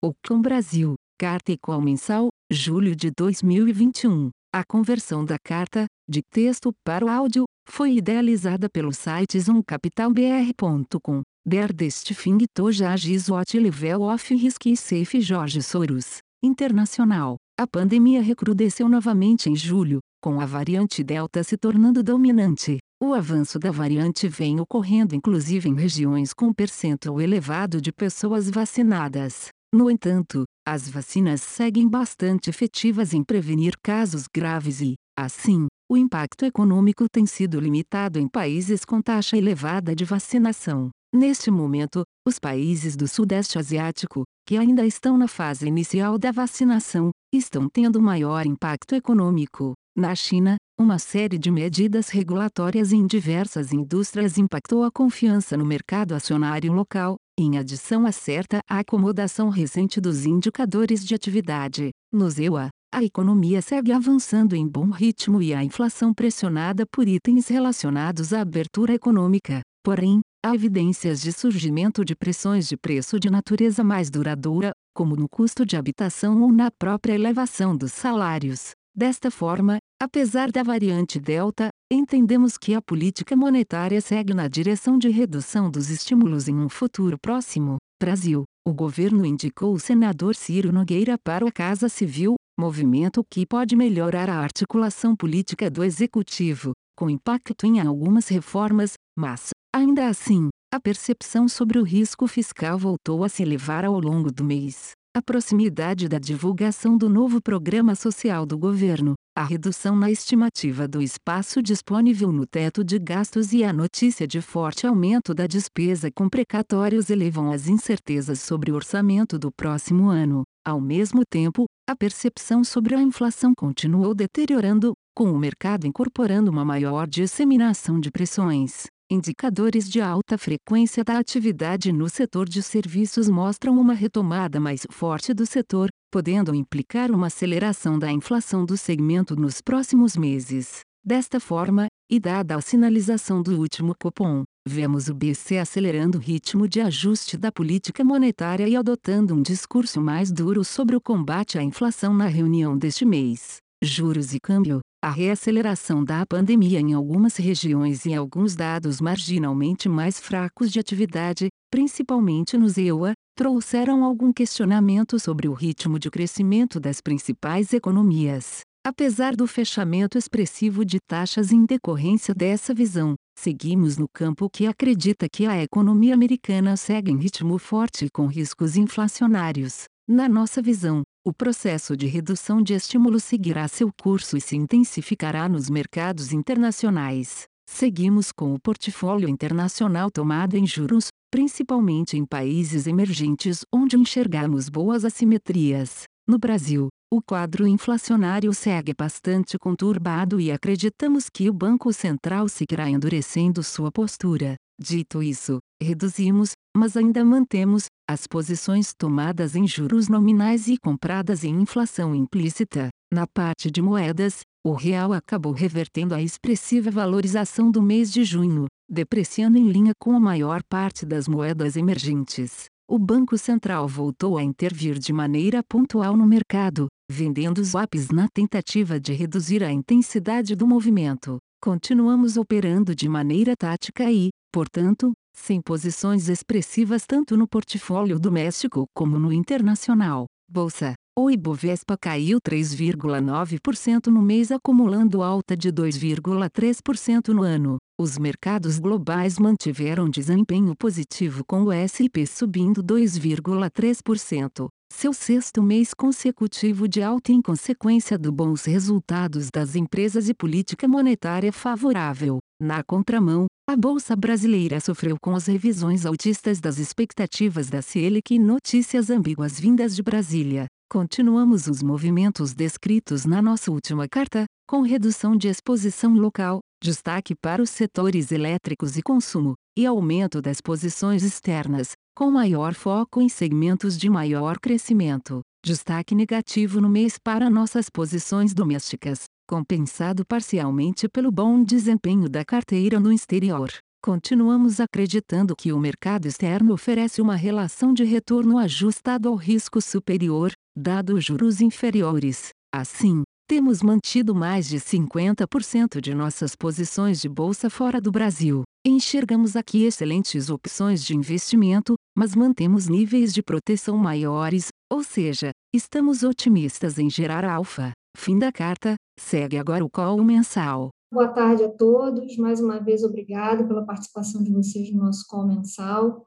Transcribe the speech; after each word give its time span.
Ocon 0.00 0.40
Brasil, 0.40 0.94
Carta 1.18 1.50
Equal 1.50 1.80
Mensal, 1.80 2.28
julho 2.48 2.94
de 2.94 3.10
2021. 3.10 4.30
A 4.54 4.62
conversão 4.64 5.24
da 5.24 5.36
carta, 5.40 5.86
de 6.08 6.22
texto 6.22 6.72
para 6.84 7.04
o 7.04 7.08
áudio, 7.08 7.46
foi 7.68 7.96
idealizada 7.96 8.68
pelo 8.70 8.92
site 8.92 9.40
zoomcapitalbr.com. 9.40 11.22
Der 11.44 11.72
Destifing 11.72 12.38
Tojagis 12.54 13.28
What 13.28 13.58
Level 13.58 14.02
of 14.02 14.32
Risk 14.36 14.66
e 14.66 14.76
Safe 14.76 15.20
Jorge 15.20 15.60
Soros. 15.64 16.18
Internacional. 16.44 17.34
A 17.58 17.66
pandemia 17.66 18.22
recrudesceu 18.22 18.88
novamente 18.88 19.50
em 19.50 19.56
julho, 19.56 19.98
com 20.22 20.40
a 20.40 20.46
variante 20.46 21.02
Delta 21.02 21.42
se 21.42 21.56
tornando 21.56 22.04
dominante. 22.04 22.78
O 23.02 23.14
avanço 23.14 23.58
da 23.58 23.72
variante 23.72 24.28
vem 24.28 24.60
ocorrendo 24.60 25.16
inclusive 25.16 25.68
em 25.68 25.74
regiões 25.74 26.32
com 26.32 26.52
percentual 26.52 27.20
elevado 27.20 27.80
de 27.80 27.90
pessoas 27.92 28.48
vacinadas. 28.48 29.48
No 29.74 29.90
entanto, 29.90 30.44
as 30.66 30.88
vacinas 30.88 31.42
seguem 31.42 31.86
bastante 31.86 32.48
efetivas 32.48 33.12
em 33.12 33.22
prevenir 33.22 33.74
casos 33.82 34.24
graves 34.34 34.80
e, 34.80 34.94
assim, 35.18 35.66
o 35.90 35.96
impacto 35.96 36.46
econômico 36.46 37.06
tem 37.10 37.26
sido 37.26 37.60
limitado 37.60 38.18
em 38.18 38.26
países 38.26 38.82
com 38.82 39.02
taxa 39.02 39.36
elevada 39.36 39.94
de 39.94 40.06
vacinação. 40.06 40.88
Neste 41.14 41.50
momento, 41.50 42.02
os 42.26 42.38
países 42.38 42.96
do 42.96 43.06
Sudeste 43.06 43.58
Asiático, 43.58 44.24
que 44.46 44.56
ainda 44.56 44.86
estão 44.86 45.18
na 45.18 45.28
fase 45.28 45.66
inicial 45.66 46.18
da 46.18 46.32
vacinação, 46.32 47.10
estão 47.34 47.68
tendo 47.68 48.00
maior 48.00 48.46
impacto 48.46 48.94
econômico. 48.94 49.74
Na 49.94 50.14
China, 50.14 50.56
uma 50.80 50.98
série 50.98 51.38
de 51.38 51.50
medidas 51.50 52.08
regulatórias 52.08 52.92
em 52.92 53.06
diversas 53.06 53.72
indústrias 53.72 54.38
impactou 54.38 54.84
a 54.84 54.90
confiança 54.90 55.56
no 55.56 55.64
mercado 55.66 56.14
acionário 56.14 56.72
local, 56.72 57.16
em 57.40 57.56
adição 57.56 58.04
a 58.04 58.10
certa 58.10 58.60
acomodação 58.68 59.48
recente 59.48 60.00
dos 60.00 60.26
indicadores 60.26 61.04
de 61.04 61.14
atividade. 61.14 61.90
No 62.12 62.28
EUA, 62.36 62.68
a 62.92 63.04
economia 63.04 63.62
segue 63.62 63.92
avançando 63.92 64.56
em 64.56 64.66
bom 64.66 64.90
ritmo 64.90 65.40
e 65.40 65.54
a 65.54 65.62
inflação 65.62 66.12
pressionada 66.12 66.84
por 66.90 67.06
itens 67.06 67.46
relacionados 67.46 68.32
à 68.32 68.40
abertura 68.40 68.92
econômica. 68.92 69.60
Porém, 69.84 70.20
há 70.44 70.52
evidências 70.54 71.20
de 71.20 71.32
surgimento 71.32 72.04
de 72.04 72.16
pressões 72.16 72.66
de 72.66 72.76
preço 72.76 73.20
de 73.20 73.30
natureza 73.30 73.84
mais 73.84 74.10
duradoura, 74.10 74.72
como 74.92 75.14
no 75.14 75.28
custo 75.28 75.64
de 75.64 75.76
habitação 75.76 76.42
ou 76.42 76.52
na 76.52 76.70
própria 76.70 77.14
elevação 77.14 77.76
dos 77.76 77.92
salários. 77.92 78.72
Desta 78.96 79.30
forma, 79.30 79.78
apesar 80.00 80.50
da 80.50 80.62
variante 80.62 81.18
Delta, 81.18 81.68
entendemos 81.92 82.56
que 82.56 82.74
a 82.74 82.82
política 82.82 83.36
monetária 83.36 84.00
segue 84.00 84.32
na 84.32 84.48
direção 84.48 84.98
de 84.98 85.08
redução 85.08 85.70
dos 85.70 85.90
estímulos 85.90 86.48
em 86.48 86.54
um 86.54 86.68
futuro 86.68 87.18
próximo. 87.18 87.76
Brasil. 88.00 88.44
O 88.66 88.72
governo 88.72 89.24
indicou 89.24 89.72
o 89.72 89.80
senador 89.80 90.34
Ciro 90.34 90.70
Nogueira 90.70 91.16
para 91.24 91.48
a 91.48 91.50
Casa 91.50 91.88
Civil, 91.88 92.34
movimento 92.58 93.24
que 93.30 93.46
pode 93.46 93.74
melhorar 93.74 94.28
a 94.28 94.38
articulação 94.38 95.16
política 95.16 95.70
do 95.70 95.82
executivo, 95.82 96.72
com 96.96 97.08
impacto 97.08 97.66
em 97.66 97.80
algumas 97.80 98.28
reformas, 98.28 98.92
mas, 99.18 99.50
ainda 99.74 100.06
assim, 100.06 100.48
a 100.72 100.78
percepção 100.78 101.48
sobre 101.48 101.78
o 101.78 101.82
risco 101.82 102.26
fiscal 102.26 102.78
voltou 102.78 103.24
a 103.24 103.28
se 103.28 103.42
elevar 103.42 103.84
ao 103.84 103.98
longo 103.98 104.30
do 104.30 104.44
mês 104.44 104.97
a 105.18 105.22
proximidade 105.22 106.08
da 106.08 106.16
divulgação 106.16 106.96
do 106.96 107.08
novo 107.08 107.42
programa 107.42 107.96
social 107.96 108.46
do 108.46 108.56
governo, 108.56 109.14
a 109.36 109.42
redução 109.42 109.96
na 109.96 110.12
estimativa 110.12 110.86
do 110.86 111.02
espaço 111.02 111.60
disponível 111.60 112.30
no 112.30 112.46
teto 112.46 112.84
de 112.84 113.00
gastos 113.00 113.52
e 113.52 113.64
a 113.64 113.72
notícia 113.72 114.28
de 114.28 114.40
forte 114.40 114.86
aumento 114.86 115.34
da 115.34 115.48
despesa 115.48 116.08
com 116.14 116.28
precatórios 116.28 117.10
elevam 117.10 117.50
as 117.50 117.66
incertezas 117.66 118.38
sobre 118.38 118.70
o 118.70 118.76
orçamento 118.76 119.36
do 119.40 119.50
próximo 119.50 120.08
ano. 120.08 120.44
Ao 120.64 120.80
mesmo 120.80 121.22
tempo, 121.28 121.64
a 121.90 121.96
percepção 121.96 122.62
sobre 122.62 122.94
a 122.94 123.02
inflação 123.02 123.52
continuou 123.58 124.14
deteriorando, 124.14 124.92
com 125.16 125.32
o 125.32 125.38
mercado 125.38 125.84
incorporando 125.84 126.48
uma 126.48 126.64
maior 126.64 127.08
disseminação 127.08 127.98
de 127.98 128.08
pressões. 128.12 128.86
Indicadores 129.10 129.88
de 129.88 130.02
alta 130.02 130.36
frequência 130.36 131.02
da 131.02 131.18
atividade 131.18 131.90
no 131.90 132.10
setor 132.10 132.46
de 132.46 132.62
serviços 132.62 133.26
mostram 133.26 133.80
uma 133.80 133.94
retomada 133.94 134.60
mais 134.60 134.86
forte 134.90 135.32
do 135.32 135.46
setor, 135.46 135.88
podendo 136.12 136.54
implicar 136.54 137.10
uma 137.10 137.28
aceleração 137.28 137.98
da 137.98 138.12
inflação 138.12 138.66
do 138.66 138.76
segmento 138.76 139.34
nos 139.34 139.62
próximos 139.62 140.14
meses. 140.14 140.80
Desta 141.02 141.40
forma, 141.40 141.86
e 142.10 142.20
dada 142.20 142.54
a 142.54 142.60
sinalização 142.60 143.40
do 143.40 143.58
último 143.58 143.94
Copom, 143.98 144.44
vemos 144.68 145.08
o 145.08 145.14
BC 145.14 145.56
acelerando 145.56 146.18
o 146.18 146.20
ritmo 146.20 146.68
de 146.68 146.82
ajuste 146.82 147.38
da 147.38 147.50
política 147.50 148.04
monetária 148.04 148.68
e 148.68 148.76
adotando 148.76 149.34
um 149.34 149.40
discurso 149.40 150.02
mais 150.02 150.30
duro 150.30 150.62
sobre 150.62 150.94
o 150.94 151.00
combate 151.00 151.56
à 151.56 151.62
inflação 151.62 152.12
na 152.12 152.26
reunião 152.26 152.76
deste 152.76 153.06
mês. 153.06 153.56
Juros 153.82 154.34
e 154.34 154.38
câmbio. 154.38 154.80
A 155.00 155.10
reaceleração 155.10 156.04
da 156.04 156.26
pandemia 156.26 156.80
em 156.80 156.92
algumas 156.92 157.36
regiões 157.36 158.04
e 158.04 158.12
alguns 158.12 158.56
dados 158.56 159.00
marginalmente 159.00 159.88
mais 159.88 160.18
fracos 160.18 160.72
de 160.72 160.80
atividade, 160.80 161.46
principalmente 161.70 162.58
nos 162.58 162.76
EUA, 162.76 163.12
trouxeram 163.36 164.02
algum 164.02 164.32
questionamento 164.32 165.16
sobre 165.20 165.46
o 165.46 165.52
ritmo 165.52 166.00
de 166.00 166.10
crescimento 166.10 166.80
das 166.80 167.00
principais 167.00 167.72
economias. 167.72 168.62
Apesar 168.84 169.36
do 169.36 169.46
fechamento 169.46 170.18
expressivo 170.18 170.84
de 170.84 170.98
taxas 171.08 171.52
em 171.52 171.64
decorrência 171.64 172.34
dessa 172.34 172.74
visão, 172.74 173.14
seguimos 173.38 173.98
no 173.98 174.08
campo 174.12 174.50
que 174.50 174.66
acredita 174.66 175.28
que 175.32 175.46
a 175.46 175.62
economia 175.62 176.12
americana 176.12 176.76
segue 176.76 177.12
em 177.12 177.18
ritmo 177.18 177.56
forte 177.56 178.08
com 178.12 178.26
riscos 178.26 178.76
inflacionários. 178.76 179.84
Na 180.08 180.28
nossa 180.28 180.60
visão, 180.60 181.02
o 181.28 181.32
processo 181.34 181.94
de 181.94 182.06
redução 182.06 182.62
de 182.62 182.72
estímulos 182.72 183.22
seguirá 183.22 183.68
seu 183.68 183.92
curso 184.00 184.34
e 184.34 184.40
se 184.40 184.56
intensificará 184.56 185.46
nos 185.46 185.68
mercados 185.68 186.32
internacionais. 186.32 187.44
Seguimos 187.68 188.32
com 188.32 188.54
o 188.54 188.58
portfólio 188.58 189.28
internacional 189.28 190.10
tomado 190.10 190.56
em 190.56 190.66
juros, 190.66 191.08
principalmente 191.30 192.16
em 192.16 192.24
países 192.24 192.86
emergentes 192.86 193.60
onde 193.70 193.94
enxergamos 193.94 194.70
boas 194.70 195.04
assimetrias. 195.04 196.04
No 196.26 196.38
Brasil, 196.38 196.88
o 197.12 197.20
quadro 197.20 197.68
inflacionário 197.68 198.54
segue 198.54 198.94
bastante 198.98 199.58
conturbado 199.58 200.40
e 200.40 200.50
acreditamos 200.50 201.28
que 201.28 201.50
o 201.50 201.52
Banco 201.52 201.92
Central 201.92 202.48
seguirá 202.48 202.88
endurecendo 202.88 203.62
sua 203.62 203.92
postura. 203.92 204.56
Dito 204.80 205.22
isso, 205.22 205.58
reduzimos, 205.82 206.52
mas 206.76 206.96
ainda 206.96 207.24
mantemos, 207.24 207.86
as 208.08 208.26
posições 208.28 208.94
tomadas 208.96 209.56
em 209.56 209.66
juros 209.66 210.08
nominais 210.08 210.68
e 210.68 210.78
compradas 210.78 211.42
em 211.42 211.60
inflação 211.60 212.14
implícita. 212.14 212.88
Na 213.12 213.26
parte 213.26 213.70
de 213.70 213.82
moedas, 213.82 214.42
o 214.64 214.72
real 214.72 215.12
acabou 215.12 215.52
revertendo 215.52 216.14
a 216.14 216.22
expressiva 216.22 216.90
valorização 216.90 217.70
do 217.70 217.82
mês 217.82 218.12
de 218.12 218.22
junho, 218.22 218.66
depreciando 218.88 219.58
em 219.58 219.68
linha 219.68 219.92
com 219.98 220.14
a 220.14 220.20
maior 220.20 220.62
parte 220.68 221.04
das 221.04 221.26
moedas 221.26 221.76
emergentes. 221.76 222.66
O 222.88 222.98
Banco 222.98 223.36
Central 223.36 223.88
voltou 223.88 224.38
a 224.38 224.42
intervir 224.42 224.98
de 224.98 225.12
maneira 225.12 225.62
pontual 225.62 226.16
no 226.16 226.26
mercado, 226.26 226.86
vendendo 227.10 227.62
swaps 227.64 228.10
na 228.10 228.28
tentativa 228.28 229.00
de 229.00 229.12
reduzir 229.12 229.62
a 229.64 229.72
intensidade 229.72 230.54
do 230.54 230.66
movimento. 230.66 231.38
Continuamos 231.60 232.36
operando 232.36 232.94
de 232.94 233.08
maneira 233.08 233.54
tática 233.56 234.10
e, 234.10 234.30
portanto, 234.52 235.12
sem 235.34 235.60
posições 235.60 236.28
expressivas 236.28 237.06
tanto 237.06 237.36
no 237.36 237.46
portfólio 237.46 238.18
doméstico 238.18 238.86
como 238.94 239.18
no 239.18 239.32
internacional. 239.32 240.26
Bolsa. 240.50 240.94
O 241.18 241.30
Ibovespa 241.30 241.96
caiu 242.00 242.38
3,9% 242.40 244.06
no 244.06 244.22
mês, 244.22 244.52
acumulando 244.52 245.20
alta 245.20 245.56
de 245.56 245.72
2,3% 245.72 247.28
no 247.34 247.42
ano. 247.42 247.76
Os 248.00 248.16
mercados 248.16 248.78
globais 248.78 249.36
mantiveram 249.36 250.08
desempenho 250.08 250.76
positivo, 250.76 251.44
com 251.44 251.64
o 251.64 251.72
SP 251.74 252.24
subindo 252.24 252.84
2,3%, 252.84 254.68
seu 254.92 255.12
sexto 255.12 255.60
mês 255.60 255.92
consecutivo 255.92 256.86
de 256.86 257.02
alta 257.02 257.32
em 257.32 257.42
consequência 257.42 258.16
dos 258.16 258.30
bons 258.30 258.64
resultados 258.64 259.48
das 259.52 259.74
empresas 259.74 260.28
e 260.28 260.34
política 260.34 260.86
monetária 260.86 261.52
favorável. 261.52 262.38
Na 262.62 262.84
contramão, 262.84 263.46
a 263.70 263.76
Bolsa 263.76 264.16
Brasileira 264.16 264.80
sofreu 264.80 265.18
com 265.20 265.36
as 265.36 265.44
revisões 265.44 266.06
altistas 266.06 266.58
das 266.58 266.78
expectativas 266.78 267.68
da 267.68 267.82
Selic 267.82 268.34
e 268.34 268.38
notícias 268.38 269.10
ambíguas 269.10 269.60
vindas 269.60 269.94
de 269.94 270.02
Brasília. 270.02 270.64
Continuamos 270.90 271.66
os 271.66 271.82
movimentos 271.82 272.54
descritos 272.54 273.26
na 273.26 273.42
nossa 273.42 273.70
última 273.70 274.08
carta, 274.08 274.46
com 274.66 274.80
redução 274.80 275.36
de 275.36 275.48
exposição 275.48 276.14
local, 276.14 276.60
destaque 276.82 277.34
para 277.34 277.60
os 277.60 277.68
setores 277.68 278.32
elétricos 278.32 278.96
e 278.96 279.02
consumo, 279.02 279.52
e 279.78 279.84
aumento 279.84 280.40
das 280.40 280.62
posições 280.62 281.22
externas, 281.22 281.92
com 282.16 282.30
maior 282.30 282.72
foco 282.72 283.20
em 283.20 283.28
segmentos 283.28 283.98
de 283.98 284.08
maior 284.08 284.58
crescimento. 284.58 285.42
Destaque 285.62 286.14
negativo 286.14 286.80
no 286.80 286.88
mês 286.88 287.18
para 287.22 287.50
nossas 287.50 287.90
posições 287.90 288.54
domésticas, 288.54 289.24
compensado 289.48 290.26
parcialmente 290.26 291.08
pelo 291.08 291.32
bom 291.32 291.64
desempenho 291.64 292.28
da 292.28 292.44
carteira 292.44 293.00
no 293.00 293.10
exterior. 293.10 293.72
Continuamos 294.04 294.78
acreditando 294.78 295.56
que 295.56 295.72
o 295.72 295.80
mercado 295.80 296.26
externo 296.26 296.74
oferece 296.74 297.22
uma 297.22 297.34
relação 297.34 297.94
de 297.94 298.04
retorno 298.04 298.58
ajustado 298.58 299.26
ao 299.28 299.34
risco 299.34 299.80
superior, 299.80 300.52
dado 300.76 301.18
juros 301.18 301.62
inferiores. 301.62 302.50
Assim, 302.72 303.22
temos 303.48 303.82
mantido 303.82 304.34
mais 304.34 304.68
de 304.68 304.76
50% 304.76 306.00
de 306.00 306.14
nossas 306.14 306.54
posições 306.54 307.18
de 307.18 307.28
bolsa 307.28 307.70
fora 307.70 308.00
do 308.00 308.12
Brasil. 308.12 308.62
Enxergamos 308.86 309.56
aqui 309.56 309.84
excelentes 309.84 310.50
opções 310.50 311.02
de 311.02 311.16
investimento, 311.16 311.94
mas 312.16 312.34
mantemos 312.34 312.86
níveis 312.86 313.32
de 313.32 313.42
proteção 313.42 313.96
maiores, 313.96 314.68
ou 314.92 315.02
seja, 315.02 315.50
estamos 315.74 316.22
otimistas 316.22 316.98
em 316.98 317.08
gerar 317.08 317.44
alfa. 317.44 317.92
Fim 318.18 318.36
da 318.36 318.50
carta, 318.50 318.96
segue 319.16 319.56
agora 319.56 319.84
o 319.84 319.88
call 319.88 320.24
mensal. 320.24 320.90
Boa 321.10 321.28
tarde 321.28 321.62
a 321.62 321.68
todos. 321.68 322.36
Mais 322.36 322.60
uma 322.60 322.80
vez, 322.80 323.04
obrigado 323.04 323.64
pela 323.68 323.86
participação 323.86 324.42
de 324.42 324.50
vocês 324.50 324.92
no 324.92 325.04
nosso 325.04 325.24
call 325.28 325.46
mensal. 325.46 326.26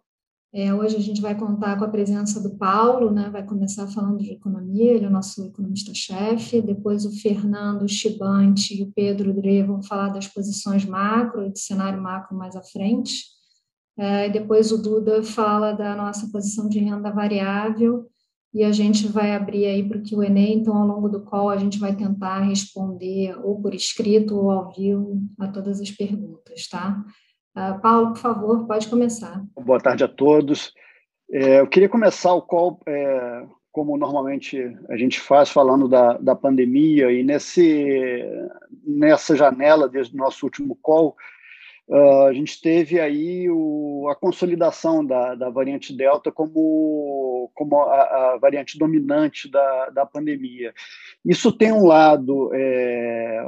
É, 0.53 0.73
hoje 0.73 0.95
a 0.95 1.01
gente 1.01 1.21
vai 1.21 1.37
contar 1.37 1.77
com 1.77 1.83
a 1.83 1.89
presença 1.89 2.41
do 2.41 2.57
Paulo, 2.57 3.11
né? 3.11 3.29
vai 3.29 3.45
começar 3.45 3.87
falando 3.87 4.19
de 4.19 4.31
economia, 4.31 4.93
ele 4.93 5.03
é 5.03 5.09
o 5.09 5.11
nosso 5.11 5.45
economista-chefe. 5.45 6.61
Depois 6.61 7.05
o 7.05 7.11
Fernando 7.11 7.85
Chibante 7.89 8.73
e 8.73 8.83
o 8.83 8.91
Pedro 8.93 9.33
Dre 9.33 9.61
vão 9.61 9.83
falar 9.83 10.09
das 10.09 10.29
posições 10.29 10.85
macro 10.85 11.45
e 11.45 11.51
de 11.51 11.59
cenário 11.59 12.01
macro 12.01 12.37
mais 12.37 12.55
à 12.55 12.63
frente. 12.63 13.25
É, 13.97 14.29
depois 14.29 14.71
o 14.71 14.81
Duda 14.81 15.21
fala 15.23 15.73
da 15.73 15.93
nossa 15.93 16.31
posição 16.31 16.69
de 16.69 16.79
renda 16.79 17.11
variável 17.11 18.09
e 18.53 18.63
a 18.63 18.71
gente 18.71 19.07
vai 19.07 19.33
abrir 19.33 19.65
aí 19.65 19.87
para 19.87 19.97
o 19.97 20.03
Q&A, 20.03 20.27
então 20.27 20.75
ao 20.75 20.87
longo 20.87 21.07
do 21.07 21.23
qual 21.23 21.49
a 21.49 21.57
gente 21.57 21.79
vai 21.79 21.95
tentar 21.95 22.41
responder 22.41 23.37
ou 23.43 23.61
por 23.61 23.73
escrito 23.73 24.35
ou 24.35 24.51
ao 24.51 24.73
vivo 24.73 25.21
a 25.39 25.47
todas 25.47 25.79
as 25.79 25.89
perguntas, 25.89 26.67
tá? 26.67 27.03
Uh, 27.55 27.81
Paulo, 27.81 28.07
por 28.09 28.17
favor, 28.17 28.67
pode 28.67 28.87
começar. 28.87 29.43
Boa 29.59 29.79
tarde 29.79 30.03
a 30.03 30.07
todos. 30.07 30.73
É, 31.31 31.61
eu 31.61 31.67
queria 31.67 31.87
começar 31.87 32.33
o 32.33 32.41
call, 32.41 32.79
é, 32.85 33.45
como 33.71 33.97
normalmente 33.97 34.57
a 34.89 34.97
gente 34.97 35.19
faz, 35.19 35.49
falando 35.49 35.87
da, 35.87 36.17
da 36.17 36.35
pandemia, 36.35 37.09
e 37.11 37.23
nesse, 37.23 38.21
nessa 38.85 39.33
janela, 39.33 39.87
desde 39.87 40.13
o 40.13 40.17
nosso 40.17 40.45
último 40.45 40.77
call, 40.81 41.15
Uh, 41.87 42.27
a 42.27 42.33
gente 42.33 42.61
teve 42.61 42.99
aí 42.99 43.49
o, 43.49 44.07
a 44.09 44.15
consolidação 44.15 45.05
da, 45.05 45.35
da 45.35 45.49
variante 45.49 45.93
Delta 45.93 46.31
como, 46.31 47.51
como 47.53 47.81
a, 47.81 48.33
a 48.33 48.37
variante 48.37 48.77
dominante 48.77 49.49
da, 49.51 49.89
da 49.89 50.05
pandemia. 50.05 50.73
Isso 51.25 51.51
tem 51.51 51.71
um 51.73 51.85
lado 51.85 52.49
é, 52.53 53.45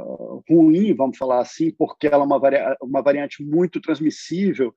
ruim, 0.48 0.94
vamos 0.94 1.16
falar 1.16 1.40
assim, 1.40 1.70
porque 1.70 2.06
ela 2.06 2.24
é 2.24 2.26
uma, 2.26 2.40
uma 2.82 3.02
variante 3.02 3.42
muito 3.42 3.80
transmissível, 3.80 4.74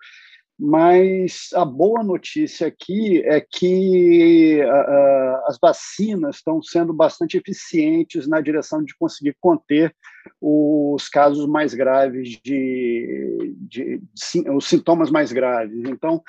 mas 0.60 1.50
a 1.54 1.64
boa 1.64 2.04
notícia 2.04 2.68
aqui 2.68 3.22
é 3.26 3.40
que 3.40 4.60
uh, 4.64 5.48
as 5.48 5.58
vacinas 5.62 6.38
estão 6.38 6.62
sendo 6.64 6.92
bastante 6.94 7.38
eficientes 7.38 8.28
na 8.28 8.42
direção 8.42 8.84
de 8.84 8.96
conseguir 8.98 9.36
conter 9.40 9.96
os 10.42 11.08
casos 11.10 11.48
mais 11.48 11.74
graves 11.76 12.40
de, 12.44 13.56
de, 13.70 14.02
de 14.02 14.50
os 14.50 14.68
sintomas 14.68 15.12
mais 15.12 15.32
graves. 15.32 15.78
Então, 15.86 16.24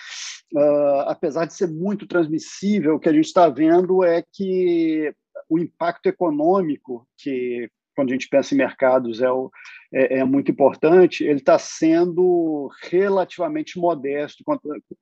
uh, 0.55 1.01
apesar 1.07 1.47
de 1.47 1.55
ser 1.55 1.69
muito 1.69 2.07
transmissível, 2.07 2.97
o 2.97 3.01
que 3.01 3.09
a 3.09 3.13
gente 3.13 3.27
está 3.27 3.49
vendo 3.49 4.05
é 4.05 4.23
que 4.33 5.11
o 5.49 5.59
impacto 5.59 6.07
econômico 6.07 7.09
que 7.17 7.71
quando 7.99 8.11
a 8.11 8.13
gente 8.13 8.29
pensa 8.29 8.55
em 8.55 8.59
mercados, 8.59 9.21
é, 9.21 9.29
o, 9.29 9.51
é, 9.93 10.21
é 10.21 10.25
muito 10.25 10.53
importante, 10.53 11.25
ele 11.25 11.41
está 11.41 11.59
sendo 11.59 12.71
relativamente 12.85 13.77
modesto 13.77 14.45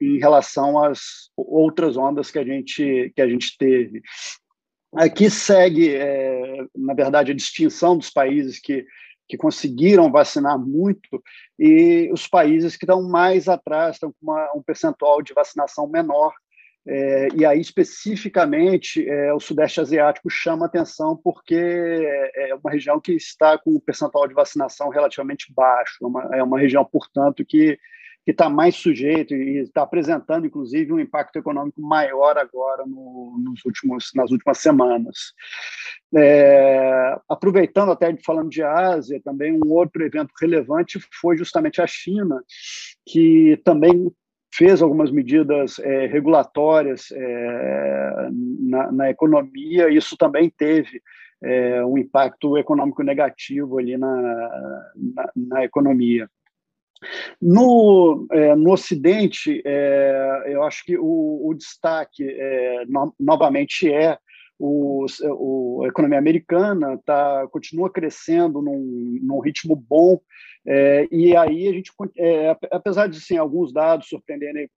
em 0.00 0.18
relação 0.18 0.82
às 0.82 1.30
outras 1.36 1.98
ondas 1.98 2.30
que 2.30 2.38
a 2.38 2.44
gente, 2.44 3.12
que 3.14 3.20
a 3.20 3.28
gente 3.28 3.54
teve. 3.58 4.00
Aqui 4.94 5.28
segue, 5.28 5.94
é, 5.94 6.64
na 6.74 6.94
verdade, 6.94 7.32
a 7.32 7.34
distinção 7.34 7.98
dos 7.98 8.08
países 8.08 8.58
que, 8.58 8.86
que 9.28 9.36
conseguiram 9.36 10.10
vacinar 10.10 10.58
muito 10.58 11.22
e 11.58 12.08
os 12.10 12.26
países 12.26 12.78
que 12.78 12.86
estão 12.86 13.06
mais 13.06 13.46
atrás, 13.46 13.96
estão 13.96 14.10
com 14.10 14.32
uma, 14.32 14.52
um 14.54 14.62
percentual 14.62 15.20
de 15.20 15.34
vacinação 15.34 15.86
menor 15.86 16.32
é, 16.86 17.28
e 17.34 17.44
aí, 17.44 17.60
especificamente, 17.60 19.08
é, 19.08 19.32
o 19.32 19.40
Sudeste 19.40 19.80
Asiático 19.80 20.30
chama 20.30 20.66
atenção 20.66 21.16
porque 21.16 21.54
é 22.34 22.54
uma 22.54 22.70
região 22.70 23.00
que 23.00 23.12
está 23.12 23.58
com 23.58 23.72
um 23.72 23.80
percentual 23.80 24.28
de 24.28 24.34
vacinação 24.34 24.88
relativamente 24.88 25.52
baixo, 25.52 25.96
é 26.02 26.06
uma, 26.06 26.36
é 26.36 26.42
uma 26.42 26.58
região, 26.58 26.84
portanto, 26.84 27.44
que 27.44 27.78
que 28.26 28.32
está 28.32 28.50
mais 28.50 28.74
sujeito 28.74 29.36
e 29.36 29.58
está 29.58 29.82
apresentando, 29.82 30.46
inclusive, 30.46 30.92
um 30.92 30.98
impacto 30.98 31.36
econômico 31.36 31.80
maior 31.80 32.36
agora 32.36 32.84
no, 32.84 33.38
nos 33.38 33.64
últimos, 33.64 34.10
nas 34.16 34.32
últimas 34.32 34.58
semanas. 34.58 35.32
É, 36.12 37.16
aproveitando 37.28 37.92
até 37.92 38.12
falando 38.26 38.50
de 38.50 38.64
Ásia, 38.64 39.22
também 39.24 39.52
um 39.52 39.70
outro 39.70 40.04
evento 40.04 40.32
relevante 40.40 40.98
foi 41.20 41.36
justamente 41.38 41.80
a 41.80 41.86
China, 41.86 42.42
que 43.06 43.60
também 43.64 44.10
fez 44.56 44.80
algumas 44.80 45.10
medidas 45.10 45.78
é, 45.80 46.06
regulatórias 46.06 47.10
é, 47.12 48.28
na, 48.60 48.90
na, 48.90 49.10
economia, 49.10 49.90
isso 49.90 50.16
também 50.16 50.50
teve 50.50 51.02
é, 51.42 51.84
um 51.84 51.98
impacto 51.98 52.56
econômico 52.56 53.02
negativo 53.02 53.78
ali 53.78 53.96
na, 53.96 54.16
na, 54.94 55.30
na 55.36 55.64
economia. 55.64 56.28
No, 57.40 58.26
é, 58.30 58.56
no 58.56 58.72
Ocidente, 58.72 59.62
é, 59.64 60.44
eu 60.46 60.62
acho 60.62 60.82
que 60.84 60.96
o, 60.98 61.48
o 61.48 61.54
destaque 61.54 62.24
é, 62.24 62.84
no, 62.86 63.14
novamente 63.20 63.92
é 63.92 64.18
o, 64.58 65.06
o, 65.22 65.82
a 65.84 65.88
economia 65.88 66.18
americana 66.18 66.98
tá, 67.04 67.46
continua 67.50 67.90
crescendo 67.90 68.62
num, 68.62 69.18
num 69.22 69.40
ritmo 69.40 69.76
bom, 69.76 70.18
é, 70.66 71.06
e 71.10 71.36
aí 71.36 71.68
a 71.68 71.72
gente, 71.72 71.92
é, 72.18 72.56
apesar 72.70 73.06
de 73.06 73.20
sim, 73.20 73.36
alguns 73.36 73.72
dados 73.72 74.08
surpreenderem 74.08 74.68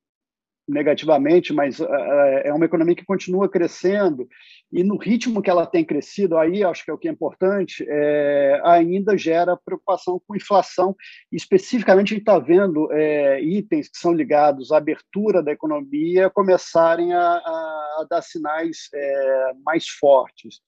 negativamente, 0.69 1.53
mas 1.53 1.79
é, 1.79 2.43
é 2.45 2.53
uma 2.53 2.65
economia 2.65 2.95
que 2.95 3.05
continua 3.05 3.49
crescendo 3.49 4.27
e 4.71 4.83
no 4.83 4.97
ritmo 4.97 5.41
que 5.41 5.49
ela 5.49 5.65
tem 5.65 5.83
crescido, 5.83 6.37
aí 6.37 6.63
acho 6.63 6.85
que 6.85 6.91
é 6.91 6.93
o 6.93 6.97
que 6.97 7.07
é 7.07 7.11
importante, 7.11 7.83
é, 7.87 8.61
ainda 8.63 9.17
gera 9.17 9.57
preocupação 9.57 10.21
com 10.27 10.35
inflação. 10.35 10.95
Especificamente, 11.31 12.13
a 12.13 12.17
gente 12.17 12.21
está 12.21 12.37
vendo 12.37 12.87
é, 12.91 13.41
itens 13.41 13.89
que 13.89 13.97
são 13.97 14.13
ligados 14.13 14.71
à 14.71 14.77
abertura 14.77 15.41
da 15.41 15.51
economia 15.51 16.29
começarem 16.29 17.13
a, 17.13 17.19
a, 17.19 18.07
dar 18.09 18.21
sinais 18.21 18.89
é, 18.93 19.51
mais 19.65 19.87
fortes. 19.87 20.61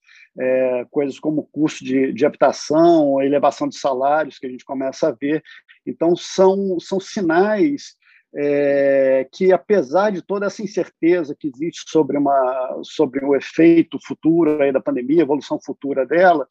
Coisas 0.89 1.19
como 1.19 1.49
custo 1.51 1.83
de, 1.83 2.13
de 2.13 2.25
habitação, 2.25 3.21
elevação 3.21 3.67
de 3.67 3.77
salários 3.77 4.39
que 4.39 4.47
a 4.47 4.49
gente 4.49 4.63
começa 4.63 5.09
a 5.09 5.11
ver. 5.11 5.43
Então, 5.85 6.15
são, 6.15 6.79
são 6.79 7.01
sinais 7.01 7.95
é, 8.33 9.27
que 9.31 9.51
apesar 9.51 10.11
de 10.11 10.21
toda 10.21 10.45
essa 10.45 10.61
incerteza 10.63 11.35
que 11.37 11.47
existe 11.47 11.89
sobre 11.89 12.17
uma 12.17 12.79
sobre 12.83 13.25
o 13.25 13.35
efeito 13.35 13.99
futuro 14.05 14.57
da 14.71 14.79
pandemia, 14.79 15.21
evolução 15.21 15.59
futura 15.61 16.05
dela, 16.05 16.47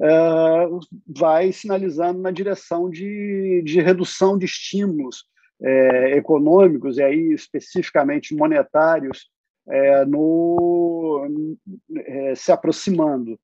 é, 0.00 0.08
vai 1.06 1.52
sinalizando 1.52 2.20
na 2.20 2.30
direção 2.30 2.90
de, 2.90 3.62
de 3.64 3.80
redução 3.80 4.36
de 4.36 4.46
estímulos 4.46 5.24
é, 5.62 6.16
econômicos 6.16 6.98
e 6.98 7.02
aí 7.02 7.32
especificamente 7.32 8.34
monetários 8.34 9.28
é, 9.68 10.04
no, 10.04 11.28
é, 11.96 12.34
se 12.34 12.50
aproximando. 12.50 13.38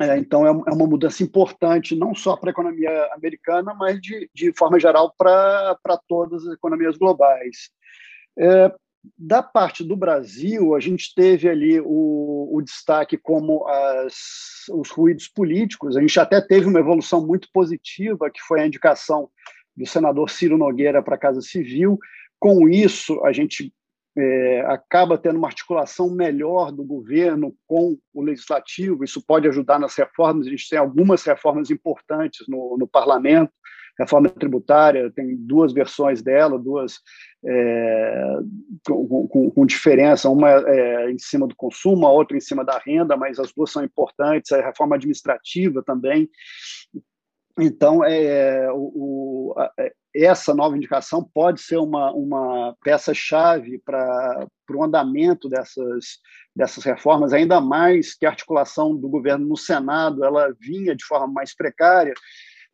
É, 0.00 0.16
então, 0.16 0.46
é, 0.46 0.48
é 0.48 0.72
uma 0.72 0.86
mudança 0.86 1.22
importante, 1.22 1.94
não 1.94 2.14
só 2.14 2.34
para 2.34 2.48
a 2.48 2.52
economia 2.52 2.90
americana, 3.12 3.74
mas 3.74 4.00
de, 4.00 4.30
de 4.34 4.50
forma 4.56 4.80
geral 4.80 5.14
para 5.16 5.76
todas 6.08 6.46
as 6.46 6.54
economias 6.54 6.96
globais. 6.96 7.70
É, 8.38 8.72
da 9.18 9.42
parte 9.42 9.84
do 9.84 9.94
Brasil, 9.94 10.74
a 10.74 10.80
gente 10.80 11.14
teve 11.14 11.50
ali 11.50 11.80
o, 11.80 12.48
o 12.50 12.62
destaque 12.62 13.18
como 13.18 13.68
as, 13.68 14.64
os 14.72 14.90
ruídos 14.90 15.28
políticos. 15.28 15.98
A 15.98 16.00
gente 16.00 16.18
até 16.18 16.40
teve 16.40 16.66
uma 16.66 16.80
evolução 16.80 17.26
muito 17.26 17.48
positiva, 17.52 18.30
que 18.30 18.40
foi 18.40 18.62
a 18.62 18.66
indicação 18.66 19.28
do 19.76 19.86
senador 19.86 20.30
Ciro 20.30 20.56
Nogueira 20.56 21.02
para 21.02 21.16
a 21.16 21.18
Casa 21.18 21.42
Civil. 21.42 21.98
Com 22.38 22.70
isso, 22.70 23.22
a 23.24 23.32
gente 23.32 23.70
é, 24.16 24.60
acaba 24.66 25.16
tendo 25.16 25.38
uma 25.38 25.48
articulação 25.48 26.10
melhor 26.10 26.72
do 26.72 26.82
governo 26.82 27.54
com 27.66 27.96
o 28.12 28.22
legislativo, 28.22 29.04
isso 29.04 29.24
pode 29.24 29.46
ajudar 29.48 29.78
nas 29.78 29.94
reformas. 29.94 30.46
A 30.46 30.50
gente 30.50 30.68
tem 30.68 30.78
algumas 30.78 31.22
reformas 31.24 31.70
importantes 31.70 32.46
no, 32.48 32.76
no 32.78 32.88
parlamento, 32.88 33.52
reforma 33.98 34.28
tributária, 34.28 35.10
tem 35.10 35.36
duas 35.36 35.72
versões 35.72 36.22
dela, 36.22 36.58
duas 36.58 37.00
é, 37.44 38.38
com, 38.86 39.28
com, 39.28 39.50
com, 39.50 39.66
diferença, 39.66 40.28
uma 40.28 40.50
é, 40.50 41.10
em 41.10 41.18
cima 41.18 41.46
do 41.46 41.54
consumo, 41.54 42.06
a 42.06 42.12
outra 42.12 42.36
em 42.36 42.40
cima 42.40 42.64
da 42.64 42.78
renda, 42.78 43.16
mas 43.16 43.38
as 43.38 43.52
duas 43.52 43.70
são 43.70 43.84
importantes, 43.84 44.52
a 44.52 44.62
reforma 44.62 44.96
administrativa 44.96 45.82
também. 45.82 46.28
Então, 47.62 48.04
é, 48.04 48.70
o, 48.72 49.54
o, 49.54 49.54
é, 49.78 49.92
essa 50.14 50.54
nova 50.54 50.76
indicação 50.76 51.22
pode 51.22 51.60
ser 51.60 51.76
uma, 51.76 52.12
uma 52.12 52.76
peça-chave 52.82 53.78
para 53.78 54.46
o 54.70 54.84
andamento 54.84 55.48
dessas, 55.48 56.18
dessas 56.54 56.84
reformas, 56.84 57.32
ainda 57.32 57.60
mais 57.60 58.14
que 58.14 58.26
a 58.26 58.30
articulação 58.30 58.96
do 58.96 59.08
governo 59.08 59.46
no 59.46 59.56
Senado 59.56 60.24
ela 60.24 60.54
vinha 60.58 60.96
de 60.96 61.04
forma 61.04 61.28
mais 61.28 61.54
precária, 61.54 62.14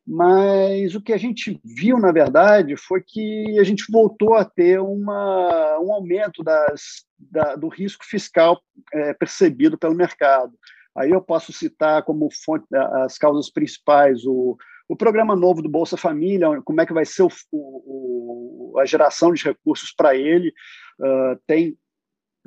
mas 0.07 0.95
o 0.95 1.00
que 1.00 1.12
a 1.12 1.16
gente 1.16 1.61
viu, 1.64 1.99
na 1.99 2.12
verdade, 2.12 2.76
foi 2.76 3.02
que 3.05 3.59
a 3.59 3.64
gente 3.64 3.90
voltou 3.90 4.35
a 4.35 4.45
ter 4.45 4.81
uma, 4.81 5.81
um 5.81 5.93
aumento 5.93 6.45
das, 6.45 7.05
da, 7.19 7.57
do 7.57 7.66
risco 7.66 8.05
fiscal 8.05 8.61
é, 8.95 9.12
percebido 9.14 9.76
pelo 9.76 9.97
mercado. 9.97 10.52
Aí 10.97 11.11
eu 11.11 11.21
posso 11.21 11.52
citar 11.52 12.05
como 12.05 12.28
fonte 12.45 12.64
as 13.05 13.19
causas 13.19 13.50
principais 13.50 14.25
o, 14.25 14.57
o 14.88 14.97
programa 14.97 15.35
novo 15.35 15.62
do 15.62 15.69
Bolsa 15.69 15.97
Família, 15.97 16.61
como 16.62 16.81
é 16.81 16.87
que 16.87 16.93
vai 16.93 17.05
ser 17.05 17.23
o, 17.23 17.31
o, 17.52 18.78
a 18.78 18.85
geração 18.85 19.33
de 19.33 19.43
recursos 19.43 19.93
para 19.97 20.14
ele. 20.14 20.52
Uh, 21.00 21.40
tem 21.47 21.76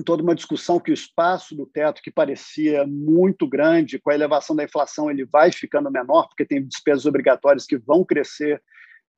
toda 0.05 0.23
uma 0.23 0.35
discussão 0.35 0.79
que 0.79 0.91
o 0.91 0.93
espaço 0.93 1.55
do 1.55 1.65
teto, 1.65 2.01
que 2.01 2.11
parecia 2.11 2.87
muito 2.87 3.47
grande, 3.47 3.99
com 3.99 4.09
a 4.09 4.15
elevação 4.15 4.55
da 4.55 4.63
inflação, 4.63 5.11
ele 5.11 5.25
vai 5.25 5.51
ficando 5.51 5.91
menor, 5.91 6.27
porque 6.27 6.45
tem 6.45 6.65
despesas 6.65 7.05
obrigatórias 7.05 7.65
que 7.65 7.77
vão 7.77 8.05
crescer 8.05 8.61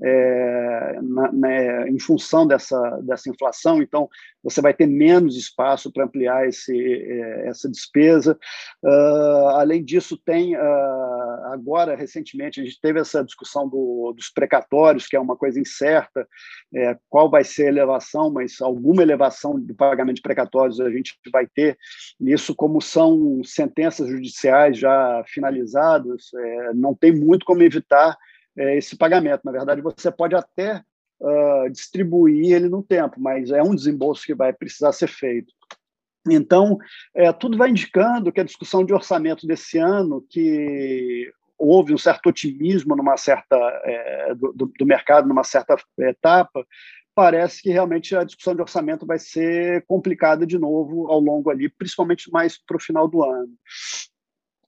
é, 0.03 0.99
na, 1.01 1.87
em 1.87 1.99
função 1.99 2.47
dessa, 2.47 2.79
dessa 3.03 3.29
inflação, 3.29 3.81
então 3.81 4.09
você 4.43 4.61
vai 4.61 4.73
ter 4.73 4.87
menos 4.87 5.37
espaço 5.37 5.91
para 5.91 6.05
ampliar 6.05 6.47
esse, 6.47 6.75
é, 6.75 7.47
essa 7.47 7.69
despesa. 7.69 8.37
Uh, 8.83 9.47
além 9.55 9.83
disso, 9.83 10.17
tem 10.17 10.55
uh, 10.55 11.45
agora, 11.51 11.95
recentemente, 11.95 12.59
a 12.59 12.63
gente 12.63 12.81
teve 12.81 12.99
essa 12.99 13.23
discussão 13.23 13.69
do, 13.69 14.13
dos 14.15 14.29
precatórios, 14.29 15.05
que 15.05 15.15
é 15.15 15.19
uma 15.19 15.37
coisa 15.37 15.59
incerta, 15.59 16.27
é, 16.73 16.97
qual 17.07 17.29
vai 17.29 17.43
ser 17.43 17.65
a 17.65 17.69
elevação, 17.69 18.31
mas 18.31 18.59
alguma 18.61 19.03
elevação 19.03 19.59
do 19.59 19.75
pagamento 19.75 20.15
de 20.15 20.21
precatórios 20.23 20.79
a 20.79 20.89
gente 20.89 21.17
vai 21.31 21.45
ter. 21.45 21.77
Isso, 22.19 22.55
como 22.55 22.81
são 22.81 23.43
sentenças 23.43 24.07
judiciais 24.09 24.77
já 24.77 25.23
finalizadas, 25.27 26.31
é, 26.33 26.73
não 26.73 26.95
tem 26.95 27.11
muito 27.11 27.45
como 27.45 27.61
evitar 27.61 28.17
é, 28.57 28.77
esse 28.77 28.95
pagamento. 28.97 29.41
Na 29.43 29.51
verdade, 29.51 29.81
você 29.81 30.11
pode 30.11 30.35
até 30.35 30.83
uh, 31.19 31.69
distribuir 31.69 32.53
ele 32.53 32.69
no 32.69 32.83
tempo, 32.83 33.19
mas 33.19 33.51
é 33.51 33.61
um 33.61 33.75
desembolso 33.75 34.25
que 34.25 34.35
vai 34.35 34.51
precisar 34.53 34.91
ser 34.91 35.07
feito. 35.07 35.53
Então, 36.29 36.77
é, 37.15 37.31
tudo 37.33 37.57
vai 37.57 37.69
indicando 37.69 38.31
que 38.31 38.39
a 38.39 38.45
discussão 38.45 38.85
de 38.85 38.93
orçamento 38.93 39.47
desse 39.47 39.77
ano, 39.79 40.23
que 40.29 41.31
houve 41.57 41.93
um 41.93 41.97
certo 41.97 42.27
otimismo 42.27 42.95
numa 42.95 43.17
certa 43.17 43.55
é, 43.83 44.35
do, 44.35 44.71
do, 44.77 44.85
mercado 44.85 45.27
numa 45.27 45.43
certa 45.43 45.75
etapa, 45.99 46.65
parece 47.13 47.61
que 47.61 47.69
realmente 47.69 48.15
a 48.15 48.23
discussão 48.23 48.55
de 48.55 48.61
orçamento 48.61 49.05
vai 49.05 49.19
ser 49.19 49.83
complicada 49.85 50.45
de 50.45 50.57
novo 50.57 51.07
ao 51.07 51.19
longo 51.19 51.49
ali, 51.49 51.69
principalmente 51.69 52.31
mais 52.31 52.57
para 52.57 52.77
o 52.77 52.81
final 52.81 53.07
do 53.07 53.23
ano. 53.23 53.53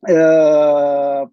É, 0.08 0.14
é, 0.14 1.28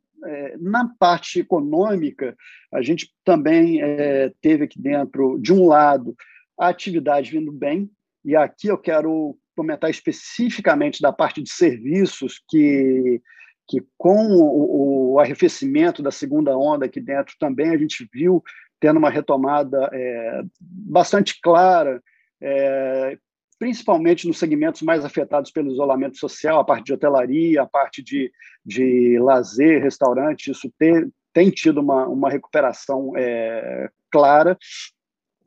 na 0.60 0.88
parte 0.98 1.40
econômica, 1.40 2.36
a 2.72 2.82
gente 2.82 3.10
também 3.24 3.80
é, 3.82 4.32
teve 4.40 4.64
aqui 4.64 4.80
dentro, 4.80 5.38
de 5.38 5.52
um 5.52 5.66
lado, 5.66 6.14
a 6.58 6.68
atividade 6.68 7.30
vindo 7.30 7.50
bem, 7.50 7.90
e 8.24 8.36
aqui 8.36 8.68
eu 8.68 8.78
quero 8.78 9.36
comentar 9.56 9.90
especificamente 9.90 11.00
da 11.00 11.12
parte 11.12 11.42
de 11.42 11.50
serviços, 11.50 12.42
que, 12.48 13.20
que 13.68 13.82
com 13.96 14.26
o, 14.26 15.12
o 15.12 15.18
arrefecimento 15.18 16.02
da 16.02 16.10
segunda 16.10 16.56
onda 16.56 16.86
aqui 16.86 17.00
dentro 17.00 17.34
também 17.38 17.70
a 17.70 17.78
gente 17.78 18.08
viu 18.12 18.42
tendo 18.80 18.98
uma 18.98 19.10
retomada 19.10 19.90
é, 19.92 20.42
bastante 20.58 21.38
clara, 21.42 22.02
é, 22.40 23.18
principalmente 23.60 24.26
nos 24.26 24.38
segmentos 24.38 24.80
mais 24.80 25.04
afetados 25.04 25.50
pelo 25.50 25.70
isolamento 25.70 26.16
social, 26.16 26.58
a 26.58 26.64
parte 26.64 26.86
de 26.86 26.94
hotelaria, 26.94 27.60
a 27.60 27.66
parte 27.66 28.02
de, 28.02 28.32
de 28.64 29.18
lazer, 29.20 29.82
restaurante, 29.82 30.50
isso 30.50 30.72
tem, 30.78 31.12
tem 31.30 31.50
tido 31.50 31.78
uma, 31.78 32.08
uma 32.08 32.30
recuperação 32.30 33.12
é, 33.14 33.90
clara. 34.10 34.58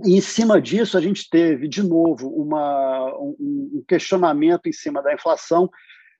E, 0.05 0.15
em 0.15 0.21
cima 0.21 0.61
disso, 0.61 0.95
a 0.95 1.01
gente 1.01 1.27
teve, 1.27 1.67
de 1.67 1.81
novo, 1.81 2.29
uma, 2.29 3.17
um, 3.17 3.71
um 3.77 3.85
questionamento 3.87 4.67
em 4.67 4.73
cima 4.73 5.01
da 5.01 5.11
inflação, 5.11 5.69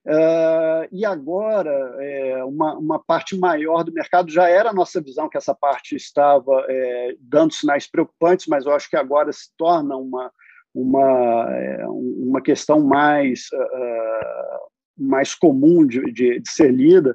Uh, 0.06 0.84
e 0.92 1.02
agora, 1.02 1.70
é, 1.98 2.44
uma, 2.44 2.76
uma, 2.76 3.02
parte 3.02 3.34
maior 3.38 3.82
do 3.82 3.90
mercado 3.90 4.30
já 4.30 4.46
era 4.46 4.68
a 4.68 4.74
nossa 4.74 5.00
visão 5.00 5.30
que 5.30 5.38
essa 5.38 5.54
parte 5.54 5.96
estava 5.96 6.62
é, 6.68 7.16
dando 7.18 7.54
sinais 7.54 7.86
preocupantes, 7.86 8.46
mas 8.46 8.66
eu 8.66 8.72
acho 8.74 8.90
que 8.90 8.98
agora 8.98 9.32
se 9.32 9.48
torna 9.56 9.96
uma, 9.96 10.30
uma, 10.74 11.46
é, 11.50 11.86
uma 11.86 12.42
questão 12.42 12.82
mais, 12.82 13.44
uh, 13.52 14.70
mais 14.98 15.34
comum 15.34 15.86
de, 15.86 16.00
de, 16.12 16.40
de, 16.40 16.50
ser 16.50 16.72
lida, 16.72 17.14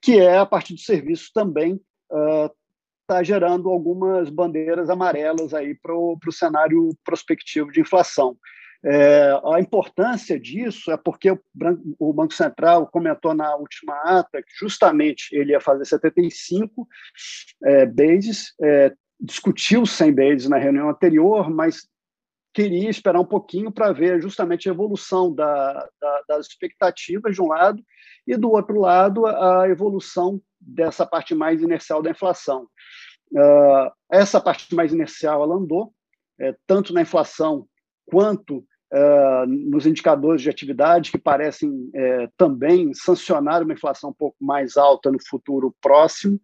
que 0.00 0.18
é 0.18 0.38
a 0.38 0.46
partir 0.46 0.74
do 0.74 0.80
serviço 0.80 1.30
também 1.34 1.80
está 3.02 3.20
uh, 3.20 3.24
gerando 3.24 3.68
algumas 3.68 4.30
bandeiras 4.30 4.88
amarelas 4.88 5.52
aí 5.52 5.74
para 5.74 5.94
o 5.94 6.18
cenário 6.32 6.90
prospectivo 7.04 7.72
de 7.72 7.80
inflação. 7.80 8.36
É, 8.82 9.38
a 9.44 9.60
importância 9.60 10.40
disso 10.40 10.90
é 10.90 10.96
porque 10.96 11.30
o, 11.30 11.38
o, 11.98 12.14
Banco 12.14 12.32
Central 12.32 12.86
comentou 12.86 13.34
na 13.34 13.54
última 13.56 13.94
ata 14.04 14.42
que 14.42 14.52
justamente 14.58 15.28
ele 15.32 15.52
ia 15.52 15.60
fazer 15.60 15.84
75 15.84 16.88
é, 17.62 17.84
bases, 17.84 18.54
é, 18.62 18.90
discutiu 19.20 19.84
100 19.84 20.14
bases 20.14 20.48
na 20.48 20.56
reunião 20.56 20.88
anterior, 20.88 21.50
mas 21.50 21.86
queria 22.52 22.90
esperar 22.90 23.20
um 23.20 23.24
pouquinho 23.24 23.70
para 23.70 23.92
ver 23.92 24.20
justamente 24.20 24.68
a 24.68 24.72
evolução 24.72 25.32
da, 25.32 25.88
da, 26.00 26.22
das 26.28 26.46
expectativas 26.46 27.34
de 27.34 27.42
um 27.42 27.48
lado 27.48 27.82
e 28.26 28.36
do 28.36 28.50
outro 28.50 28.78
lado 28.80 29.26
a 29.26 29.68
evolução 29.68 30.40
dessa 30.60 31.06
parte 31.06 31.34
mais 31.34 31.62
inercial 31.62 32.02
da 32.02 32.10
inflação. 32.10 32.68
Uh, 33.32 33.90
essa 34.10 34.40
parte 34.40 34.74
mais 34.74 34.92
inercial 34.92 35.42
ela 35.42 35.54
andou, 35.54 35.92
é, 36.40 36.54
tanto 36.66 36.92
na 36.92 37.02
inflação 37.02 37.66
quanto 38.06 38.58
uh, 38.58 39.46
nos 39.46 39.86
indicadores 39.86 40.42
de 40.42 40.50
atividade, 40.50 41.12
que 41.12 41.18
parecem 41.18 41.90
é, 41.94 42.28
também 42.36 42.92
sancionar 42.92 43.62
uma 43.62 43.72
inflação 43.72 44.10
um 44.10 44.14
pouco 44.14 44.36
mais 44.40 44.76
alta 44.76 45.10
no 45.12 45.18
futuro 45.28 45.74
próximo, 45.80 46.40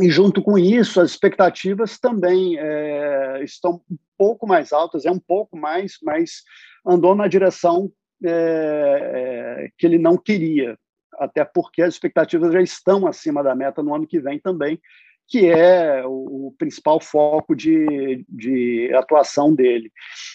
e 0.00 0.10
junto 0.10 0.42
com 0.42 0.58
isso, 0.58 1.00
as 1.00 1.10
expectativas 1.10 1.98
também 1.98 2.58
é, 2.58 3.42
estão 3.44 3.80
um 3.90 3.96
pouco 4.18 4.46
mais 4.46 4.72
altas, 4.72 5.04
é 5.04 5.10
um 5.10 5.18
pouco 5.18 5.56
mais, 5.56 5.98
mas 6.02 6.42
andou 6.84 7.14
na 7.14 7.28
direção 7.28 7.90
é, 8.24 8.30
é, 8.30 9.68
que 9.78 9.86
ele 9.86 9.98
não 9.98 10.16
queria, 10.16 10.76
até 11.14 11.44
porque 11.44 11.80
as 11.82 11.94
expectativas 11.94 12.52
já 12.52 12.60
estão 12.60 13.06
acima 13.06 13.42
da 13.42 13.54
meta 13.54 13.82
no 13.82 13.94
ano 13.94 14.06
que 14.06 14.20
vem 14.20 14.38
também, 14.38 14.80
que 15.26 15.46
é 15.46 16.02
o, 16.06 16.54
principal 16.58 17.00
foco 17.00 17.54
de, 17.54 18.24
de 18.28 18.92
atuação 18.94 19.54
dele. 19.54 19.90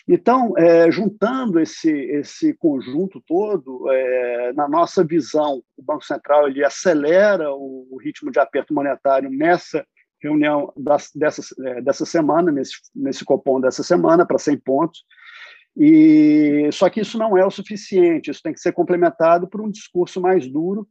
Então, 0.07 0.53
é, 0.57 0.91
juntando 0.91 1.59
esse, 1.59 1.89
esse 1.89 2.53
conjunto 2.55 3.21
todo, 3.25 3.89
é, 3.89 4.53
na 4.53 4.67
nossa 4.67 5.03
visão, 5.03 5.63
o 5.77 5.81
Banco 5.81 6.03
Central 6.03 6.47
ele 6.47 6.63
acelera 6.63 7.53
o, 7.53 7.87
o 7.91 7.97
ritmo 7.97 8.31
de 8.31 8.39
aperto 8.39 8.73
monetário 8.73 9.29
nessa 9.29 9.85
reunião 10.21 10.73
das, 10.75 11.09
dessa, 11.15 11.41
é, 11.65 11.81
dessa 11.81 12.05
semana, 12.05 12.51
nesse, 12.51 12.73
nesse 12.93 13.23
Copom 13.23 13.61
dessa 13.61 13.83
semana, 13.83 14.25
para 14.25 14.37
100 14.37 14.57
pontos, 14.57 15.05
e 15.77 16.69
só 16.73 16.89
que 16.89 16.99
isso 16.99 17.17
não 17.17 17.37
é 17.37 17.45
o 17.45 17.51
suficiente, 17.51 18.29
isso 18.29 18.41
tem 18.43 18.53
que 18.53 18.59
ser 18.59 18.73
complementado 18.73 19.47
por 19.47 19.61
um 19.61 19.69
discurso 19.69 20.19
mais 20.19 20.45
duro 20.45 20.85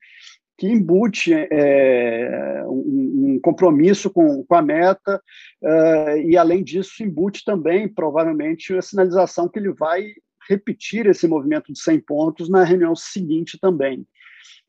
que 0.58 0.66
embute 0.66 1.32
é, 1.32 2.64
um, 2.66 3.36
um, 3.36 3.40
compromisso 3.40 4.10
com, 4.10 4.44
com 4.44 4.54
a 4.56 4.60
meta 4.60 5.22
uh, 5.62 6.16
e, 6.18 6.36
além 6.36 6.64
disso, 6.64 7.04
embute 7.04 7.44
também, 7.44 7.88
provavelmente, 7.88 8.74
a 8.74 8.82
sinalização 8.82 9.48
que 9.48 9.60
ele 9.60 9.72
vai 9.72 10.12
repetir 10.48 11.06
esse 11.06 11.28
movimento 11.28 11.72
de 11.72 11.78
100 11.78 12.00
pontos 12.00 12.48
na 12.48 12.64
reunião 12.64 12.96
seguinte 12.96 13.56
também. 13.60 14.04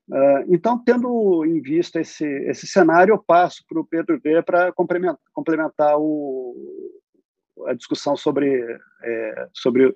Uh, 0.07 0.53
então, 0.53 0.77
tendo 0.77 1.43
em 1.43 1.59
vista 1.59 1.99
esse, 1.99 2.25
esse 2.25 2.67
cenário, 2.67 3.13
eu 3.13 3.17
passo 3.17 3.65
para 3.67 3.79
o 3.79 3.85
Pedro 3.85 4.19
V 4.23 4.43
para 4.43 4.71
complementar, 4.71 5.17
complementar 5.33 5.97
o, 5.97 6.55
a 7.65 7.73
discussão 7.73 8.15
sobre, 8.15 8.61
é, 9.03 9.47
sobre 9.53 9.91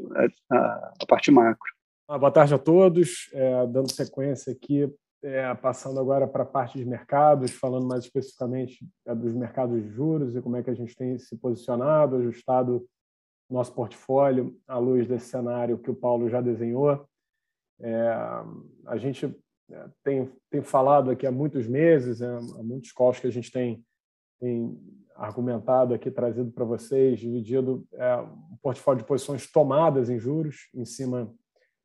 a, 0.50 0.58
a, 1.02 1.06
parte 1.08 1.30
macro. 1.30 1.72
Ah, 2.08 2.18
boa 2.18 2.32
tarde 2.32 2.56
a 2.56 2.60
todos. 2.60 3.30
É, 3.32 3.68
dando 3.68 3.92
sequência 3.92 4.52
aqui 4.52 4.92
é, 5.24 5.54
passando 5.56 6.00
agora 6.00 6.28
para 6.28 6.44
a 6.44 6.46
parte 6.46 6.78
de 6.78 6.86
mercados, 6.86 7.52
falando 7.52 7.88
mais 7.88 8.04
especificamente 8.04 8.86
é, 9.06 9.16
dos 9.16 9.34
mercados 9.34 9.82
de 9.82 9.90
juros 9.90 10.36
e 10.36 10.42
como 10.42 10.58
é 10.58 10.64
que 10.64 10.70
a 10.70 10.76
gente 10.76 10.96
tem 10.96 11.18
se 11.18 11.38
posicionado, 11.38 12.18
ajustado 12.18 12.86
nosso 13.50 13.74
portfólio 13.74 14.58
à 14.68 14.78
luz 14.78 15.08
desse 15.08 15.28
cenário 15.28 15.78
que 15.78 15.92
o 15.92 15.96
Paulo 15.96 16.30
já 16.30 16.42
desenhou. 16.42 17.08
É, 17.80 18.10
a 18.86 18.98
gente 18.98 19.26
é, 19.72 19.86
tem, 20.04 20.32
tem 20.50 20.62
falado 20.62 21.10
aqui 21.12 21.26
há 21.26 21.32
muitos 21.32 21.68
meses, 21.68 22.22
é, 22.22 22.28
há 22.28 22.64
muitos 22.64 22.92
calls 22.92 23.20
que 23.20 23.28
a 23.28 23.32
gente 23.32 23.52
tem, 23.52 23.84
tem 24.40 24.78
argumentado 25.16 25.94
aqui, 25.94 26.12
trazido 26.12 26.52
para 26.52 26.66
vocês, 26.66 27.20
dividido 27.20 27.86
é, 27.94 28.18
um 28.18 28.58
portfólio 28.62 29.02
de 29.02 29.08
posições 29.08 29.50
tomadas 29.50 30.10
em 30.10 30.20
juros, 30.20 30.70
em 30.74 30.86
cima 30.86 31.34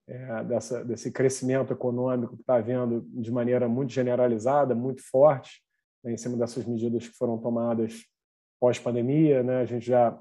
é, 0.09 0.45
dessa, 0.45 0.83
desse 0.83 1.13
crescimento 1.13 1.73
econômico 1.73 2.35
que 2.35 2.41
está 2.41 2.57
havendo 2.57 3.03
de 3.09 3.31
maneira 3.31 3.69
muito 3.69 3.93
generalizada, 3.93 4.75
muito 4.75 5.03
forte, 5.03 5.63
né, 6.03 6.13
em 6.13 6.17
cima 6.17 6.37
dessas 6.37 6.65
medidas 6.65 7.07
que 7.07 7.15
foram 7.15 7.37
tomadas 7.37 8.07
pós-pandemia. 8.59 9.43
Né? 9.43 9.61
A 9.61 9.65
gente 9.67 9.87
já, 9.87 10.19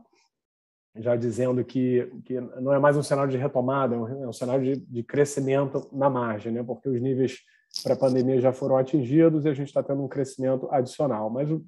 já 0.93 1.15
dizendo 1.15 1.63
que, 1.63 2.05
que 2.25 2.39
não 2.39 2.73
é 2.73 2.79
mais 2.79 2.97
um 2.97 3.03
cenário 3.03 3.31
de 3.31 3.37
retomada, 3.37 3.95
é 3.95 3.97
um, 3.97 4.23
é 4.23 4.27
um 4.27 4.33
cenário 4.33 4.63
de, 4.63 4.85
de 4.85 5.03
crescimento 5.03 5.87
na 5.93 6.09
margem, 6.09 6.51
né? 6.51 6.61
porque 6.61 6.89
os 6.89 7.01
níveis 7.01 7.39
pré-pandemia 7.81 8.41
já 8.41 8.51
foram 8.51 8.75
atingidos 8.75 9.45
e 9.45 9.49
a 9.49 9.53
gente 9.53 9.67
está 9.67 9.81
tendo 9.81 10.03
um 10.03 10.07
crescimento 10.07 10.67
adicional. 10.69 11.29
Mas 11.29 11.49
o, 11.49 11.65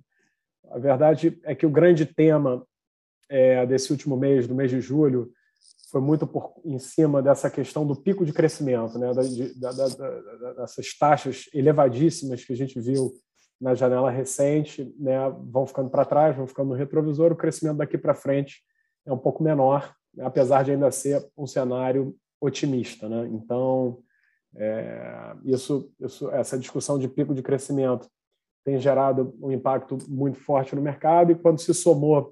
a 0.72 0.78
verdade 0.78 1.40
é 1.46 1.56
que 1.56 1.66
o 1.66 1.72
grande 1.72 2.06
tema 2.06 2.66
é, 3.30 3.66
desse 3.66 3.92
último 3.92 4.18
mês, 4.18 4.46
do 4.46 4.56
mês 4.56 4.70
de 4.70 4.82
julho, 4.82 5.32
foi 5.90 6.02
muito 6.02 6.28
por, 6.28 6.54
em 6.64 6.78
cima 6.80 7.22
dessa 7.22 7.50
questão 7.50 7.86
do 7.86 7.96
pico 7.96 8.26
de 8.26 8.34
crescimento, 8.34 8.98
né? 8.98 9.12
Da, 9.14 9.72
da, 9.72 9.88
da, 9.88 10.54
dessas 10.54 10.98
taxas 10.98 11.46
elevadíssimas 11.54 12.46
que 12.46 12.54
a 12.54 12.56
gente 12.56 12.80
viu 12.80 13.12
na 13.60 13.76
janela 13.76 14.10
recente, 14.10 14.94
né? 14.98 15.18
vão 15.52 15.66
ficando 15.66 15.90
para 15.90 16.06
trás, 16.06 16.36
vão 16.36 16.48
ficando 16.48 16.70
no 16.70 16.76
retrovisor, 16.76 17.32
o 17.32 17.36
crescimento 17.36 17.78
daqui 17.78 17.98
para 17.98 18.16
frente 18.16 18.62
é 19.06 19.12
um 19.12 19.18
pouco 19.18 19.44
menor, 19.44 19.94
apesar 20.20 20.64
de 20.64 20.72
ainda 20.72 20.90
ser 20.92 21.28
um 21.38 21.46
cenário 21.46 22.16
otimista. 22.40 23.10
Né? 23.10 23.28
Então, 23.34 24.00
é, 24.56 25.36
isso, 25.44 25.92
isso, 26.00 26.30
essa 26.32 26.58
discussão 26.58 26.98
de 26.98 27.08
pico 27.08 27.34
de 27.34 27.42
crescimento 27.42 28.08
tem 28.64 28.80
gerado 28.80 29.36
um 29.42 29.52
impacto 29.52 29.98
muito 30.08 30.40
forte 30.40 30.76
no 30.76 30.82
mercado, 30.82 31.32
e 31.32 31.36
quando 31.36 31.60
se 31.60 31.74
somou 31.74 32.32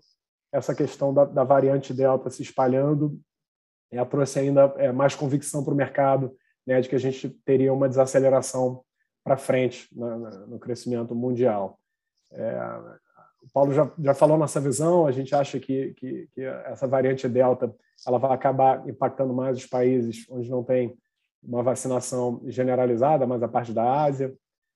essa 0.51 0.73
questão 0.73 1.13
da, 1.13 1.25
da 1.25 1.43
variante 1.43 1.93
Delta 1.93 2.29
se 2.29 2.41
espalhando, 2.41 3.19
trouxe 4.09 4.39
ainda 4.39 4.73
é, 4.77 4.91
mais 4.91 5.15
convicção 5.15 5.63
para 5.63 5.73
o 5.73 5.77
mercado 5.77 6.35
né, 6.65 6.81
de 6.81 6.89
que 6.89 6.95
a 6.95 6.99
gente 6.99 7.29
teria 7.45 7.73
uma 7.73 7.87
desaceleração 7.87 8.83
para 9.23 9.37
frente 9.37 9.87
na, 9.95 10.17
na, 10.17 10.29
no 10.47 10.59
crescimento 10.59 11.15
mundial. 11.15 11.79
É, 12.31 12.57
o 13.41 13.49
Paulo 13.53 13.73
já, 13.73 13.89
já 13.99 14.13
falou 14.13 14.37
nossa 14.37 14.59
visão, 14.59 15.07
a 15.07 15.11
gente 15.11 15.33
acha 15.33 15.59
que, 15.59 15.93
que, 15.93 16.27
que, 16.33 16.41
essa 16.41 16.87
variante 16.87 17.27
Delta 17.29 17.73
ela 18.05 18.17
vai 18.17 18.31
acabar 18.31 18.87
impactando 18.87 19.33
mais 19.33 19.57
os 19.57 19.65
países 19.65 20.25
onde 20.29 20.49
não 20.49 20.63
tem 20.63 20.97
uma 21.41 21.63
vacinação 21.63 22.41
generalizada, 22.45 23.25
mais 23.25 23.41
a 23.41 23.47
parte 23.47 23.71
da 23.71 24.03
Ásia, 24.03 24.33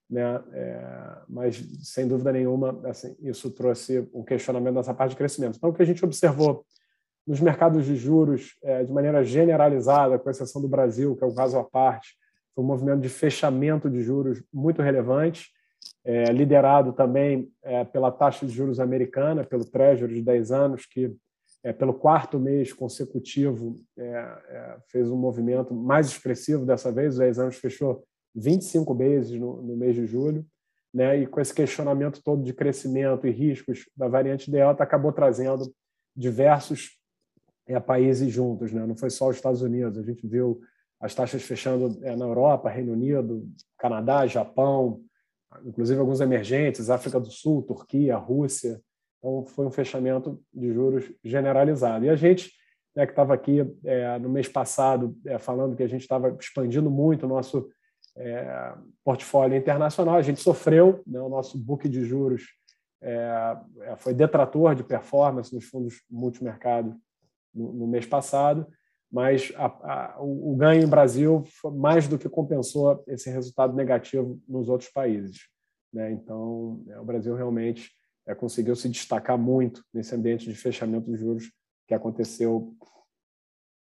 né? 0.09 0.43
É, 0.51 1.17
mas 1.27 1.55
sem 1.83 2.07
dúvida 2.07 2.31
nenhuma, 2.31 2.79
assim, 2.85 3.15
isso 3.21 3.49
trouxe 3.51 4.07
um 4.13 4.23
questionamento 4.23 4.75
nessa 4.75 4.93
parte 4.93 5.11
de 5.11 5.17
crescimento. 5.17 5.55
Então, 5.57 5.69
o 5.69 5.73
que 5.73 5.81
a 5.81 5.85
gente 5.85 6.03
observou 6.03 6.65
nos 7.25 7.39
mercados 7.39 7.85
de 7.85 7.95
juros, 7.95 8.55
é, 8.63 8.83
de 8.83 8.91
maneira 8.91 9.23
generalizada, 9.23 10.17
com 10.17 10.29
exceção 10.29 10.61
do 10.61 10.67
Brasil, 10.67 11.15
que 11.15 11.23
é 11.23 11.27
o 11.27 11.33
caso 11.33 11.57
à 11.57 11.63
parte, 11.63 12.15
foi 12.53 12.63
um 12.63 12.67
movimento 12.67 13.01
de 13.01 13.09
fechamento 13.09 13.89
de 13.89 14.01
juros 14.01 14.43
muito 14.51 14.81
relevante, 14.81 15.49
é, 16.03 16.25
liderado 16.25 16.93
também 16.93 17.49
é, 17.63 17.83
pela 17.85 18.11
taxa 18.11 18.45
de 18.45 18.51
juros 18.51 18.79
americana, 18.79 19.43
pelo 19.43 19.63
Treasury 19.63 20.15
de 20.15 20.21
10 20.21 20.51
anos, 20.51 20.85
que 20.85 21.15
pelo 21.77 21.93
quarto 21.93 22.39
mês 22.39 22.73
consecutivo 22.73 23.75
fez 24.87 25.11
um 25.11 25.15
movimento 25.15 25.75
mais 25.75 26.07
expressivo 26.07 26.65
dessa 26.65 26.91
vez, 26.91 27.13
os 27.13 27.19
10 27.19 27.37
anos 27.37 27.55
fechou 27.57 28.03
25 28.33 28.95
vezes 28.95 29.39
no 29.39 29.77
mês 29.77 29.95
de 29.95 30.07
julho, 30.07 30.43
né, 30.91 31.19
e 31.19 31.27
com 31.27 31.39
esse 31.39 31.53
questionamento 31.53 32.19
todo 32.23 32.41
de 32.41 32.51
crescimento 32.51 33.27
e 33.27 33.31
riscos 33.31 33.87
da 33.95 34.07
variante 34.07 34.49
Delta, 34.49 34.83
acabou 34.83 35.11
trazendo 35.11 35.71
diversos 36.15 36.99
é, 37.73 37.79
países 37.79 38.31
juntos, 38.31 38.71
né? 38.71 38.85
não 38.85 38.95
foi 38.95 39.09
só 39.09 39.29
os 39.29 39.35
Estados 39.35 39.61
Unidos, 39.61 39.97
a 39.97 40.03
gente 40.03 40.25
viu 40.27 40.61
as 40.99 41.15
taxas 41.15 41.41
fechando 41.41 41.99
é, 42.03 42.15
na 42.15 42.25
Europa, 42.25 42.69
Reino 42.69 42.93
Unido, 42.93 43.47
Canadá, 43.77 44.27
Japão, 44.27 45.01
inclusive 45.65 45.99
alguns 45.99 46.21
emergentes, 46.21 46.89
África 46.89 47.19
do 47.19 47.31
Sul, 47.31 47.63
Turquia, 47.63 48.15
Rússia. 48.17 48.79
Então, 49.17 49.45
foi 49.45 49.65
um 49.65 49.71
fechamento 49.71 50.39
de 50.53 50.71
juros 50.71 51.11
generalizado. 51.23 52.05
E 52.05 52.09
a 52.09 52.15
gente, 52.15 52.51
né, 52.95 53.05
que 53.05 53.11
estava 53.11 53.33
aqui 53.33 53.59
é, 53.83 54.19
no 54.19 54.29
mês 54.29 54.47
passado, 54.47 55.17
é, 55.25 55.37
falando 55.37 55.75
que 55.75 55.83
a 55.83 55.87
gente 55.87 56.01
estava 56.01 56.35
expandindo 56.39 56.89
muito 56.89 57.25
o 57.25 57.29
nosso 57.29 57.67
é, 58.15 58.73
portfólio 59.03 59.57
internacional, 59.57 60.15
a 60.15 60.21
gente 60.21 60.39
sofreu, 60.39 61.01
né, 61.05 61.19
o 61.19 61.29
nosso 61.29 61.57
book 61.57 61.89
de 61.89 62.03
juros 62.03 62.43
é, 63.01 63.57
é, 63.81 63.95
foi 63.95 64.13
detrator 64.13 64.75
de 64.75 64.83
performance 64.83 65.53
nos 65.53 65.65
fundos 65.65 66.03
multimercado 66.09 66.95
no, 67.53 67.73
no 67.73 67.87
mês 67.87 68.05
passado, 68.05 68.67
mas 69.11 69.51
a, 69.55 69.65
a, 69.65 70.21
o, 70.21 70.53
o, 70.53 70.55
ganho 70.55 70.83
em 70.83 70.87
Brasil 70.87 71.43
mais 71.75 72.07
do 72.07 72.17
que 72.17 72.29
compensou 72.29 73.03
esse 73.07 73.29
resultado 73.29 73.75
negativo 73.75 74.41
nos 74.47 74.69
outros 74.69 74.89
países. 74.89 75.47
Né? 75.93 76.11
Então, 76.11 76.83
é, 76.87 76.99
o 76.99 77.03
Brasil 77.03 77.35
realmente 77.35 77.91
é, 78.25 78.33
conseguiu 78.33 78.75
se 78.75 78.87
destacar 78.87 79.37
muito 79.37 79.83
nesse 79.93 80.15
ambiente 80.15 80.47
de 80.47 80.55
fechamento 80.55 81.11
de 81.11 81.17
juros 81.17 81.51
que 81.87 81.93
aconteceu 81.93 82.73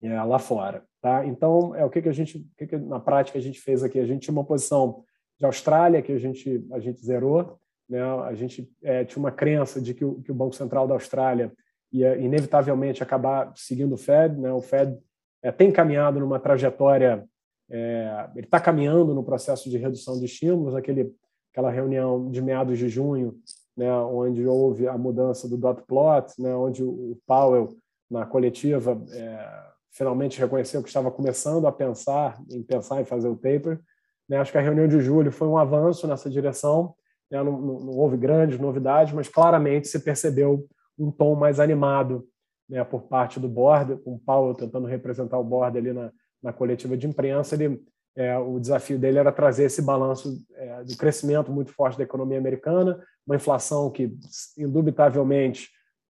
é, 0.02 0.20
lá 0.22 0.38
fora. 0.38 0.84
Tá? 1.00 1.24
Então, 1.24 1.74
é 1.76 1.84
o 1.84 1.90
que, 1.90 2.02
que 2.02 2.08
a 2.08 2.12
gente, 2.12 2.46
que, 2.56 2.66
que 2.66 2.76
na 2.76 2.98
prática 2.98 3.38
a 3.38 3.42
gente 3.42 3.60
fez 3.60 3.84
aqui? 3.84 4.00
A 4.00 4.06
gente 4.06 4.22
tinha 4.22 4.32
uma 4.32 4.44
posição 4.44 5.04
de 5.38 5.46
Austrália 5.46 6.02
que 6.02 6.12
a 6.12 6.18
gente 6.18 6.66
a 6.72 6.78
gente 6.78 7.04
zerou, 7.04 7.58
né? 7.88 8.02
A 8.02 8.34
gente 8.34 8.70
é, 8.82 9.04
tinha 9.04 9.18
uma 9.18 9.32
crença 9.32 9.80
de 9.80 9.94
que 9.94 10.04
o, 10.04 10.20
que 10.22 10.30
o 10.30 10.34
Banco 10.34 10.54
Central 10.54 10.86
da 10.86 10.94
Austrália 10.94 11.52
ia 11.92 12.16
inevitavelmente 12.16 13.02
acabar 13.02 13.52
seguindo 13.56 13.94
o 13.94 13.98
Fed, 13.98 14.38
né? 14.38 14.52
O 14.52 14.60
Fed 14.60 14.96
é, 15.42 15.50
tem 15.50 15.72
caminhado 15.72 16.20
numa 16.20 16.38
trajetória, 16.38 17.24
é, 17.70 18.28
ele 18.36 18.46
está 18.46 18.60
caminhando 18.60 19.14
no 19.14 19.24
processo 19.24 19.68
de 19.70 19.78
redução 19.78 20.18
de 20.18 20.24
estímulos, 20.24 20.74
aquele 20.74 21.12
aquela 21.52 21.70
reunião 21.70 22.30
de 22.30 22.40
meados 22.40 22.78
de 22.78 22.88
junho, 22.88 23.36
né? 23.76 23.92
Onde 23.92 24.46
houve 24.46 24.86
a 24.86 24.96
mudança 24.96 25.48
do 25.48 25.56
dot 25.56 25.82
plot, 25.82 26.32
né? 26.38 26.54
Onde 26.54 26.82
o 26.82 27.18
Powell 27.26 27.76
na 28.10 28.26
coletiva 28.26 29.00
é, 29.12 29.70
finalmente 29.90 30.38
reconheceu 30.38 30.82
que 30.82 30.88
estava 30.88 31.10
começando 31.10 31.66
a 31.66 31.72
pensar 31.72 32.40
em 32.50 32.62
pensar 32.62 33.00
em 33.00 33.04
fazer 33.04 33.28
o 33.28 33.36
taper. 33.36 33.80
Né? 34.28 34.38
Acho 34.38 34.52
que 34.52 34.58
a 34.58 34.62
reunião 34.62 34.88
de 34.88 35.00
julho 35.00 35.32
foi 35.32 35.48
um 35.48 35.58
avanço 35.58 36.06
nessa 36.06 36.30
direção. 36.30 36.94
Né? 37.30 37.42
Não, 37.42 37.60
não, 37.60 37.80
não, 37.80 37.92
houve 37.92 38.16
grandes 38.16 38.58
novidades, 38.58 39.12
mas 39.12 39.28
claramente 39.28 39.88
se 39.88 39.98
percebeu 40.00 40.66
um 41.02 41.10
tom 41.10 41.34
mais 41.34 41.58
animado 41.60 42.26
né, 42.68 42.84
por 42.84 43.02
parte 43.02 43.40
do 43.40 43.48
board, 43.48 43.96
com 44.02 44.14
o 44.14 44.18
Paulo 44.18 44.54
tentando 44.54 44.86
representar 44.86 45.38
o 45.38 45.44
board 45.44 45.76
ali 45.76 45.92
na, 45.92 46.12
na 46.42 46.52
coletiva 46.52 46.96
de 46.96 47.06
imprensa. 47.06 47.54
Ele, 47.54 47.82
é, 48.16 48.38
o 48.38 48.58
desafio 48.58 48.98
dele 48.98 49.18
era 49.18 49.32
trazer 49.32 49.64
esse 49.64 49.82
balanço 49.82 50.44
é, 50.54 50.84
de 50.84 50.96
crescimento 50.96 51.50
muito 51.50 51.72
forte 51.72 51.96
da 51.96 52.04
economia 52.04 52.38
americana, 52.38 53.02
uma 53.26 53.36
inflação 53.36 53.90
que, 53.90 54.14
indubitavelmente, 54.58 55.68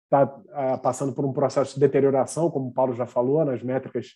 está 0.05 0.25
passando 0.81 1.11
por 1.11 1.25
um 1.25 1.33
processo 1.33 1.73
de 1.73 1.81
deterioração, 1.81 2.49
como 2.49 2.69
o 2.69 2.73
Paulo 2.73 2.93
já 2.93 3.05
falou, 3.05 3.43
nas 3.43 3.61
métricas 3.61 4.11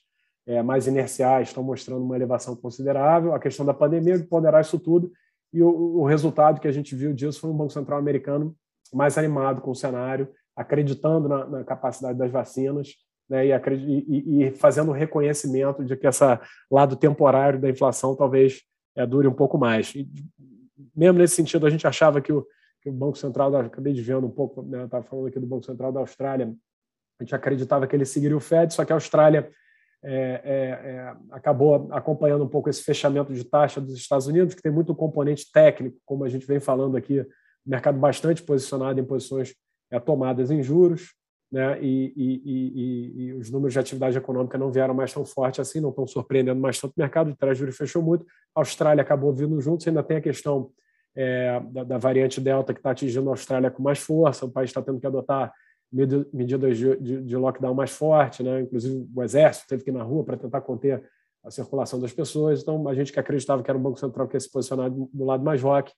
é, 0.47 0.63
mais 0.63 0.87
inerciais 0.87 1.49
estão 1.49 1.63
mostrando 1.63 2.03
uma 2.03 2.15
elevação 2.15 2.55
considerável. 2.55 3.33
A 3.33 3.39
questão 3.39 3.65
da 3.65 3.73
pandemia 3.73 4.17
de 4.17 4.23
ponderar 4.23 4.61
isso 4.61 4.79
tudo 4.79 5.11
e 5.53 5.61
o, 5.61 5.69
o, 5.69 6.05
resultado 6.05 6.59
que 6.59 6.67
a 6.67 6.71
gente 6.71 6.95
viu 6.95 7.13
disso 7.13 7.39
foi 7.39 7.49
um 7.49 7.57
Banco 7.57 7.73
Central 7.73 7.99
americano 7.99 8.55
mais 8.93 9.17
animado 9.17 9.61
com 9.61 9.71
o 9.71 9.75
cenário, 9.75 10.29
acreditando 10.61 11.27
na, 11.27 11.45
na 11.45 11.63
capacidade 11.63 12.17
das 12.17 12.31
vacinas 12.31 12.95
né, 13.29 13.45
e, 13.47 13.51
e, 13.51 14.43
e, 14.43 14.51
fazendo 14.51 14.89
o 14.89 14.93
reconhecimento 14.93 15.83
de 15.83 15.95
que 15.95 16.07
esse 16.07 16.23
lado 16.69 16.95
temporário 16.95 17.59
da 17.59 17.69
inflação 17.69 18.15
talvez 18.15 18.61
é, 18.95 19.05
dure 19.05 19.27
um 19.27 19.33
pouco 19.33 19.57
mais. 19.57 19.95
E, 19.95 20.07
mesmo 20.95 21.19
nesse 21.19 21.35
sentido, 21.35 21.65
a 21.65 21.69
gente 21.69 21.87
achava 21.87 22.19
que 22.21 22.33
o, 22.33 22.45
que 22.81 22.89
o 22.89 22.93
Banco 22.93 23.17
Central, 23.17 23.55
acabei 23.55 23.93
de 23.93 24.01
vendo 24.01 24.27
um 24.27 24.31
pouco, 24.31 24.61
né, 24.63 24.83
estava 24.83 25.03
falando 25.03 25.27
aqui 25.27 25.39
do 25.39 25.47
Banco 25.47 25.65
Central 25.65 25.91
da 25.91 25.99
Austrália, 25.99 26.53
a 27.19 27.23
gente 27.23 27.35
acreditava 27.35 27.87
que 27.87 27.95
ele 27.95 28.05
seguiria 28.05 28.35
o 28.35 28.41
Fed, 28.41 28.73
só 28.73 28.83
que 28.83 28.91
a 28.91 28.95
Austrália 28.95 29.49
é, 30.03 30.41
é, 30.43 30.89
é, 30.89 31.15
acabou 31.29 31.87
acompanhando 31.91 32.43
um 32.43 32.49
pouco 32.49 32.69
esse 32.69 32.83
fechamento 32.83 33.31
de 33.31 33.43
taxa 33.43 33.79
dos 33.79 33.93
Estados 33.93 34.25
Unidos, 34.25 34.55
que 34.55 34.61
tem 34.61 34.71
muito 34.71 34.95
componente 34.95 35.51
técnico, 35.51 35.97
como 36.03 36.23
a 36.23 36.29
gente 36.29 36.45
vem 36.45 36.59
falando 36.59 36.97
aqui, 36.97 37.25
mercado 37.65 37.99
bastante 37.99 38.41
posicionado 38.41 38.99
em 38.99 39.05
posições 39.05 39.53
é, 39.91 39.99
tomadas 39.99 40.49
em 40.51 40.63
juros, 40.63 41.13
né, 41.51 41.77
e, 41.81 42.13
e, 42.15 42.41
e, 42.45 43.23
e, 43.25 43.33
os 43.33 43.51
números 43.51 43.73
de 43.73 43.79
atividade 43.79 44.17
econômica 44.17 44.57
não 44.57 44.71
vieram 44.71 44.93
mais 44.93 45.13
tão 45.13 45.25
forte 45.25 45.59
assim, 45.59 45.81
não 45.81 45.89
estão 45.89 46.07
surpreendendo 46.07 46.61
mais 46.61 46.79
tanto 46.79 46.93
o 46.95 46.99
mercado, 46.99 47.31
o 47.31 47.35
Treasury 47.35 47.73
fechou 47.73 48.01
muito, 48.01 48.25
a 48.55 48.61
Austrália 48.61 49.01
acabou 49.01 49.33
vindo 49.33 49.59
junto, 49.59 49.83
você 49.83 49.89
ainda 49.89 50.01
tem 50.01 50.17
a 50.17 50.21
questão 50.21 50.71
é, 51.13 51.59
da, 51.71 51.83
da, 51.83 51.97
variante 51.97 52.39
Delta 52.39 52.73
que 52.73 52.79
está 52.79 52.91
atingindo 52.91 53.29
a 53.29 53.33
Austrália 53.33 53.69
com 53.69 53.83
mais 53.83 53.99
força, 53.99 54.45
o 54.45 54.51
país 54.51 54.69
está 54.69 54.81
tendo 54.81 54.99
que 54.99 55.05
adotar 55.05 55.51
medidas 55.91 56.77
de, 56.77 56.95
de, 56.97 57.21
de, 57.21 57.35
lockdown 57.35 57.73
mais 57.73 57.91
forte, 57.91 58.41
né? 58.41 58.61
inclusive 58.61 59.05
o 59.13 59.21
exército 59.21 59.67
teve 59.67 59.83
que 59.83 59.89
ir 59.89 59.93
na 59.93 60.03
rua 60.03 60.23
para 60.23 60.37
tentar 60.37 60.61
conter 60.61 61.03
a 61.43 61.51
circulação 61.51 61.99
das 61.99 62.13
pessoas. 62.13 62.61
Então, 62.61 62.87
a 62.87 62.93
gente 62.93 63.11
que 63.11 63.19
acreditava 63.19 63.61
que 63.61 63.69
era 63.69 63.77
um 63.77 63.81
Banco 63.81 63.99
Central 63.99 64.25
que 64.27 64.37
ia 64.37 64.39
se 64.39 64.49
posicionar 64.49 64.89
do 64.89 65.25
lado 65.25 65.43
mais 65.43 65.61
rock, 65.61 65.91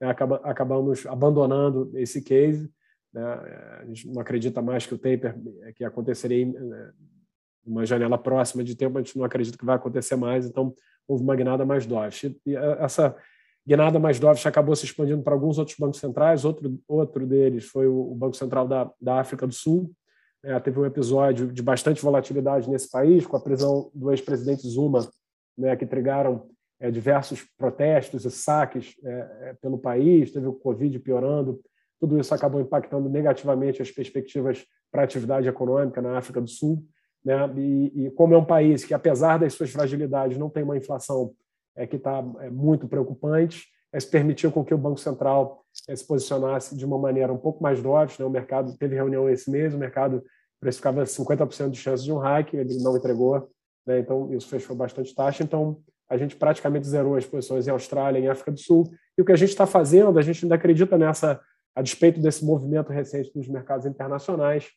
né? 0.00 0.08
Acaba, 0.08 0.36
acabamos 0.44 1.06
abandonando 1.06 1.90
esse 1.94 2.22
case. 2.22 2.70
Né? 3.12 3.22
A 3.80 3.84
gente 3.86 4.08
não 4.08 4.20
acredita 4.20 4.60
mais 4.62 4.86
que 4.86 4.94
o 4.94 4.98
taper 4.98 5.34
que 5.74 5.84
aconteceria 5.84 6.42
em 6.42 6.54
uma 7.66 7.84
janela 7.84 8.16
próxima 8.16 8.64
de 8.64 8.74
tempo, 8.74 8.98
a 8.98 9.02
gente 9.02 9.16
não 9.16 9.24
acredita 9.24 9.58
que 9.58 9.64
vai 9.64 9.76
acontecer 9.76 10.16
mais, 10.16 10.46
então 10.46 10.74
houve 11.06 11.22
uma 11.22 11.36
guinada 11.36 11.64
mais 11.64 11.86
dovish. 11.86 12.24
E 12.46 12.56
essa 12.78 13.14
guinada 13.66 13.98
mais 13.98 14.18
dovish 14.18 14.46
acabou 14.46 14.74
se 14.74 14.86
expandindo 14.86 15.22
para 15.22 15.34
alguns 15.34 15.58
outros 15.58 15.76
bancos 15.78 16.00
centrais, 16.00 16.44
outro, 16.44 16.80
outro 16.88 17.26
deles 17.26 17.66
foi 17.66 17.86
o 17.86 18.14
Banco 18.14 18.36
Central 18.36 18.66
da, 18.66 18.90
da 19.00 19.20
África 19.20 19.46
do 19.46 19.52
Sul, 19.52 19.92
é, 20.42 20.58
teve 20.60 20.78
um 20.78 20.86
episódio 20.86 21.52
de 21.52 21.62
bastante 21.62 22.00
volatilidade 22.00 22.70
nesse 22.70 22.90
país, 22.90 23.26
com 23.26 23.36
a 23.36 23.40
prisão 23.40 23.90
do 23.92 24.10
ex-presidente 24.10 24.66
Zuma, 24.68 25.08
né, 25.56 25.76
que 25.76 25.84
trigaram 25.84 26.48
é, 26.80 26.90
diversos 26.90 27.44
protestos 27.56 28.24
e 28.24 28.30
saques 28.30 28.94
é, 29.04 29.56
pelo 29.60 29.78
país, 29.78 30.30
teve 30.30 30.46
o 30.46 30.52
Covid 30.52 30.96
piorando, 31.00 31.60
tudo 32.00 32.18
isso 32.18 32.34
acabou 32.34 32.60
impactando 32.60 33.08
negativamente 33.08 33.82
as 33.82 33.90
perspectivas 33.90 34.64
para 34.90 35.02
a 35.02 35.04
atividade 35.04 35.48
econômica 35.48 36.00
na 36.00 36.16
África 36.16 36.40
do 36.40 36.48
Sul. 36.48 36.84
Né? 37.24 37.36
E, 37.56 38.06
e, 38.06 38.10
como 38.12 38.34
é 38.34 38.38
um 38.38 38.44
país 38.44 38.84
que, 38.84 38.94
apesar 38.94 39.38
das 39.38 39.54
suas 39.54 39.70
fragilidades, 39.70 40.38
não 40.38 40.48
tem 40.48 40.62
uma 40.62 40.76
inflação 40.76 41.32
é, 41.76 41.86
que 41.86 41.96
está 41.96 42.24
é, 42.40 42.50
muito 42.50 42.88
preocupante, 42.88 43.66
é, 43.92 44.00
se 44.00 44.08
permitiu 44.08 44.52
com 44.52 44.64
que 44.64 44.74
o 44.74 44.78
Banco 44.78 45.00
Central 45.00 45.64
é, 45.88 45.94
se 45.94 46.06
posicionasse 46.06 46.76
de 46.76 46.84
uma 46.84 46.98
maneira 46.98 47.32
um 47.32 47.38
pouco 47.38 47.62
mais 47.62 47.82
dovish. 47.82 48.18
Né? 48.18 48.24
O 48.24 48.30
mercado 48.30 48.76
teve 48.78 48.94
reunião 48.94 49.28
esse 49.28 49.50
mês, 49.50 49.74
o 49.74 49.78
mercado 49.78 50.22
precificava 50.60 51.02
50% 51.02 51.70
de 51.70 51.78
chances 51.78 52.04
de 52.04 52.12
um 52.12 52.18
hike, 52.18 52.56
ele 52.56 52.82
não 52.82 52.96
entregou, 52.96 53.48
né? 53.86 54.00
então 54.00 54.32
isso 54.32 54.48
fechou 54.48 54.74
bastante 54.74 55.14
taxa. 55.14 55.42
Então, 55.42 55.80
a 56.08 56.16
gente 56.16 56.36
praticamente 56.36 56.86
zerou 56.86 57.16
as 57.16 57.26
posições 57.26 57.68
em 57.68 57.70
Austrália, 57.70 58.18
em 58.18 58.28
África 58.28 58.50
do 58.50 58.58
Sul. 58.58 58.90
E 59.16 59.20
o 59.20 59.24
que 59.24 59.32
a 59.32 59.36
gente 59.36 59.50
está 59.50 59.66
fazendo, 59.66 60.18
a 60.18 60.22
gente 60.22 60.44
ainda 60.44 60.54
acredita 60.54 60.96
nessa, 60.96 61.38
a 61.78 61.82
despeito 61.82 62.20
desse 62.20 62.44
movimento 62.44 62.92
recente 62.92 63.32
dos 63.32 63.46
mercados 63.46 63.86
internacionais, 63.86 64.68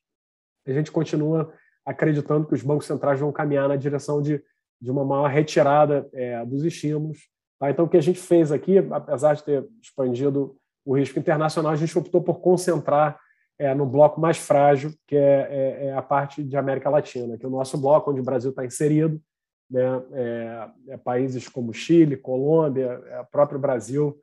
a 0.67 0.71
gente 0.71 0.91
continua 0.91 1.51
acreditando 1.83 2.45
que 2.45 2.53
os 2.53 2.61
bancos 2.61 2.85
centrais 2.85 3.19
vão 3.19 3.31
caminhar 3.31 3.67
na 3.67 3.75
direção 3.75 4.21
de, 4.21 4.39
de 4.79 4.91
uma 4.91 5.03
maior 5.03 5.27
retirada 5.27 6.07
é, 6.13 6.45
dos 6.45 6.63
estímulos. 6.63 7.27
Tá? 7.59 7.71
Então, 7.71 7.85
o 7.85 7.89
que 7.89 7.97
a 7.97 8.01
gente 8.01 8.19
fez 8.19 8.51
aqui, 8.51 8.77
apesar 8.91 9.33
de 9.33 9.43
ter 9.43 9.67
expandido 9.81 10.55
o 10.85 10.95
risco 10.95 11.17
internacional, 11.17 11.71
a 11.71 11.75
gente 11.75 11.97
optou 11.97 12.21
por 12.21 12.39
concentrar 12.39 13.19
é, 13.57 13.73
no 13.73 13.87
bloco 13.87 14.21
mais 14.21 14.37
frágil, 14.37 14.93
que 15.07 15.15
é, 15.15 15.47
é, 15.49 15.85
é, 15.87 15.93
a 15.95 16.03
parte 16.03 16.43
de 16.43 16.55
América 16.55 16.87
Latina, 16.87 17.35
que 17.35 17.43
é 17.43 17.49
o 17.49 17.51
nosso 17.51 17.79
bloco, 17.79 18.11
onde 18.11 18.21
o 18.21 18.23
Brasil 18.23 18.51
está 18.51 18.63
inserido, 18.63 19.19
né? 19.67 20.03
É, 20.13 20.69
é, 20.89 20.97
países 20.97 21.47
como 21.47 21.73
Chile, 21.73 22.15
Colômbia, 22.15 23.01
é, 23.07 23.23
próprio 23.31 23.57
Brasil 23.57 24.21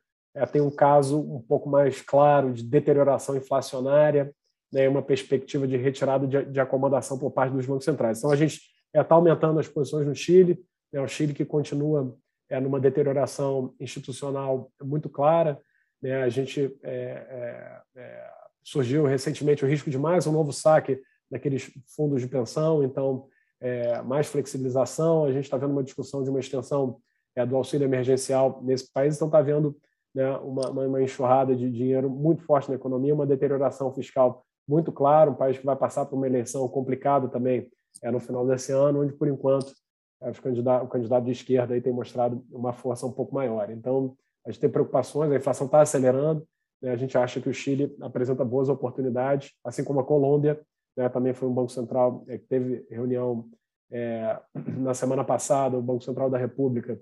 tem 0.53 0.61
um 0.61 0.71
caso 0.71 1.21
um 1.21 1.41
pouco 1.41 1.69
mais 1.69 2.01
claro 2.01 2.53
de 2.53 2.63
deterioração 2.63 3.37
inflacionária, 3.37 4.33
né? 4.73 4.89
uma 4.89 5.03
perspectiva 5.03 5.67
de 5.67 5.77
retirada 5.77 6.27
de, 6.27 6.45
de 6.45 6.61
acomodação 6.61 7.19
por 7.19 7.31
parte 7.31 7.53
dos 7.53 7.67
bancos 7.67 7.85
centrais. 7.85 8.19
Então, 8.19 8.31
a 8.31 8.37
gente 8.37 8.61
está 8.95 9.15
aumentando 9.15 9.59
as 9.59 9.69
posições 9.69 10.07
no 10.07 10.15
Chile, 10.15 10.59
né? 10.93 11.01
o 11.01 11.09
Chile 11.09 11.35
que 11.35 11.45
continua 11.45 12.17
é, 12.49 12.61
numa 12.61 12.81
deterioração 12.81 13.75
institucional 13.81 14.71
muito 14.83 15.09
clara, 15.09 15.61
né? 16.01 16.23
a 16.23 16.29
gente 16.29 16.77
é, 16.83 17.83
é, 17.97 18.31
surgiu 18.63 19.05
recentemente 19.05 19.65
o 19.65 19.69
risco 19.69 19.91
de 19.91 19.99
mais 19.99 20.27
um 20.27 20.33
novo 20.33 20.53
saque 20.53 21.01
daqueles 21.31 21.71
fundos 21.95 22.23
de 22.23 22.29
pensão, 22.29 22.83
então, 22.83 23.27
é, 23.61 24.01
mais 24.03 24.27
flexibilização. 24.27 25.25
A 25.25 25.33
gente 25.33 25.45
está 25.45 25.57
vendo 25.57 25.73
uma 25.73 25.83
discussão 25.83 26.23
de 26.23 26.31
uma 26.31 26.41
extensão 26.41 27.01
é, 27.37 27.45
do 27.45 27.57
auxílio 27.57 27.85
emergencial 27.85 28.61
nesse 28.63 28.91
país, 28.93 29.17
então 29.17 29.29
está 29.29 29.43
vendo 29.43 29.77
né, 30.19 30.37
uma, 30.39 30.69
uma, 30.71 31.01
enxurrada 31.01 31.55
de 31.55 31.71
dinheiro 31.71 32.11
muito 32.11 32.43
forte 32.43 32.69
na 32.69 32.75
economia, 32.75 33.15
uma 33.15 33.25
deterioração 33.25 33.93
fiscal 33.93 34.45
muito 34.67 34.91
clara, 34.91 35.31
um 35.31 35.35
país 35.35 35.57
que 35.57 35.65
vai 35.65 35.77
passar 35.77 36.07
por 36.07 36.17
uma 36.17 36.27
eleição 36.27 36.69
complicada 36.69 37.29
também 37.29 37.71
é, 38.03 38.11
no 38.11 38.19
final 38.19 38.45
desse 38.45 38.73
ano, 38.73 39.03
onde, 39.03 39.13
por 39.13 39.29
enquanto, 39.29 39.73
é, 40.21 40.33
candidato, 40.33 40.85
o 40.85 40.89
candidato 40.89 41.25
de 41.25 41.31
esquerda 41.31 41.75
aí 41.75 41.81
tem 41.81 41.93
mostrado 41.93 42.45
uma 42.51 42.73
força 42.73 43.07
um 43.07 43.13
pouco 43.13 43.33
maior. 43.33 43.71
Então, 43.71 44.17
a 44.45 44.51
gente 44.51 44.61
tem 44.61 44.69
preocupações, 44.69 45.31
a 45.31 45.37
inflação 45.37 45.67
está 45.67 45.83
acelerando, 45.83 46.45
né? 46.83 46.91
A 46.91 46.97
gente 46.97 47.17
acha 47.17 47.41
que 47.41 47.49
o 47.49 47.55
Chile 47.55 47.97
apresenta 48.01 48.45
boas 48.45 48.69
oportunidades, 48.69 49.53
assim 49.65 49.85
como 49.85 50.01
a 50.01 50.05
Colômbia, 50.05 50.61
né? 50.97 51.09
também 51.09 51.33
foi 51.33 51.49
um 51.49 51.55
Banco 51.55 51.71
Central 51.71 52.25
é, 52.27 52.39
que 52.39 52.47
teve 52.47 52.85
reunião 52.91 53.49
é, 53.89 54.37
na 54.79 54.95
semana 54.95 55.23
passada, 55.23 55.79
o 55.79 55.83
Banco 55.83 56.03
Central 56.03 56.29
da 56.29 56.39
República, 56.39 57.01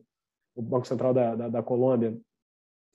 o 0.55 0.61
Banco 0.61 0.87
Central 0.87 1.15
da, 1.15 1.35
da, 1.35 1.49
da 1.49 1.63
Colômbia, 1.63 2.15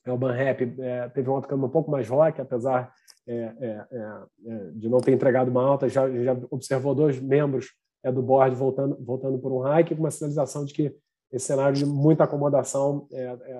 é, 0.04 0.12
o 0.12 0.16
Banrep, 0.16 0.74
é, 0.80 1.08
teve 1.08 1.28
um 1.28 1.34
outro 1.34 1.54
um 1.56 1.68
pouco 1.68 1.90
mais 1.90 2.08
rock, 2.08 2.40
apesar 2.40 2.92
é, 3.26 3.34
é, 3.34 3.86
é, 3.92 4.70
de 4.74 4.88
não 4.88 5.00
ter 5.00 5.12
entregado 5.12 5.48
uma 5.48 5.64
alta, 5.64 5.88
já, 5.88 6.10
já 6.10 6.36
observou 6.50 6.94
dois 6.94 7.20
membros 7.20 7.70
do 8.12 8.20
board 8.20 8.56
voltando, 8.56 8.96
voltando 9.00 9.38
por 9.38 9.52
um 9.52 9.62
hike, 9.62 9.94
uma 9.94 10.10
sinalização 10.10 10.64
de 10.64 10.74
que 10.74 10.96
esse 11.30 11.46
cenário 11.46 11.76
de 11.76 11.86
muita 11.86 12.24
acomodação 12.24 13.06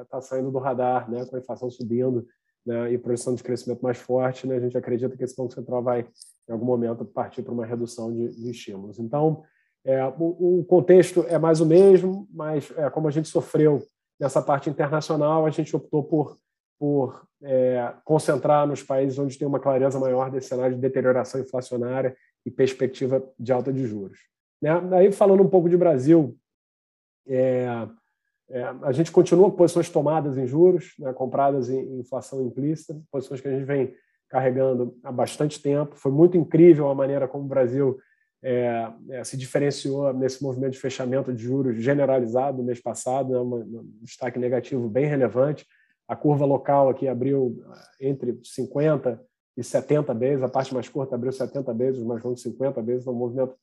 está 0.02 0.20
saindo 0.20 0.50
do 0.50 0.58
radar, 0.58 1.08
né, 1.08 1.24
com 1.24 1.36
a 1.36 1.38
inflação 1.38 1.70
subindo, 1.70 2.26
né, 2.66 2.92
e 2.92 2.98
projeção 2.98 3.34
de 3.36 3.42
crescimento 3.42 3.80
mais 3.80 3.98
forte, 3.98 4.46
né, 4.46 4.56
a 4.56 4.60
gente 4.60 4.76
acredita 4.76 5.16
que 5.16 5.22
esse 5.22 5.36
Banco 5.36 5.54
Central 5.54 5.80
vai, 5.80 6.00
em 6.48 6.52
algum 6.52 6.66
momento, 6.66 7.04
partir 7.04 7.42
para 7.42 7.52
uma 7.52 7.64
redução 7.64 8.12
de, 8.12 8.28
de 8.34 8.50
estímulos. 8.50 8.98
Então, 8.98 9.44
é, 9.84 10.04
o, 10.18 10.60
o, 10.60 10.64
contexto 10.64 11.24
é 11.28 11.38
mais 11.38 11.60
o 11.60 11.66
mesmo, 11.66 12.28
mas 12.32 12.72
é, 12.76 12.88
como 12.90 13.08
a 13.08 13.10
gente 13.10 13.28
sofreu 13.28 13.82
nessa 14.22 14.40
parte 14.40 14.70
internacional, 14.70 15.44
a 15.44 15.50
gente 15.50 15.74
optou 15.74 16.04
por, 16.04 16.38
por 16.78 17.26
é, 17.42 17.92
concentrar 18.04 18.68
nos 18.68 18.80
países 18.80 19.18
onde 19.18 19.36
tem 19.36 19.48
uma 19.48 19.58
clareza 19.58 19.98
maior 19.98 20.30
desse 20.30 20.46
cenário 20.46 20.76
de 20.76 20.80
deterioração 20.80 21.40
inflacionária 21.40 22.16
e 22.46 22.50
perspectiva 22.50 23.20
de 23.36 23.52
alta 23.52 23.72
de 23.72 23.84
juros. 23.84 24.20
Né? 24.62 24.70
Aí, 24.96 25.10
falando 25.10 25.42
um 25.42 25.48
pouco 25.48 25.68
de 25.68 25.76
Brasil, 25.76 26.38
é, 27.26 27.66
é, 28.48 28.62
a 28.82 28.92
gente 28.92 29.10
continua 29.10 29.50
com 29.50 29.56
posições 29.56 29.90
tomadas 29.90 30.38
em 30.38 30.46
juros, 30.46 30.94
né, 31.00 31.12
compradas 31.12 31.68
em, 31.68 31.98
inflação 31.98 32.46
implícita, 32.46 32.96
posições 33.10 33.40
que 33.40 33.48
a 33.48 33.52
gente 33.52 33.64
vem 33.64 33.92
carregando 34.28 34.96
há 35.02 35.10
bastante 35.10 35.60
tempo. 35.60 35.96
Foi 35.96 36.12
muito 36.12 36.36
incrível 36.36 36.88
a 36.88 36.94
maneira 36.94 37.26
como 37.26 37.42
o 37.42 37.48
Brasil 37.48 37.98
é, 38.42 38.92
é, 39.10 39.24
se 39.24 39.36
diferenciou 39.36 40.12
nesse 40.12 40.42
movimento 40.42 40.72
de 40.72 40.80
fechamento 40.80 41.32
de 41.32 41.42
juros 41.42 41.76
generalizado 41.76 42.58
no 42.58 42.64
mês 42.64 42.80
passado, 42.80 43.32
né, 43.32 43.38
um 43.38 43.84
destaque 44.02 44.38
negativo 44.38 44.88
bem 44.88 45.06
relevante. 45.06 45.66
A 46.08 46.16
curva 46.16 46.44
local 46.44 46.88
aqui 46.88 47.06
abriu 47.06 47.64
é, 48.00 48.08
entre 48.08 48.38
50 48.42 49.22
e 49.56 49.62
70 49.62 50.14
vezes, 50.14 50.42
a 50.42 50.48
parte 50.48 50.74
mais 50.74 50.88
curta 50.88 51.14
abriu 51.14 51.30
70 51.30 51.72
vezes, 51.74 52.02
mais 52.02 52.22
longos 52.22 52.42
50 52.42 52.82
vezes, 52.82 53.02
então 53.02 53.12
um 53.12 53.18
movimento 53.18 53.54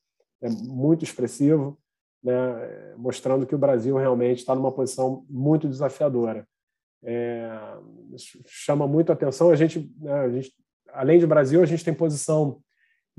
é, 0.42 0.50
muito 0.50 1.04
expressivo 1.04 1.78
né, 2.24 2.96
mostrando 2.98 3.46
que 3.46 3.56
o 3.56 3.60
Brasil 3.60 3.96
realmente 3.98 4.40
está 4.40 4.54
numa 4.54 4.72
posição 4.72 5.26
muito 5.30 5.68
desafiadora. 5.68 6.48
É, 7.04 7.50
chama 8.46 8.88
muito 8.88 9.12
atenção. 9.12 9.50
A 9.50 9.56
gente, 9.56 9.92
né, 9.98 10.12
a 10.12 10.30
gente, 10.30 10.54
além 10.90 11.20
de 11.20 11.26
Brasil, 11.26 11.62
a 11.62 11.66
gente 11.66 11.84
tem 11.84 11.94
posição 11.94 12.62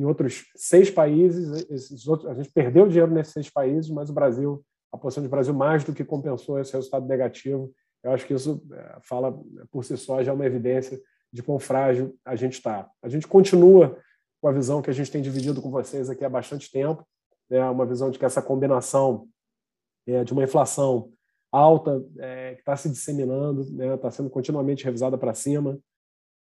em 0.00 0.04
outros 0.04 0.46
seis 0.56 0.90
países. 0.90 1.66
Esses 1.68 2.08
outros, 2.08 2.30
a 2.30 2.34
gente 2.34 2.50
perdeu 2.50 2.88
dinheiro 2.88 3.12
nesses 3.12 3.34
seis 3.34 3.50
países, 3.50 3.90
mas 3.90 4.08
o 4.08 4.14
Brasil, 4.14 4.64
a 4.90 4.96
posição 4.96 5.22
de 5.22 5.28
Brasil 5.28 5.52
mais 5.52 5.84
do 5.84 5.92
que 5.92 6.02
compensou 6.02 6.58
esse 6.58 6.72
resultado 6.72 7.06
negativo. 7.06 7.70
Eu 8.02 8.12
acho 8.12 8.26
que 8.26 8.32
isso 8.32 8.66
é, 8.72 8.96
fala 9.02 9.38
por 9.70 9.84
si 9.84 9.94
só 9.98 10.22
já 10.22 10.32
é 10.32 10.34
uma 10.34 10.46
evidência 10.46 10.98
de 11.30 11.42
quão 11.42 11.58
frágil 11.58 12.16
a 12.24 12.34
gente 12.34 12.54
está. 12.54 12.88
A 13.02 13.08
gente 13.10 13.28
continua 13.28 13.98
com 14.40 14.48
a 14.48 14.52
visão 14.52 14.80
que 14.80 14.88
a 14.88 14.92
gente 14.92 15.10
tem 15.10 15.20
dividido 15.20 15.60
com 15.60 15.70
vocês 15.70 16.08
aqui 16.08 16.24
há 16.24 16.30
bastante 16.30 16.72
tempo, 16.72 17.06
né, 17.50 17.62
uma 17.68 17.84
visão 17.84 18.10
de 18.10 18.18
que 18.18 18.24
essa 18.24 18.40
combinação 18.40 19.28
é, 20.06 20.24
de 20.24 20.32
uma 20.32 20.44
inflação 20.44 21.12
alta 21.52 22.02
é, 22.18 22.54
que 22.54 22.60
está 22.60 22.74
se 22.74 22.88
disseminando, 22.88 23.62
está 23.62 23.74
né, 23.74 23.96
tá 23.98 24.10
sendo 24.10 24.30
continuamente 24.30 24.82
revisada 24.82 25.18
para 25.18 25.34
cima, 25.34 25.78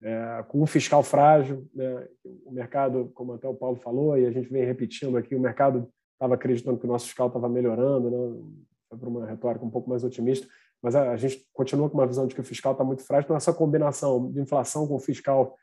é, 0.05 0.45
com 0.47 0.63
um 0.63 0.67
fiscal 0.67 1.03
frágil. 1.03 1.67
Né, 1.75 2.07
o 2.45 2.53
mercado, 2.53 3.11
como 3.15 3.33
até 3.33 3.49
o 3.49 3.55
Paulo 3.55 3.77
falou, 3.77 4.17
e 4.19 4.27
a 4.27 4.31
gente 4.31 4.51
vem 4.51 4.65
repetindo 4.65 5.17
aqui, 5.17 5.35
o 5.35 5.41
mercado 5.41 5.89
estava 6.13 6.35
acreditando 6.35 6.79
que 6.79 6.85
o 6.85 6.89
nosso 6.89 7.07
fiscal 7.07 7.29
estava 7.29 7.49
melhorando, 7.49 8.11
né, 8.11 8.43
foi 8.91 8.99
para 8.99 9.09
uma 9.09 9.27
retórica 9.27 9.65
um 9.65 9.71
pouco 9.71 9.89
mais 9.89 10.05
otimista, 10.05 10.47
mas 10.83 10.95
a, 10.95 11.11
a 11.11 11.17
gente 11.17 11.45
continua 11.55 11.89
com 11.89 11.97
uma 11.97 12.07
visão 12.07 12.27
de 12.27 12.35
que 12.35 12.41
o 12.41 12.45
fiscal 12.45 12.73
está 12.73 12.85
muito 12.85 13.03
frágil, 13.03 13.25
então 13.25 13.37
essa 13.37 13.53
combinação 13.53 14.31
de 14.31 14.41
inflação 14.41 14.87
com 14.87 14.99
fiscal 14.99 15.57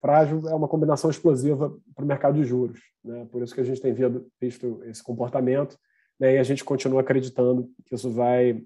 frágil 0.00 0.46
é 0.46 0.54
uma 0.54 0.68
combinação 0.68 1.10
explosiva 1.10 1.74
para 1.94 2.04
o 2.04 2.06
mercado 2.06 2.34
de 2.34 2.44
juros. 2.44 2.80
Né? 3.02 3.26
Por 3.32 3.42
isso 3.42 3.54
que 3.54 3.62
a 3.62 3.64
gente 3.64 3.80
tem 3.80 3.94
visto 4.38 4.82
esse 4.84 5.02
comportamento 5.02 5.78
né? 6.20 6.34
e 6.34 6.38
a 6.38 6.42
gente 6.42 6.62
continua 6.62 7.00
acreditando 7.00 7.70
que 7.86 7.94
isso 7.94 8.10
vai 8.10 8.62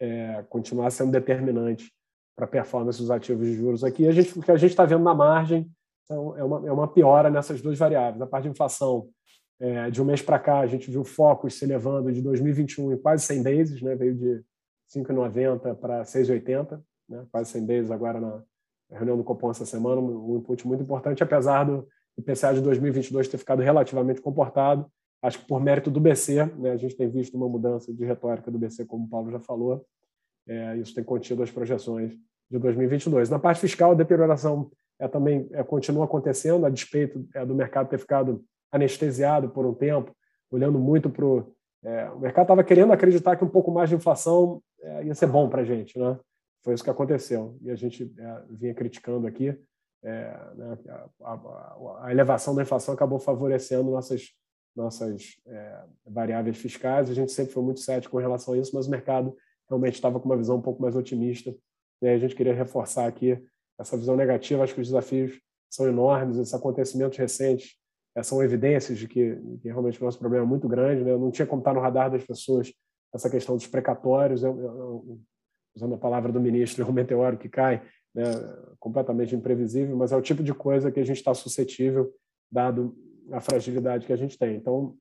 é, 0.00 0.42
continuar 0.48 0.90
sendo 0.90 1.12
determinante 1.12 1.92
para 2.40 2.46
a 2.46 2.48
performance 2.48 2.98
dos 2.98 3.10
ativos 3.10 3.46
de 3.46 3.54
juros 3.54 3.84
aqui. 3.84 4.08
A 4.08 4.12
gente, 4.12 4.38
o 4.38 4.42
que 4.42 4.50
a 4.50 4.56
gente 4.56 4.70
está 4.70 4.86
vendo 4.86 5.04
na 5.04 5.14
margem 5.14 5.70
então, 6.04 6.36
é, 6.36 6.42
uma, 6.42 6.68
é 6.68 6.72
uma 6.72 6.88
piora 6.88 7.28
nessas 7.28 7.60
duas 7.60 7.78
variáveis. 7.78 8.20
A 8.20 8.26
parte 8.26 8.44
de 8.44 8.50
inflação, 8.50 9.08
é, 9.60 9.90
de 9.90 10.00
um 10.00 10.04
mês 10.06 10.22
para 10.22 10.38
cá, 10.38 10.60
a 10.60 10.66
gente 10.66 10.90
viu 10.90 11.04
focos 11.04 11.58
se 11.58 11.64
elevando 11.64 12.10
de 12.10 12.22
2021 12.22 12.94
em 12.94 12.96
quase 12.96 13.24
100 13.26 13.42
bases, 13.42 13.82
né? 13.82 13.94
veio 13.94 14.14
de 14.14 14.42
5,90 14.92 15.74
para 15.76 16.02
6,80, 16.02 16.82
né? 17.08 17.26
quase 17.30 17.50
100 17.50 17.66
bases 17.66 17.90
agora 17.90 18.20
na, 18.20 18.42
reunião 18.90 19.16
do 19.16 19.22
Copom 19.22 19.50
essa 19.50 19.64
semana, 19.64 20.00
um 20.00 20.38
input 20.38 20.66
muito 20.66 20.82
importante, 20.82 21.22
apesar 21.22 21.62
do 21.62 21.86
IPCA 22.18 22.54
de 22.54 22.60
2022 22.60 23.28
ter 23.28 23.38
ficado 23.38 23.62
relativamente 23.62 24.20
comportado. 24.20 24.90
Acho 25.22 25.38
que 25.38 25.46
por 25.46 25.60
mérito 25.60 25.90
do 25.90 26.00
BC, 26.00 26.46
né, 26.56 26.72
a 26.72 26.76
gente 26.76 26.96
tem 26.96 27.08
visto 27.08 27.36
uma 27.36 27.48
mudança 27.48 27.92
de 27.94 28.04
retórica 28.04 28.50
do 28.50 28.58
BC, 28.58 28.86
como 28.86 29.04
o 29.04 29.08
Paulo 29.08 29.30
já 29.30 29.38
falou, 29.38 29.86
é, 30.48 30.76
isso 30.78 30.92
tem 30.92 31.04
contido 31.04 31.42
as 31.44 31.50
projeções 31.52 32.18
de 32.50 32.58
2022. 32.58 33.30
Na 33.30 33.38
parte 33.38 33.60
fiscal, 33.60 33.92
a 33.92 33.94
deterioração 33.94 34.70
é, 34.98 35.06
também 35.08 35.48
é, 35.52 35.62
continua 35.62 36.04
acontecendo, 36.04 36.66
a 36.66 36.70
despeito 36.70 37.26
é, 37.34 37.44
do 37.46 37.54
mercado 37.54 37.88
ter 37.88 37.98
ficado 37.98 38.44
anestesiado 38.70 39.48
por 39.48 39.64
um 39.64 39.74
tempo, 39.74 40.14
olhando 40.50 40.78
muito 40.78 41.08
para 41.08 41.24
o. 41.24 41.52
É, 41.82 42.10
o 42.10 42.18
mercado 42.18 42.44
estava 42.44 42.62
querendo 42.62 42.92
acreditar 42.92 43.36
que 43.36 43.44
um 43.44 43.48
pouco 43.48 43.70
mais 43.70 43.88
de 43.88 43.96
inflação 43.96 44.62
é, 44.82 45.04
ia 45.04 45.14
ser 45.14 45.26
bom 45.26 45.48
para 45.48 45.62
a 45.62 45.64
gente. 45.64 45.98
Né? 45.98 46.18
Foi 46.62 46.74
isso 46.74 46.84
que 46.84 46.90
aconteceu. 46.90 47.56
E 47.62 47.70
a 47.70 47.74
gente 47.74 48.12
é, 48.18 48.42
vinha 48.50 48.74
criticando 48.74 49.26
aqui. 49.26 49.58
Né, 50.02 50.78
a, 51.20 51.34
a, 51.34 52.06
a, 52.06 52.10
elevação 52.10 52.54
da 52.54 52.62
inflação 52.62 52.94
acabou 52.94 53.18
favorecendo 53.18 53.90
nossas, 53.90 54.30
nossas 54.74 55.36
variáveis 56.06 56.56
fiscais. 56.56 57.10
A 57.10 57.14
gente 57.14 57.32
sempre 57.32 57.52
foi 57.52 57.62
muito 57.62 57.80
cético 57.80 58.12
com 58.12 58.18
relação 58.18 58.54
a 58.54 58.58
isso, 58.58 58.74
mas 58.74 58.86
o 58.86 58.90
mercado 58.90 59.36
realmente 59.68 59.94
estava 59.94 60.18
com 60.18 60.26
uma 60.26 60.36
visão 60.36 60.56
um 60.56 60.62
pouco 60.62 60.80
mais 60.80 60.96
otimista. 60.96 61.54
E 62.02 62.08
a 62.08 62.18
gente 62.18 62.34
queria 62.34 62.54
reforçar 62.54 63.06
aqui 63.06 63.38
essa 63.78 63.96
visão 63.96 64.16
negativa. 64.16 64.62
Acho 64.62 64.74
que 64.74 64.80
os 64.80 64.88
desafios 64.88 65.40
são 65.70 65.86
enormes, 65.86 66.36
esses 66.36 66.54
acontecimentos 66.54 67.16
recentes 67.16 67.76
é, 68.16 68.22
são 68.22 68.42
evidências 68.42 68.98
de 68.98 69.06
que, 69.06 69.36
que, 69.62 69.68
realmente 69.68 70.00
o 70.00 70.04
nosso 70.04 70.18
problema 70.18 70.44
é 70.44 70.48
muito 70.48 70.68
grande. 70.68 71.04
Né? 71.04 71.16
Não 71.16 71.30
tinha 71.30 71.46
como 71.46 71.60
estar 71.60 71.72
no 71.72 71.80
radar 71.80 72.10
das 72.10 72.24
pessoas 72.24 72.72
essa 73.14 73.30
questão 73.30 73.56
dos 73.56 73.66
precatórios, 73.66 74.42
eu, 74.42 74.58
eu, 74.60 75.20
usando 75.74 75.94
a 75.94 75.98
palavra 75.98 76.30
do 76.30 76.40
ministro, 76.40 76.84
é 76.84 76.86
um 76.88 76.92
meteoro 76.92 77.38
que 77.38 77.48
cai, 77.48 77.82
né? 78.14 78.24
completamente 78.78 79.34
imprevisível, 79.34 79.96
mas 79.96 80.12
é 80.12 80.16
o 80.16 80.22
tipo 80.22 80.42
de 80.42 80.54
coisa 80.54 80.90
que 80.90 81.00
a 81.00 81.04
gente 81.04 81.18
está 81.18 81.34
suscetível, 81.34 82.12
dado 82.50 82.96
a 83.32 83.40
fragilidade 83.40 84.06
que 84.06 84.12
a 84.12 84.16
gente 84.16 84.38
tem. 84.38 84.56
Então, 84.56 84.96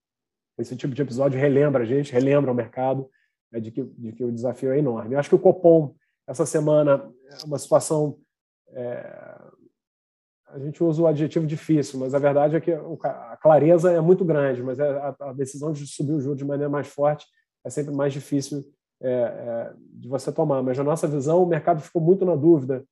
esse 0.58 0.76
tipo 0.76 0.94
de 0.94 1.02
episódio 1.02 1.40
relembra 1.40 1.84
a 1.84 1.86
gente, 1.86 2.12
relembra 2.12 2.52
o 2.52 2.56
mercado 2.56 3.10
é, 3.54 3.60
de, 3.60 3.72
que, 3.72 3.84
de 3.84 4.12
que 4.12 4.24
o 4.24 4.32
desafio 4.32 4.72
é 4.72 4.80
enorme. 4.80 5.16
Eu 5.16 5.20
acho 5.20 5.30
que 5.30 5.36
o 5.36 5.40
Copom, 5.40 5.96
essa 6.30 6.46
semana, 6.46 7.12
é 7.28 7.46
uma 7.46 7.58
situação 7.58 8.18
é, 8.70 9.40
a 10.46 10.60
gente 10.60 10.84
usa 10.84 11.02
o 11.02 11.08
adjetivo 11.08 11.46
difícil, 11.46 12.00
mas 12.00 12.14
a 12.14 12.20
verdade 12.20 12.56
é 12.56 12.62
que 12.62 12.72
a 12.72 13.38
clareza 13.42 13.92
é 13.92 14.00
muito 14.00 14.24
grande, 14.24 14.64
mas 14.64 14.80
é, 14.80 15.16
a, 15.20 15.34
decisão 15.34 15.72
de 15.72 15.86
subir 15.88 16.14
o 16.14 16.22
juro 16.22 16.36
de 16.36 16.46
maneira 16.46 16.70
mais 16.70 16.88
forte 16.88 17.26
é 17.66 17.70
sempre 17.70 17.94
mais 17.94 18.14
difícil 18.14 18.64
é, 19.02 19.12
é, 19.12 19.74
de 19.94 20.08
você 20.08 20.32
tomar. 20.32 20.62
Mas 20.64 20.78
na 20.78 20.84
nossa 20.84 21.08
visão, 21.08 21.44
o 21.44 21.48
mercado 21.48 21.82
ficou 21.82 22.02
muito 22.02 22.26
na 22.26 22.36
dúvida, 22.36 22.84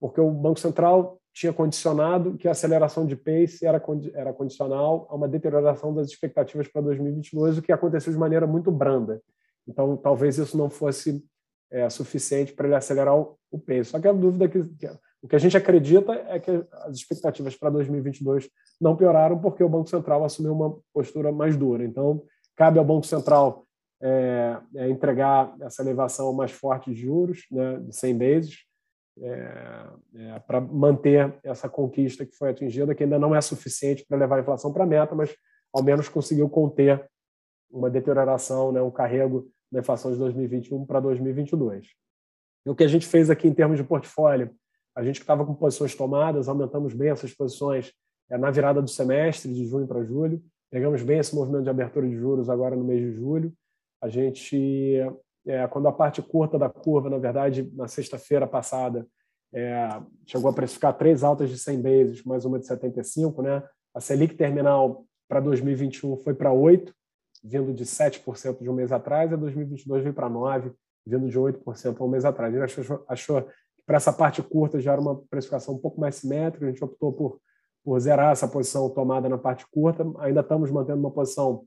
porque 0.00 0.20
o 0.20 0.30
Banco 0.30 0.60
Central 0.60 1.18
tinha 1.34 1.52
condicionado 1.52 2.36
que 2.36 2.48
a 2.48 2.52
aceleração 2.52 3.06
de 3.06 3.14
pace 3.14 3.66
era, 3.66 3.82
era 4.14 4.32
condicional 4.32 5.06
a 5.10 5.14
uma 5.14 5.28
deterioração 5.28 5.94
das 5.94 6.08
expectativas 6.08 6.68
para 6.68 6.80
2022, 6.82 7.58
o 7.58 7.62
que 7.62 7.72
aconteceu 7.72 8.12
de 8.12 8.18
maneira 8.18 8.46
muito 8.46 8.70
branda. 8.70 9.20
Então, 9.68 9.96
talvez 9.96 10.38
isso 10.38 10.56
não 10.56 10.70
fosse 10.70 11.22
é, 11.70 11.88
suficiente 11.90 12.52
para 12.52 12.66
ele 12.66 12.76
acelerar 12.76 13.16
o, 13.16 13.38
o 13.50 13.58
pace. 13.58 13.86
Só 13.86 14.00
que 14.00 14.08
a 14.08 14.12
dúvida 14.12 14.48
que, 14.48 14.62
que 14.62 14.88
o 15.26 15.28
que 15.28 15.34
a 15.34 15.40
gente 15.40 15.56
acredita 15.56 16.12
é 16.28 16.38
que 16.38 16.64
as 16.84 16.96
expectativas 16.96 17.56
para 17.56 17.70
2022 17.70 18.48
não 18.80 18.96
pioraram 18.96 19.36
porque 19.38 19.64
o 19.64 19.68
Banco 19.68 19.88
Central 19.88 20.24
assumiu 20.24 20.52
uma 20.52 20.78
postura 20.92 21.32
mais 21.32 21.56
dura. 21.56 21.84
Então, 21.84 22.22
cabe 22.54 22.78
ao 22.78 22.84
Banco 22.84 23.06
Central 23.06 23.66
é, 24.00 24.56
é 24.76 24.88
entregar 24.88 25.52
essa 25.60 25.82
elevação 25.82 26.32
mais 26.32 26.52
forte 26.52 26.92
de 26.92 27.00
juros, 27.00 27.44
né, 27.50 27.78
de 27.80 27.96
100 27.96 28.18
vezes, 28.18 28.58
é, 29.18 29.86
é, 30.14 30.38
para 30.46 30.60
manter 30.60 31.34
essa 31.42 31.68
conquista 31.68 32.24
que 32.24 32.36
foi 32.36 32.50
atingida, 32.50 32.94
que 32.94 33.02
ainda 33.02 33.18
não 33.18 33.34
é 33.34 33.40
suficiente 33.40 34.04
para 34.06 34.18
levar 34.18 34.36
a 34.36 34.40
inflação 34.40 34.72
para 34.72 34.84
a 34.84 34.86
meta, 34.86 35.14
mas 35.14 35.34
ao 35.72 35.82
menos 35.82 36.08
conseguiu 36.08 36.48
conter 36.48 37.04
uma 37.68 37.90
deterioração, 37.90 38.70
né, 38.70 38.80
um 38.80 38.92
carrego 38.92 39.50
da 39.70 39.80
inflação 39.80 40.12
de 40.12 40.18
2021 40.18 40.84
para 40.86 41.00
2022. 41.00 41.88
E 42.64 42.70
o 42.70 42.74
que 42.74 42.84
a 42.84 42.88
gente 42.88 43.06
fez 43.06 43.30
aqui 43.30 43.48
em 43.48 43.54
termos 43.54 43.76
de 43.76 43.84
portfólio 43.84 44.54
a 44.96 45.02
gente 45.02 45.16
que 45.20 45.24
estava 45.24 45.44
com 45.44 45.54
posições 45.54 45.94
tomadas, 45.94 46.48
aumentamos 46.48 46.94
bem 46.94 47.10
essas 47.10 47.34
posições 47.34 47.92
é, 48.30 48.38
na 48.38 48.50
virada 48.50 48.80
do 48.80 48.88
semestre, 48.88 49.52
de 49.52 49.66
junho 49.66 49.86
para 49.86 50.02
julho. 50.02 50.42
Pegamos 50.70 51.02
bem 51.02 51.18
esse 51.18 51.34
movimento 51.34 51.64
de 51.64 51.70
abertura 51.70 52.08
de 52.08 52.16
juros 52.16 52.48
agora 52.48 52.74
no 52.74 52.82
mês 52.82 53.02
de 53.02 53.12
julho. 53.12 53.52
A 54.02 54.08
gente, 54.08 54.98
é, 55.46 55.66
quando 55.68 55.86
a 55.86 55.92
parte 55.92 56.22
curta 56.22 56.58
da 56.58 56.70
curva, 56.70 57.10
na 57.10 57.18
verdade, 57.18 57.70
na 57.74 57.86
sexta-feira 57.86 58.46
passada, 58.46 59.06
é, 59.52 60.00
chegou 60.26 60.50
a 60.50 60.54
precificar 60.54 60.96
três 60.96 61.22
altas 61.22 61.50
de 61.50 61.58
100 61.58 61.82
bases, 61.82 62.24
mais 62.24 62.46
uma 62.46 62.58
de 62.58 62.66
75, 62.66 63.42
né? 63.42 63.62
A 63.94 64.00
Selic 64.00 64.34
terminal 64.34 65.04
para 65.28 65.40
2021 65.40 66.16
foi 66.16 66.34
para 66.34 66.52
8, 66.52 66.92
vindo 67.46 67.72
de 67.72 67.84
7% 67.84 68.60
de 68.60 68.68
um 68.68 68.74
mês 68.74 68.90
atrás, 68.92 69.30
e 69.30 69.34
a 69.34 69.36
2022 69.36 70.02
veio 70.02 70.14
para 70.14 70.28
9, 70.28 70.72
vindo 71.06 71.28
de 71.28 71.38
8% 71.38 71.96
há 71.98 72.04
um 72.04 72.08
mês 72.08 72.24
atrás. 72.24 72.52
Ele 72.52 72.64
achou, 72.64 73.04
achou 73.08 73.48
para 73.86 73.96
essa 73.96 74.12
parte 74.12 74.42
curta 74.42 74.80
já 74.80 74.92
era 74.92 75.00
uma 75.00 75.16
precificação 75.30 75.74
um 75.74 75.78
pouco 75.78 76.00
mais 76.00 76.16
simétrica, 76.16 76.66
a 76.66 76.68
gente 76.68 76.82
optou 76.82 77.12
por, 77.12 77.40
por 77.84 77.98
zerar 78.00 78.32
essa 78.32 78.48
posição 78.48 78.90
tomada 78.90 79.28
na 79.28 79.38
parte 79.38 79.64
curta, 79.70 80.04
ainda 80.18 80.40
estamos 80.40 80.70
mantendo 80.70 80.98
uma 80.98 81.10
posição 81.10 81.64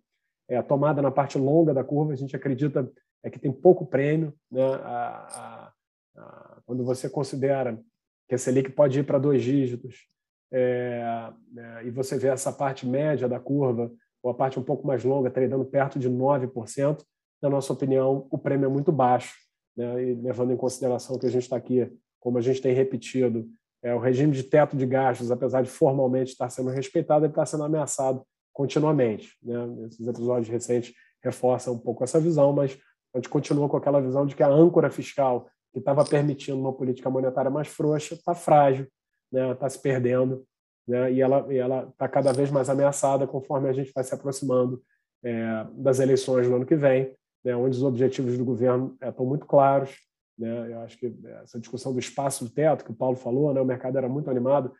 é, 0.50 0.62
tomada 0.62 1.02
na 1.02 1.12
parte 1.12 1.38
longa 1.38 1.74
da 1.74 1.84
curva, 1.84 2.12
a 2.12 2.18
gente 2.18 2.36
acredita 2.36 2.92
é 3.24 3.30
que 3.30 3.40
tem 3.40 3.52
pouco 3.52 3.86
prêmio, 3.86 4.34
né? 4.50 4.64
A, 4.64 5.72
a, 6.16 6.22
a, 6.22 6.58
quando 6.66 6.84
você 6.86 7.10
considera 7.10 7.80
que 8.28 8.36
a 8.36 8.38
Selic 8.38 8.72
pode 8.72 9.00
ir 9.00 9.04
para 9.04 9.20
dois 9.20 9.44
dígitos, 9.44 10.08
é, 10.52 11.32
é, 11.58 11.86
e 11.86 11.92
você 11.92 12.18
vê 12.18 12.28
essa 12.28 12.52
parte 12.52 12.88
média 12.88 13.28
da 13.28 13.40
curva, 13.40 13.92
ou 14.22 14.32
a 14.32 14.34
parte 14.34 14.60
um 14.60 14.64
pouco 14.64 14.86
mais 14.86 15.04
longa, 15.04 15.30
tradando 15.30 15.66
perto 15.66 15.98
de 15.98 16.10
9%, 16.10 17.04
na 17.42 17.50
nossa 17.50 17.72
opinião, 17.72 18.28
o 18.30 18.38
prêmio 18.38 18.66
é 18.66 18.70
muito 18.70 18.92
baixo, 18.92 19.36
né? 19.76 20.04
e 20.04 20.14
levando 20.16 20.52
em 20.52 20.58
consideração 20.58 21.18
que 21.18 21.26
a 21.26 21.32
gente 21.32 21.44
está 21.44 21.56
aqui 21.56 21.92
como 22.20 22.38
a 22.38 22.42
gente 22.42 22.62
tem 22.62 22.74
repetido, 22.74 23.48
é, 23.82 23.96
o 23.96 24.00
regime 24.00 24.34
de 24.34 24.44
teto 24.44 24.76
de 24.76 24.86
gastos, 24.86 25.32
apesar 25.32 25.62
de 25.62 25.70
formalmente 25.70 26.32
estar 26.32 26.50
sendo 26.50 26.70
respeitado, 26.70 27.26
ele 27.26 27.32
está 27.32 27.46
sendo 27.46 27.64
ameaçado 27.64 28.24
continuamente. 28.52 29.38
Né? 29.42 29.88
Esses 29.88 30.06
episódios 30.06 30.50
recentes 30.50 30.94
reforçam 31.24 31.76
um 31.76 31.80
pouco 31.80 32.04
essa 32.04 32.20
visão, 32.20 32.52
mas 32.52 32.78
a 33.14 33.18
gente 33.18 33.30
continua 33.30 33.70
com 33.70 33.78
aquela 33.78 34.02
visão 34.02 34.26
de 34.26 34.36
que 34.36 34.44
a 34.44 34.50
âncora 34.50 34.92
fiscal 34.92 35.48
que 35.72 35.80
estava 35.80 36.04
permitindo 36.04 36.60
uma 36.60 36.74
política 36.74 37.10
monetária 37.10 37.50
mais 37.50 37.68
frouxa 37.68 38.16
está 38.16 38.36
frágil, 38.36 38.86
está 39.32 39.48
né? 39.48 39.56
Tá 39.56 39.70
se 39.70 39.82
perdendo, 39.82 40.44
né? 40.90 41.14
e 41.14 41.22
ela 41.22 41.84
está 41.84 42.08
cada 42.08 42.34
vez 42.34 42.50
mais 42.50 42.68
ameaçada 42.68 43.28
conforme 43.28 43.70
a 43.70 43.74
gente 43.74 43.92
vai 43.94 44.04
se 44.04 44.14
aproximando 44.14 44.82
é, 45.24 45.68
das 45.74 46.00
eleições 46.00 46.50
no 46.50 46.56
ano 46.56 46.66
que 46.66 46.76
vem, 46.76 47.16
né? 47.46 47.56
onde 47.56 47.78
os 47.78 47.84
objetivos 47.84 48.36
do 48.36 48.44
governo 48.44 48.98
é, 49.00 49.10
estão 49.10 49.24
muito 49.24 49.46
claros, 49.46 49.96
né? 50.36 50.72
Eu 50.72 50.80
acho 50.80 50.98
que 50.98 51.14
essa 51.44 51.60
discussão 51.60 51.94
do 51.94 52.00
espaço 52.00 52.46
do 52.46 52.50
teto, 52.50 52.86
que 52.86 52.92
o 52.92 52.96
Paulo 52.96 53.18
falou, 53.18 53.54
né? 53.54 53.62
o 53.62 53.66
mercado 53.66 53.98
era 53.98 54.10
muito 54.10 54.32
animado. 54.32 54.74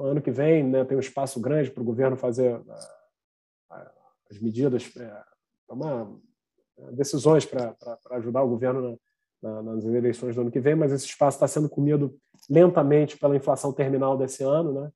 Ano 0.00 0.22
que 0.22 0.30
vem 0.30 0.64
né, 0.64 0.82
tem 0.84 0.96
um 0.96 1.00
espaço 1.00 1.38
grande 1.38 1.70
para 1.70 1.82
o 1.82 1.86
governo 1.86 2.16
fazer 2.16 2.58
ah, 3.70 3.92
as 4.30 4.40
medidas, 4.40 4.90
é, 4.96 5.22
tomar 5.68 6.10
é, 6.78 6.92
decisões 6.92 7.44
para 7.44 7.76
ajudar 8.12 8.42
o 8.42 8.48
governo 8.48 8.98
na, 9.42 9.62
nas 9.62 9.84
eleições 9.84 10.34
do 10.34 10.40
ano 10.40 10.50
que 10.50 10.58
vem, 10.58 10.74
mas 10.74 10.90
esse 10.90 11.04
espaço 11.04 11.36
está 11.36 11.46
sendo 11.46 11.68
comido 11.68 12.18
lentamente 12.48 13.18
pela 13.18 13.36
inflação 13.36 13.72
terminal 13.72 14.16
desse 14.16 14.42
ano. 14.42 14.72
Né? 14.72 14.90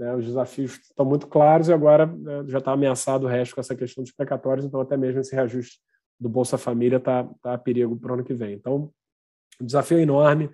Né 0.00 0.16
os 0.16 0.24
desafios 0.24 0.80
estão 0.80 1.04
muito 1.04 1.26
claros 1.26 1.68
e 1.68 1.72
agora 1.72 2.06
né, 2.06 2.44
já 2.46 2.58
está 2.58 2.72
ameaçado 2.72 3.26
o 3.26 3.28
resto 3.28 3.54
com 3.54 3.60
essa 3.60 3.76
questão 3.76 4.02
dos 4.02 4.12
precatórios, 4.12 4.64
então 4.64 4.80
até 4.80 4.96
mesmo 4.96 5.20
esse 5.20 5.34
reajuste 5.34 5.78
do 6.18 6.28
Bolsa 6.28 6.56
Família 6.56 6.96
está 6.96 7.28
tá 7.42 7.54
a 7.54 7.58
perigo 7.58 7.96
para 7.96 8.10
o 8.10 8.14
ano 8.14 8.24
que 8.24 8.34
vem. 8.34 8.54
Então, 8.54 8.90
o 9.60 9.64
desafio 9.64 9.98
é 9.98 10.02
enorme. 10.02 10.50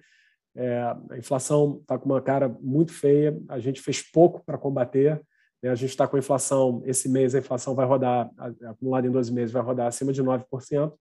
É, 0.54 0.78
a 1.11 1.18
inflação 1.18 1.78
está 1.80 1.98
com 1.98 2.06
uma 2.06 2.22
cara 2.22 2.48
muito 2.61 2.92
feia. 2.92 3.37
A 3.48 3.59
gente 3.59 3.80
fez 3.80 4.00
pouco 4.00 4.44
para 4.44 4.56
combater. 4.56 5.20
Né? 5.62 5.70
A 5.70 5.74
gente 5.74 5.90
está 5.90 6.06
com 6.06 6.16
a 6.16 6.18
inflação, 6.18 6.82
esse 6.85 7.09
mês 7.09 7.35
a 7.35 7.40
inflação 7.40 7.74
vai 7.74 7.85
rodar, 7.85 8.30
acumulada 8.68 9.06
em 9.06 9.11
12 9.11 9.32
meses, 9.32 9.52
vai 9.52 9.62
rodar 9.62 9.88
acima 9.88 10.12
de 10.12 10.22
9%. 10.22 10.92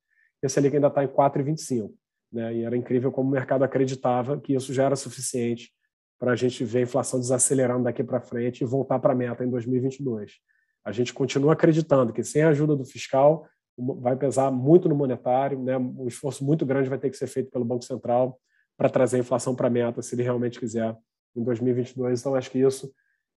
E 0.41 0.45
a 0.45 0.49
Selic 0.49 0.75
ainda 0.75 0.87
está 0.87 1.03
em 1.03 1.07
4,25%. 1.07 1.91
Né? 2.33 2.55
E 2.55 2.63
era 2.63 2.75
incrível 2.75 3.11
como 3.11 3.29
o 3.29 3.31
mercado 3.31 3.63
acreditava 3.63 4.39
que 4.39 4.53
isso 4.53 4.73
já 4.73 4.85
era 4.85 4.95
suficiente 4.95 5.71
para 6.19 6.31
a 6.31 6.35
gente 6.35 6.63
ver 6.63 6.79
a 6.79 6.81
inflação 6.83 7.19
desacelerando 7.19 7.83
daqui 7.83 8.03
para 8.03 8.21
frente 8.21 8.61
e 8.61 8.65
voltar 8.65 8.99
para 8.99 9.13
a 9.13 9.15
meta 9.15 9.43
em 9.43 9.49
2022. 9.49 10.33
A 10.83 10.91
gente 10.91 11.13
continua 11.13 11.53
acreditando 11.53 12.13
que 12.13 12.23
sem 12.23 12.43
a 12.43 12.49
ajuda 12.49 12.75
do 12.75 12.85
fiscal 12.85 13.47
vai 13.77 14.15
pesar 14.15 14.51
muito 14.51 14.87
no 14.87 14.95
monetário, 14.95 15.61
né? 15.61 15.77
um 15.77 16.07
esforço 16.07 16.45
muito 16.45 16.65
grande 16.65 16.89
vai 16.89 16.97
ter 16.97 17.09
que 17.09 17.17
ser 17.17 17.27
feito 17.27 17.51
pelo 17.51 17.65
Banco 17.65 17.83
Central 17.83 18.39
para 18.77 18.89
trazer 18.89 19.17
a 19.17 19.19
inflação 19.19 19.55
para 19.55 19.67
a 19.67 19.69
meta, 19.69 20.01
se 20.01 20.15
ele 20.15 20.23
realmente 20.23 20.59
quiser, 20.59 20.95
em 21.35 21.43
2022. 21.43 22.19
Então, 22.19 22.35
acho 22.35 22.51
que 22.51 22.59
isso 22.59 22.93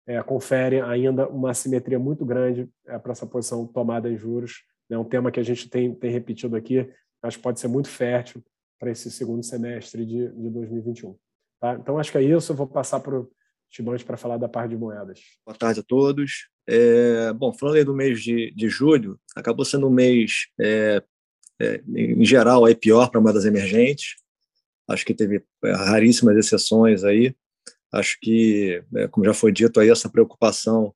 é, 0.07 0.21
confere 0.23 0.81
ainda 0.81 1.27
uma 1.27 1.51
assimetria 1.51 1.99
muito 1.99 2.25
grande 2.25 2.69
é, 2.87 2.97
para 2.97 3.11
essa 3.11 3.25
posição 3.25 3.65
tomada 3.67 4.09
em 4.09 4.17
juros. 4.17 4.63
É 4.89 4.93
né? 4.93 4.97
um 4.97 5.03
tema 5.03 5.31
que 5.31 5.39
a 5.39 5.43
gente 5.43 5.69
tem, 5.69 5.93
tem 5.93 6.11
repetido 6.11 6.55
aqui, 6.55 6.89
acho 7.21 7.37
que 7.37 7.43
pode 7.43 7.59
ser 7.59 7.67
muito 7.67 7.89
fértil 7.89 8.43
para 8.79 8.91
esse 8.91 9.11
segundo 9.11 9.43
semestre 9.43 10.05
de, 10.05 10.29
de 10.29 10.49
2021. 10.49 11.17
Tá? 11.59 11.75
Então, 11.75 11.97
acho 11.97 12.11
que 12.11 12.17
é 12.17 12.23
isso. 12.23 12.51
Eu 12.51 12.55
vou 12.55 12.67
passar 12.67 12.99
para 12.99 13.19
o 13.19 13.29
Tibante 13.69 14.05
para 14.05 14.17
falar 14.17 14.37
da 14.37 14.47
parte 14.47 14.71
de 14.71 14.77
moedas. 14.77 15.19
Boa 15.45 15.57
tarde 15.57 15.81
a 15.81 15.83
todos. 15.83 16.49
É, 16.67 17.33
bom, 17.33 17.53
falando 17.53 17.75
aí 17.75 17.83
do 17.83 17.93
mês 17.93 18.21
de, 18.21 18.51
de 18.51 18.69
julho, 18.69 19.19
acabou 19.35 19.65
sendo 19.65 19.87
um 19.87 19.91
mês, 19.91 20.47
é, 20.59 21.03
é, 21.59 21.81
em 21.87 22.23
geral, 22.25 22.65
aí 22.65 22.75
pior 22.75 23.09
para 23.09 23.21
moedas 23.21 23.45
emergentes. 23.45 24.15
Acho 24.87 25.05
que 25.05 25.13
teve 25.13 25.43
é, 25.63 25.71
raríssimas 25.71 26.37
exceções 26.37 27.03
aí. 27.03 27.35
Acho 27.91 28.17
que, 28.21 28.83
é, 28.95 29.07
como 29.07 29.25
já 29.25 29.33
foi 29.33 29.51
dito 29.51 29.79
aí, 29.79 29.89
essa 29.89 30.09
preocupação 30.09 30.93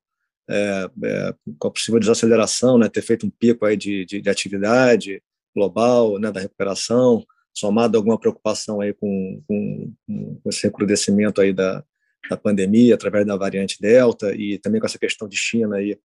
é, 0.49 0.89
com 1.57 1.67
a 1.67 1.71
possível 1.71 1.99
desaceleração, 1.99 2.77
né, 2.77 2.89
ter 2.89 3.01
feito 3.01 3.25
um 3.25 3.29
pico 3.29 3.65
aí 3.65 3.77
de, 3.77 4.05
de, 4.05 4.21
de 4.21 4.29
atividade 4.29 5.21
global, 5.55 6.19
né, 6.19 6.31
da 6.31 6.39
recuperação, 6.39 7.25
somado 7.53 7.97
alguma 7.97 8.19
preocupação 8.19 8.81
aí 8.81 8.93
com, 8.93 9.43
com, 9.47 9.93
com 10.07 10.49
esse 10.49 10.63
recrudescimento 10.63 11.39
aí 11.39 11.53
da, 11.53 11.83
da 12.29 12.37
pandemia 12.37 12.95
através 12.95 13.25
da 13.25 13.35
variante 13.35 13.79
Delta 13.79 14.33
e 14.33 14.57
também 14.57 14.79
com 14.79 14.87
essa 14.87 14.99
questão 14.99 15.27
de 15.27 15.37
China 15.37 15.77
aí, 15.77 15.97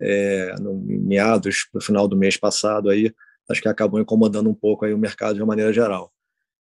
é, 0.00 0.54
no 0.60 0.74
meados, 0.74 1.66
no 1.74 1.80
final 1.80 2.06
do 2.06 2.16
mês 2.16 2.36
passado 2.36 2.90
aí, 2.90 3.12
acho 3.48 3.60
que 3.60 3.68
acabou 3.68 4.00
incomodando 4.00 4.48
um 4.48 4.54
pouco 4.54 4.84
aí 4.84 4.94
o 4.94 4.98
mercado 4.98 5.34
de 5.34 5.40
uma 5.40 5.48
maneira 5.48 5.72
geral, 5.72 6.12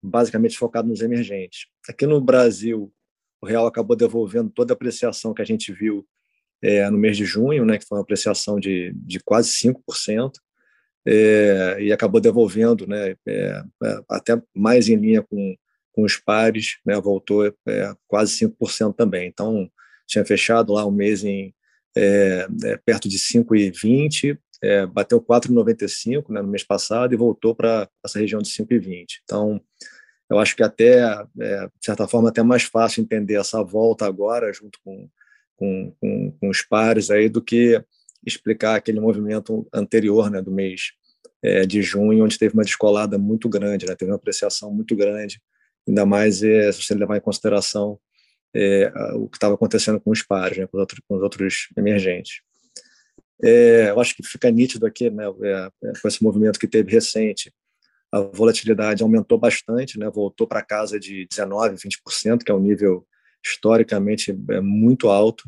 basicamente 0.01 0.57
focado 0.57 0.87
nos 0.87 1.01
emergentes. 1.01 1.67
Aqui 1.89 2.05
no 2.05 2.21
Brasil, 2.21 2.91
o 3.41 3.45
real 3.45 3.67
acabou 3.67 3.95
devolvendo 3.95 4.49
toda 4.49 4.73
a 4.73 4.75
apreciação 4.75 5.33
que 5.33 5.41
a 5.41 5.45
gente 5.45 5.71
viu 5.71 6.05
é, 6.61 6.89
no 6.89 6.97
mês 6.97 7.17
de 7.17 7.25
junho, 7.25 7.65
né, 7.65 7.77
que 7.77 7.85
foi 7.85 7.97
uma 7.97 8.03
apreciação 8.03 8.59
de, 8.59 8.91
de 8.95 9.19
quase 9.19 9.49
5%, 9.51 10.31
é, 11.09 11.77
e 11.79 11.93
acabou 11.93 12.19
devolvendo 12.19 12.85
né, 12.85 13.15
é, 13.25 13.63
é, 13.81 13.99
até 14.09 14.41
mais 14.53 14.89
em 14.89 14.97
linha 14.97 15.21
com, 15.21 15.55
com 15.93 16.03
os 16.03 16.17
pares, 16.17 16.79
né, 16.85 16.99
voltou 16.99 17.47
é, 17.47 17.93
quase 18.05 18.45
5% 18.45 18.93
também. 18.93 19.25
Então, 19.25 19.71
tinha 20.05 20.25
fechado 20.25 20.73
lá 20.73 20.85
um 20.85 20.91
mês 20.91 21.23
em 21.23 21.55
é, 21.95 22.45
é, 22.65 22.77
perto 22.85 23.07
de 23.07 23.17
5,20, 23.17 24.37
bateu 24.91 25.21
4,95 25.21 26.29
né, 26.29 26.41
no 26.41 26.49
mês 26.49 26.63
passado 26.63 27.13
e 27.13 27.17
voltou 27.17 27.55
para 27.55 27.87
essa 28.03 28.19
região 28.19 28.41
de 28.41 28.49
5,20. 28.49 29.05
Então, 29.23 29.61
eu 30.29 30.39
acho 30.39 30.57
que 30.57 30.63
até, 30.63 30.99
de 31.33 31.85
certa 31.85 32.05
forma, 32.05 32.27
até 32.27 32.43
mais 32.43 32.63
fácil 32.63 33.01
entender 33.01 33.35
essa 33.35 33.63
volta 33.63 34.05
agora, 34.05 34.51
junto 34.51 34.77
com, 34.83 35.09
com, 35.55 35.95
com, 36.01 36.31
com 36.31 36.49
os 36.49 36.61
pares 36.61 37.09
aí, 37.09 37.29
do 37.29 37.41
que 37.41 37.81
explicar 38.25 38.75
aquele 38.75 38.99
movimento 38.99 39.67
anterior, 39.73 40.29
né, 40.29 40.41
do 40.41 40.51
mês 40.51 40.91
é, 41.41 41.65
de 41.65 41.81
junho, 41.81 42.23
onde 42.23 42.37
teve 42.37 42.53
uma 42.53 42.63
descolada 42.63 43.17
muito 43.17 43.47
grande, 43.47 43.85
né, 43.85 43.95
teve 43.95 44.11
uma 44.11 44.17
apreciação 44.17 44.73
muito 44.73 44.95
grande, 44.95 45.41
ainda 45.87 46.05
mais 46.05 46.43
é, 46.43 46.71
se 46.71 46.83
você 46.83 46.93
levar 46.93 47.17
em 47.17 47.21
consideração 47.21 47.99
é, 48.55 48.91
o 49.13 49.27
que 49.27 49.37
estava 49.37 49.55
acontecendo 49.55 49.99
com 49.99 50.11
os 50.11 50.23
pares, 50.23 50.57
né, 50.57 50.67
com, 50.67 50.77
os 50.77 50.81
outros, 50.81 51.01
com 51.07 51.15
os 51.15 51.21
outros 51.21 51.67
emergentes. 51.77 52.41
É, 53.43 53.89
eu 53.91 53.99
acho 53.99 54.15
que 54.15 54.23
fica 54.23 54.49
nítido 54.49 54.85
aqui, 54.85 55.09
né, 55.09 55.25
é, 55.25 55.69
é, 55.83 55.91
com 56.01 56.07
esse 56.07 56.23
movimento 56.23 56.59
que 56.59 56.67
teve 56.67 56.91
recente, 56.91 57.53
a 58.11 58.21
volatilidade 58.21 59.03
aumentou 59.03 59.37
bastante, 59.37 59.99
né, 59.99 60.09
voltou 60.09 60.47
para 60.47 60.63
casa 60.63 60.99
de 60.99 61.27
19%, 61.27 61.77
20%, 61.77 62.43
que 62.43 62.51
é 62.51 62.55
um 62.55 62.59
nível 62.59 63.05
historicamente 63.45 64.33
muito 64.61 65.09
alto. 65.09 65.43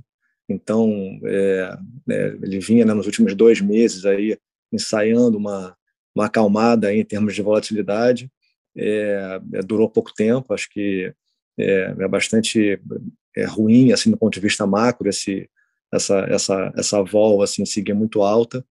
Então, 0.50 1.20
é, 1.24 1.78
é, 2.10 2.28
ele 2.42 2.60
vinha 2.60 2.84
né, 2.84 2.94
nos 2.94 3.06
últimos 3.06 3.36
dois 3.36 3.62
meses 3.62 4.06
aí 4.06 4.38
ensaiando 4.74 5.38
uma, 5.38 5.78
uma 6.16 6.26
acalmada 6.26 6.94
em 6.94 7.06
termos 7.06 7.36
de 7.36 7.42
volatilidade. 7.42 8.32
É, 8.76 9.40
é, 9.54 9.62
durou 9.62 9.90
pouco 9.90 10.14
tempo, 10.14 10.54
acho 10.54 10.70
que 10.70 11.14
é, 11.58 11.96
é, 12.00 12.08
bastante 12.08 12.80
é 13.36 13.46
ruim 13.46 13.92
assim 13.92 14.10
do 14.10 14.18
ponto 14.18 14.34
de 14.34 14.40
vista 14.40 14.66
macro 14.66 15.08
esse 15.08 15.48
essa 15.94 16.20
essa 16.30 16.74
essa 16.76 17.04
vol 17.04 17.42
assim 17.44 17.66
seguir 17.66 17.94
muito 17.94 18.22
alta, 18.22 18.66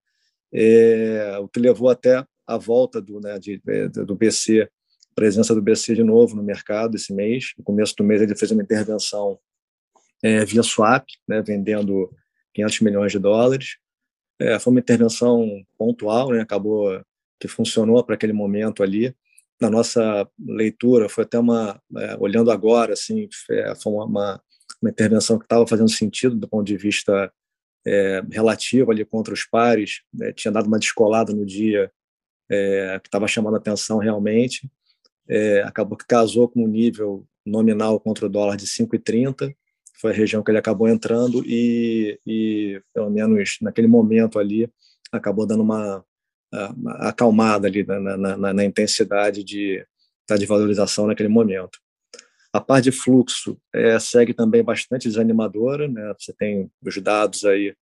o 1.40 1.48
que 1.48 1.60
levou 1.60 1.88
até 1.88 2.24
a 2.46 2.56
volta 2.56 3.00
do 3.00 3.20
né, 3.20 3.38
de, 3.38 3.60
do 4.06 4.14
BC 4.14 4.68
presença 5.14 5.52
do 5.52 5.60
BC 5.60 5.96
de 5.96 6.04
novo 6.04 6.36
no 6.36 6.44
mercado 6.44 6.94
esse 6.94 7.12
mês. 7.12 7.52
No 7.58 7.64
começo 7.64 7.92
do 7.96 8.04
mês 8.04 8.22
ele 8.22 8.36
fez 8.36 8.52
uma 8.52 8.62
intervenção 8.62 9.38
é, 10.22 10.44
via 10.44 10.62
swap, 10.62 11.06
né, 11.26 11.42
vendendo 11.42 12.10
500 12.54 12.80
milhões 12.80 13.12
de 13.12 13.18
dólares. 13.18 13.76
É, 14.40 14.58
foi 14.58 14.72
uma 14.72 14.80
intervenção 14.80 15.64
pontual, 15.76 16.30
né, 16.30 16.40
acabou 16.40 17.00
que 17.40 17.48
funcionou 17.48 18.02
para 18.04 18.14
aquele 18.14 18.32
momento 18.32 18.82
ali. 18.82 19.14
Na 19.60 19.70
nossa 19.70 20.28
leitura, 20.38 21.08
foi 21.08 21.24
até 21.24 21.38
uma, 21.38 21.80
é, 21.96 22.16
olhando 22.18 22.50
agora, 22.50 22.92
assim, 22.92 23.28
é, 23.50 23.74
foi 23.74 23.92
uma, 23.92 24.04
uma, 24.04 24.90
intervenção 24.90 25.38
que 25.38 25.44
estava 25.44 25.66
fazendo 25.66 25.90
sentido 25.90 26.36
do 26.36 26.48
ponto 26.48 26.64
de 26.64 26.76
vista 26.76 27.32
é, 27.86 28.22
relativo 28.30 28.90
ali 28.92 29.04
contra 29.04 29.34
os 29.34 29.44
pares, 29.44 30.02
né, 30.12 30.32
tinha 30.32 30.52
dado 30.52 30.66
uma 30.66 30.78
descolada 30.78 31.32
no 31.32 31.44
dia 31.44 31.90
é, 32.50 33.00
que 33.02 33.08
estava 33.08 33.26
chamando 33.26 33.56
atenção 33.56 33.98
realmente, 33.98 34.70
é, 35.28 35.62
acabou 35.62 35.98
que 35.98 36.06
casou 36.06 36.48
com 36.48 36.64
um 36.64 36.68
nível 36.68 37.26
nominal 37.44 37.98
contra 38.00 38.26
o 38.26 38.28
dólar 38.28 38.56
de 38.56 38.66
5,30, 38.66 39.54
foi 40.00 40.12
a 40.12 40.14
região 40.14 40.42
que 40.42 40.50
ele 40.50 40.58
acabou 40.58 40.88
entrando 40.88 41.42
e, 41.44 42.18
e 42.26 42.80
pelo 42.94 43.10
menos 43.10 43.58
naquele 43.60 43.88
momento 43.88 44.38
ali, 44.38 44.70
acabou 45.10 45.46
dando 45.46 45.62
uma, 45.62 46.04
uma 46.76 46.92
acalmada 47.08 47.66
ali 47.66 47.84
na, 47.84 48.00
na, 48.00 48.36
na, 48.36 48.52
na 48.54 48.64
intensidade 48.64 49.42
de, 49.42 49.84
de 50.38 50.46
valorização 50.46 51.06
naquele 51.06 51.28
momento. 51.28 51.78
A 52.52 52.60
parte 52.60 52.84
de 52.84 52.92
fluxo 52.92 53.60
é, 53.74 53.98
segue 53.98 54.32
também 54.32 54.62
bastante 54.62 55.08
desanimadora, 55.08 55.86
né? 55.86 56.14
Você 56.18 56.32
tem 56.32 56.70
os 56.82 56.96
dados 56.98 57.44
aí, 57.44 57.74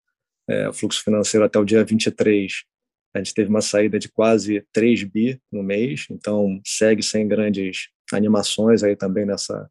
é, 0.49 0.73
fluxo 0.73 1.05
financeiro 1.05 1.45
até 1.45 1.59
o 1.59 1.65
dia 1.65 1.85
23, 1.85 2.65
a 3.17 3.19
gente 3.19 3.33
teve 3.33 3.49
uma 3.49 3.63
saída 3.63 3.99
de 3.99 4.11
quase 4.11 4.63
3 4.73 5.05
bi 5.05 5.41
no 5.51 5.63
mês, 5.63 6.07
então 6.11 6.61
segue 6.65 7.03
sem 7.03 7.27
grandes 7.27 7.89
animações 8.13 8.83
aí 8.83 8.95
também 8.95 9.25
nessa 9.25 9.71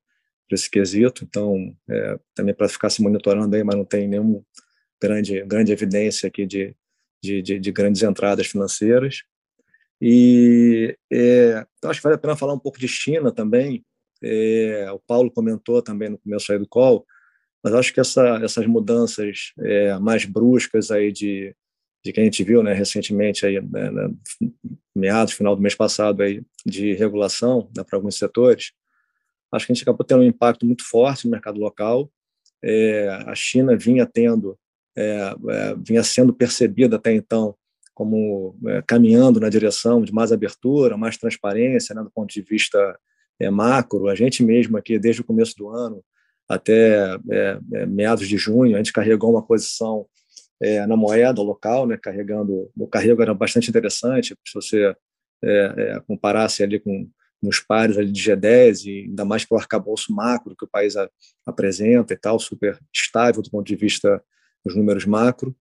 nesse 0.51 0.69
quesito, 0.69 1.23
então 1.23 1.75
é, 1.89 2.19
também 2.33 2.53
para 2.53 2.69
ficar 2.69 2.89
se 2.89 3.01
monitorando 3.01 3.55
aí, 3.55 3.63
mas 3.63 3.75
não 3.75 3.85
tem 3.85 4.07
nenhuma 4.07 4.41
grande 5.01 5.41
grande 5.43 5.71
evidência 5.71 6.27
aqui 6.27 6.45
de 6.45 6.75
de, 7.25 7.41
de, 7.41 7.59
de 7.59 7.71
grandes 7.71 8.03
entradas 8.03 8.47
financeiras. 8.47 9.23
E 10.01 10.95
é, 11.11 11.65
então 11.77 11.89
acho 11.89 11.99
que 11.99 12.03
vale 12.03 12.15
a 12.15 12.19
pena 12.19 12.35
falar 12.35 12.53
um 12.53 12.59
pouco 12.59 12.79
de 12.79 12.87
China 12.87 13.31
também. 13.31 13.83
É, 14.21 14.89
o 14.91 14.99
Paulo 14.99 15.31
comentou 15.31 15.81
também 15.81 16.09
no 16.09 16.17
começo 16.17 16.51
aí 16.51 16.59
do 16.59 16.67
call, 16.67 17.05
mas 17.63 17.73
acho 17.73 17.93
que 17.93 17.99
essa, 17.99 18.39
essas 18.43 18.65
mudanças 18.65 19.53
é, 19.59 19.97
mais 19.99 20.25
bruscas 20.25 20.91
aí 20.91 21.11
de, 21.11 21.55
de 22.03 22.13
que 22.13 22.19
a 22.19 22.23
gente 22.23 22.43
viu 22.43 22.61
né, 22.63 22.73
recentemente 22.73 23.45
aí, 23.45 23.59
né, 23.61 23.91
né, 23.91 24.09
meados, 24.95 25.33
final 25.33 25.55
do 25.55 25.61
mês 25.61 25.75
passado 25.75 26.21
aí, 26.21 26.41
de 26.65 26.93
regulação 26.93 27.69
né, 27.75 27.83
para 27.83 27.97
alguns 27.97 28.17
setores, 28.17 28.71
acho 29.55 29.65
que 29.65 29.71
a 29.71 29.75
gente 29.75 29.83
acabou 29.83 30.05
tendo 30.05 30.21
um 30.21 30.27
impacto 30.27 30.65
muito 30.65 30.83
forte 30.83 31.25
no 31.25 31.31
mercado 31.31 31.59
local. 31.59 32.11
É, 32.63 33.09
a 33.25 33.35
China 33.35 33.75
vinha 33.75 34.05
tendo 34.05 34.57
é, 34.97 35.35
é, 35.49 35.75
vinha 35.75 36.03
sendo 36.03 36.33
percebida 36.33 36.95
até 36.95 37.13
então 37.13 37.55
como 37.93 38.57
é, 38.67 38.81
caminhando 38.85 39.39
na 39.39 39.49
direção 39.49 40.01
de 40.01 40.13
mais 40.13 40.31
abertura, 40.31 40.97
mais 40.97 41.17
transparência, 41.17 41.93
né, 41.93 42.01
do 42.01 42.11
ponto 42.11 42.33
de 42.33 42.41
vista 42.41 42.97
é, 43.39 43.49
macro. 43.49 44.07
A 44.07 44.15
gente 44.15 44.43
mesmo 44.43 44.77
aqui, 44.77 44.97
desde 44.97 45.21
o 45.21 45.25
começo 45.25 45.53
do 45.57 45.69
ano 45.69 46.03
até 46.47 47.15
é, 47.31 47.59
é, 47.73 47.85
meados 47.85 48.27
de 48.27 48.37
junho, 48.37 48.75
a 48.75 48.77
gente 48.77 48.93
carregou 48.93 49.31
uma 49.31 49.45
posição 49.45 50.05
na 50.87 50.95
moeda 50.95 51.41
local, 51.41 51.85
né, 51.85 51.97
carregando. 52.01 52.71
O 52.77 52.87
carrego 52.87 53.21
era 53.21 53.33
bastante 53.33 53.69
interessante, 53.69 54.33
se 54.47 54.53
você 54.53 54.95
comparasse 56.07 56.63
ali 56.63 56.79
com 56.79 57.07
nos 57.45 57.59
pares 57.59 57.97
ali 57.97 58.11
de 58.11 58.21
G10 58.21 58.85
e 58.85 58.99
ainda 59.07 59.23
mais 59.23 59.45
pelo 59.45 59.59
arcabouço 59.59 60.13
macro 60.13 60.55
que 60.55 60.65
o 60.65 60.69
país 60.69 60.95
a, 60.95 61.09
apresenta 61.45 62.13
e 62.13 62.17
tal, 62.17 62.39
super 62.39 62.79
estável 62.93 63.41
do 63.41 63.49
ponto 63.49 63.65
de 63.65 63.75
vista 63.75 64.23
os 64.65 64.75
números 64.75 65.05
macro, 65.05 65.55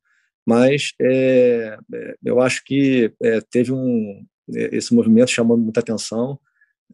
mas 0.46 0.92
é, 1.00 1.78
é, 1.94 2.16
eu 2.24 2.40
acho 2.40 2.64
que 2.64 3.12
é, 3.22 3.40
teve 3.40 3.72
um 3.72 4.24
é, 4.52 4.76
esse 4.76 4.94
movimento 4.94 5.30
chamando 5.30 5.62
muita 5.62 5.80
atenção. 5.80 6.38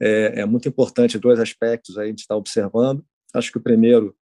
É, 0.01 0.41
é, 0.41 0.45
muito 0.47 0.69
importante 0.69 1.19
dois 1.19 1.41
aspectos 1.41 1.99
aí 1.99 2.13
de 2.13 2.21
estar 2.23 2.37
observando. 2.37 3.05
Acho 3.35 3.51
que 3.51 3.59
o 3.59 3.63
primeiro 3.63 4.17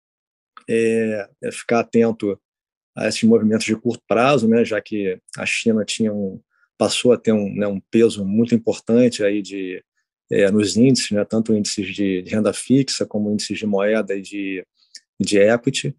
é, 0.70 1.30
é, 1.44 1.52
ficar 1.52 1.82
atento 1.82 2.40
a 2.96 3.08
esses 3.08 3.24
movimentos 3.24 3.66
de 3.66 3.76
curto 3.76 4.04
prazo, 4.08 4.48
né, 4.48 4.66
já 4.66 4.82
que 4.82 5.20
a 5.38 5.46
China 5.46 5.86
tinha 5.86 6.12
um, 6.12 6.42
passou 6.78 7.12
a 7.12 7.18
ter 7.18 7.32
um, 7.32 7.54
né, 7.54 7.68
um 7.68 7.80
peso 7.92 8.26
muito 8.26 8.56
importante 8.56 9.24
aí 9.24 9.42
de 9.42 9.84
é, 10.32 10.52
nos 10.52 10.76
índices, 10.76 11.12
né, 11.12 11.24
tanto 11.26 11.56
índices 11.56 11.94
de, 11.96 12.24
renda 12.28 12.54
fixa 12.54 13.06
como 13.06 13.32
índices 13.32 13.58
de 13.58 13.66
moeda 13.66 14.16
e 14.16 14.22
de, 14.22 14.66
de 15.20 15.40
equity. 15.40 15.96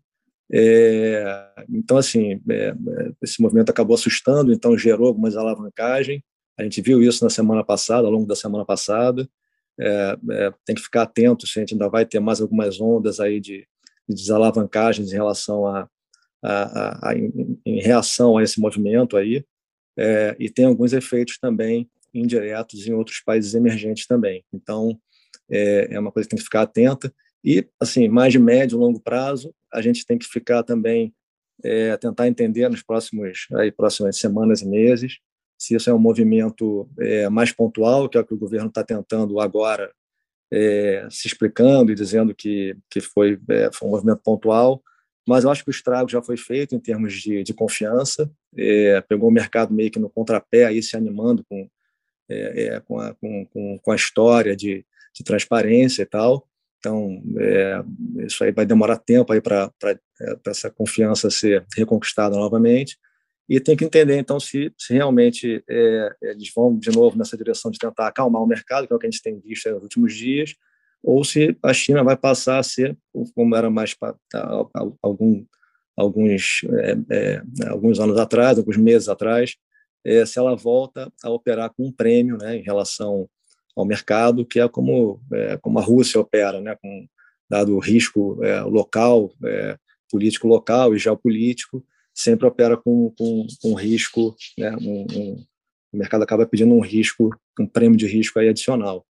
É, 0.52 1.64
então, 1.68 1.96
assim, 1.96 2.40
é, 2.48 2.68
é, 2.68 2.74
esse 3.22 3.40
movimento 3.40 3.70
acabou 3.70 3.94
assustando, 3.94 4.52
então 4.52 4.78
gerou 4.78 5.08
algumas 5.08 5.36
alavancagens. 5.36 6.22
A 6.58 6.62
gente 6.62 6.80
viu 6.80 7.02
isso 7.02 7.24
na 7.24 7.30
semana 7.30 7.64
passada, 7.64 8.06
ao 8.06 8.12
longo 8.12 8.26
da 8.26 8.36
semana 8.36 8.64
passada. 8.64 9.28
é, 9.80 10.18
é, 10.30 10.52
tem 10.64 10.74
que 10.74 10.82
ficar 10.82 11.02
atento 11.02 11.46
se 11.46 11.58
a 11.58 11.62
gente 11.62 11.74
ainda 11.74 11.88
vai 11.88 12.04
ter 12.04 12.20
mais 12.20 12.40
algumas 12.40 12.80
ondas 12.80 13.20
aí 13.20 13.40
de, 13.40 13.66
de 14.08 14.14
desalavancagens 14.14 15.12
em 15.12 15.14
relação 15.14 15.66
a, 15.66 15.88
a, 16.42 17.08
a, 17.08 17.10
a 17.10 17.14
em, 17.16 17.60
em, 17.64 17.80
reação 17.80 18.36
a 18.36 18.42
esse 18.42 18.60
movimento 18.60 19.16
aí, 19.16 19.44
e 20.38 20.48
tem 20.48 20.64
alguns 20.64 20.92
efeitos 20.92 21.38
também 21.40 21.90
indiretos 22.12 22.86
em 22.86 22.92
outros 22.92 23.20
países 23.20 23.54
emergentes 23.54 24.06
também. 24.06 24.44
Então, 24.52 24.98
é, 25.50 25.88
é 25.94 26.00
uma 26.00 26.12
coisa 26.12 26.28
que 26.28 26.30
tem 26.30 26.38
que 26.38 26.44
ficar 26.44 26.62
atenta. 26.62 27.12
E, 27.44 27.66
assim, 27.80 28.08
mais 28.08 28.32
de 28.32 28.38
médio 28.38 28.76
e 28.76 28.80
longo 28.80 29.00
prazo, 29.00 29.54
a 29.72 29.80
gente 29.80 30.04
tem 30.04 30.18
que 30.18 30.26
ficar 30.26 30.62
também, 30.62 31.14
é, 31.64 31.96
tentar 31.96 32.28
entender 32.28 32.68
nos 32.68 32.82
próximos, 32.82 33.46
aí, 33.54 33.70
próximas 33.70 34.16
semanas 34.18 34.62
e 34.62 34.66
meses, 34.66 35.18
se 35.58 35.74
isso 35.74 35.90
é 35.90 35.94
um 35.94 35.98
movimento 35.98 36.88
é, 37.00 37.28
mais 37.28 37.52
pontual, 37.52 38.08
que 38.08 38.16
é 38.16 38.20
o 38.20 38.24
que 38.24 38.34
o 38.34 38.38
governo 38.38 38.68
está 38.68 38.84
tentando 38.84 39.40
agora, 39.40 39.92
é, 40.52 41.06
se 41.10 41.26
explicando 41.26 41.90
e 41.90 41.94
dizendo 41.94 42.34
que, 42.34 42.76
que 42.88 43.00
foi, 43.00 43.38
é, 43.50 43.70
foi 43.72 43.88
um 43.88 43.90
movimento 43.90 44.22
pontual, 44.22 44.82
mas 45.26 45.44
eu 45.44 45.50
acho 45.50 45.62
que 45.62 45.68
o 45.68 45.72
estrago 45.72 46.08
já 46.08 46.22
foi 46.22 46.36
feito 46.36 46.74
em 46.74 46.80
termos 46.80 47.12
de, 47.14 47.42
de 47.42 47.52
confiança, 47.52 48.30
é, 48.56 49.00
pegou 49.02 49.28
o 49.28 49.32
mercado 49.32 49.74
meio 49.74 49.90
que 49.90 49.98
no 49.98 50.08
contrapé, 50.08 50.64
aí 50.64 50.82
se 50.82 50.96
animando 50.96 51.44
com, 51.48 51.68
é, 52.28 52.64
é, 52.64 52.80
com, 52.80 52.98
a, 52.98 53.14
com, 53.14 53.78
com, 53.82 53.92
a 53.92 53.96
história 53.96 54.54
de, 54.54 54.84
de 55.14 55.24
transparência 55.24 56.02
e 56.02 56.06
tal, 56.06 56.48
então, 56.78 57.20
é, 57.38 57.82
isso 58.24 58.42
aí 58.44 58.52
vai 58.52 58.64
demorar 58.64 58.98
tempo 58.98 59.32
aí 59.32 59.40
para 59.40 59.70
essa 60.46 60.70
confiança 60.70 61.30
ser 61.30 61.66
reconquistada 61.76 62.36
novamente. 62.36 62.96
E 63.48 63.58
tem 63.58 63.76
que 63.76 63.84
entender, 63.84 64.16
então, 64.18 64.38
se, 64.38 64.72
se 64.76 64.92
realmente 64.92 65.64
é, 65.68 66.16
eles 66.22 66.52
vão 66.54 66.78
de 66.78 66.90
novo 66.90 67.16
nessa 67.16 67.36
direção 67.36 67.70
de 67.70 67.78
tentar 67.78 68.06
acalmar 68.06 68.42
o 68.42 68.46
mercado, 68.46 68.86
que 68.86 68.92
é 68.92 68.96
o 68.96 68.98
que 68.98 69.06
a 69.06 69.10
gente 69.10 69.22
tem 69.22 69.40
visto 69.40 69.70
nos 69.70 69.82
últimos 69.82 70.14
dias, 70.14 70.54
ou 71.02 71.24
se 71.24 71.56
a 71.62 71.72
China 71.72 72.04
vai 72.04 72.16
passar 72.16 72.58
a 72.58 72.62
ser, 72.62 72.96
como 73.34 73.56
era 73.56 73.70
mais 73.70 73.96
algum, 75.02 75.44
alguns, 75.96 76.60
é, 76.74 76.96
é, 77.10 77.42
alguns 77.68 77.98
anos 77.98 78.18
atrás, 78.18 78.58
alguns 78.58 78.76
meses 78.76 79.08
atrás, 79.08 79.56
é, 80.08 80.26
se 80.26 80.38
ela 80.38 80.56
volta 80.56 81.12
a 81.22 81.30
operar 81.30 81.70
com 81.70 81.86
um 81.86 81.92
prêmio 81.92 82.36
né, 82.36 82.56
em 82.56 82.62
relação 82.62 83.28
ao 83.76 83.84
mercado, 83.84 84.44
que 84.44 84.58
é 84.58 84.68
como, 84.68 85.20
é, 85.32 85.56
como 85.58 85.78
a 85.78 85.82
Rússia 85.82 86.20
opera, 86.20 86.60
né, 86.60 86.76
com, 86.80 87.06
dado 87.48 87.74
o 87.76 87.78
risco 87.78 88.42
é, 88.44 88.60
local, 88.60 89.32
político 90.10 90.48
local 90.48 90.94
e 90.94 90.98
geopolítico, 90.98 91.84
sempre 92.14 92.46
opera 92.46 92.76
com, 92.76 93.12
com, 93.16 93.46
com 93.62 93.74
risco, 93.74 94.34
né? 94.58 94.76
Um, 94.80 95.06
um, 95.12 95.44
o 95.92 95.96
mercado 95.96 96.22
acaba 96.22 96.46
pedindo 96.46 96.74
um 96.74 96.80
risco, 96.80 97.30
um 97.58 97.66
prêmio 97.66 97.96
de 97.96 98.06
risco 98.06 98.38
aí 98.38 98.48
adicional. 98.48 99.06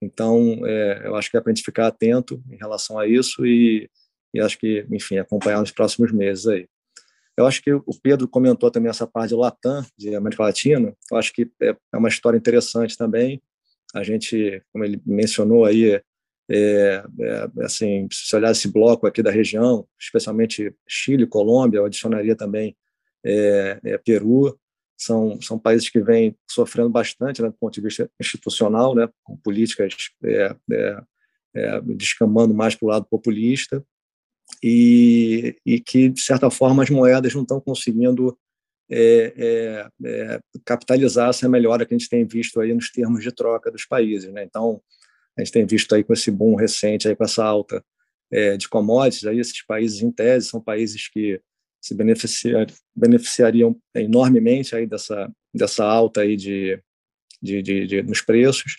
Então, 0.00 0.60
é, 0.66 1.02
eu 1.06 1.16
acho 1.16 1.30
que 1.30 1.36
é 1.36 1.40
para 1.40 1.50
a 1.50 1.54
gente 1.54 1.64
ficar 1.64 1.86
atento 1.86 2.42
em 2.50 2.56
relação 2.56 2.98
a 2.98 3.06
isso 3.06 3.46
e, 3.46 3.88
e 4.32 4.40
acho 4.40 4.58
que, 4.58 4.86
enfim, 4.90 5.18
acompanhar 5.18 5.60
nos 5.60 5.70
próximos 5.70 6.12
meses 6.12 6.46
aí. 6.46 6.66
Eu 7.40 7.46
acho 7.46 7.62
que 7.62 7.72
o 7.72 8.00
Pedro 8.02 8.28
comentou 8.28 8.70
também 8.70 8.90
essa 8.90 9.06
parte 9.06 9.30
de 9.30 9.34
Latam, 9.34 9.82
de 9.96 10.14
América 10.14 10.42
Latina. 10.42 10.94
Eu 11.10 11.16
acho 11.16 11.32
que 11.32 11.50
é, 11.62 11.74
é 11.92 11.96
uma 11.96 12.08
história 12.08 12.36
interessante 12.36 12.98
também. 12.98 13.42
A 13.94 14.02
gente, 14.02 14.62
como 14.70 14.84
ele 14.84 15.00
mencionou 15.06 15.64
aí, 15.64 15.94
é, 15.94 16.02
é, 16.50 17.04
assim, 17.62 18.06
se 18.12 18.36
olhar 18.36 18.50
esse 18.50 18.68
bloco 18.68 19.06
aqui 19.06 19.22
da 19.22 19.30
região, 19.30 19.86
especialmente 19.98 20.74
Chile, 20.86 21.26
Colômbia, 21.26 21.78
eu 21.78 21.86
adicionaria 21.86 22.36
também 22.36 22.76
é, 23.24 23.80
é, 23.84 23.98
Peru, 23.98 24.58
são, 24.94 25.40
são 25.40 25.58
países 25.58 25.88
que 25.88 26.00
vêm 26.00 26.36
sofrendo 26.46 26.90
bastante 26.90 27.40
né, 27.40 27.48
do 27.48 27.54
ponto 27.54 27.72
de 27.72 27.80
vista 27.80 28.10
institucional, 28.20 28.94
né, 28.94 29.08
com 29.24 29.34
políticas 29.38 29.94
é, 30.22 30.54
descamando 31.84 32.52
mais 32.52 32.74
para 32.74 32.86
o 32.86 32.88
lado 32.90 33.06
populista, 33.10 33.82
e, 34.62 35.56
e 35.64 35.80
que, 35.80 36.08
de 36.08 36.20
certa 36.20 36.50
forma, 36.50 36.82
as 36.82 36.90
moedas 36.90 37.34
não 37.34 37.42
estão 37.42 37.60
conseguindo 37.60 38.36
capitalizar 40.64 41.30
essa 41.30 41.48
melhora 41.48 41.86
que 41.86 41.94
a 41.94 41.98
gente 41.98 42.08
tem 42.08 42.26
visto 42.26 42.60
aí 42.60 42.74
nos 42.74 42.90
termos 42.90 43.22
de 43.22 43.32
troca 43.32 43.70
dos 43.70 43.84
países. 43.84 44.32
Né? 44.32 44.42
Então, 44.42 44.82
a 45.38 45.42
gente 45.42 45.52
tem 45.52 45.64
visto 45.64 45.94
aí 45.94 46.02
com 46.02 46.12
esse 46.12 46.30
boom 46.30 46.56
recente, 46.56 47.06
aí 47.06 47.14
com 47.14 47.24
essa 47.24 47.44
alta 47.44 47.84
é, 48.30 48.56
de 48.56 48.68
commodities, 48.68 49.26
aí 49.26 49.38
esses 49.38 49.64
países 49.64 50.02
em 50.02 50.10
tese 50.10 50.48
são 50.48 50.60
países 50.60 51.08
que 51.08 51.40
se 51.80 51.94
beneficiar, 51.94 52.66
beneficiariam 52.94 53.76
enormemente 53.94 54.76
aí 54.76 54.86
dessa, 54.86 55.30
dessa 55.54 55.84
alta 55.84 56.20
aí 56.20 56.36
de, 56.36 56.80
de, 57.40 57.62
de, 57.62 57.86
de 57.86 58.02
nos 58.02 58.20
preços, 58.20 58.76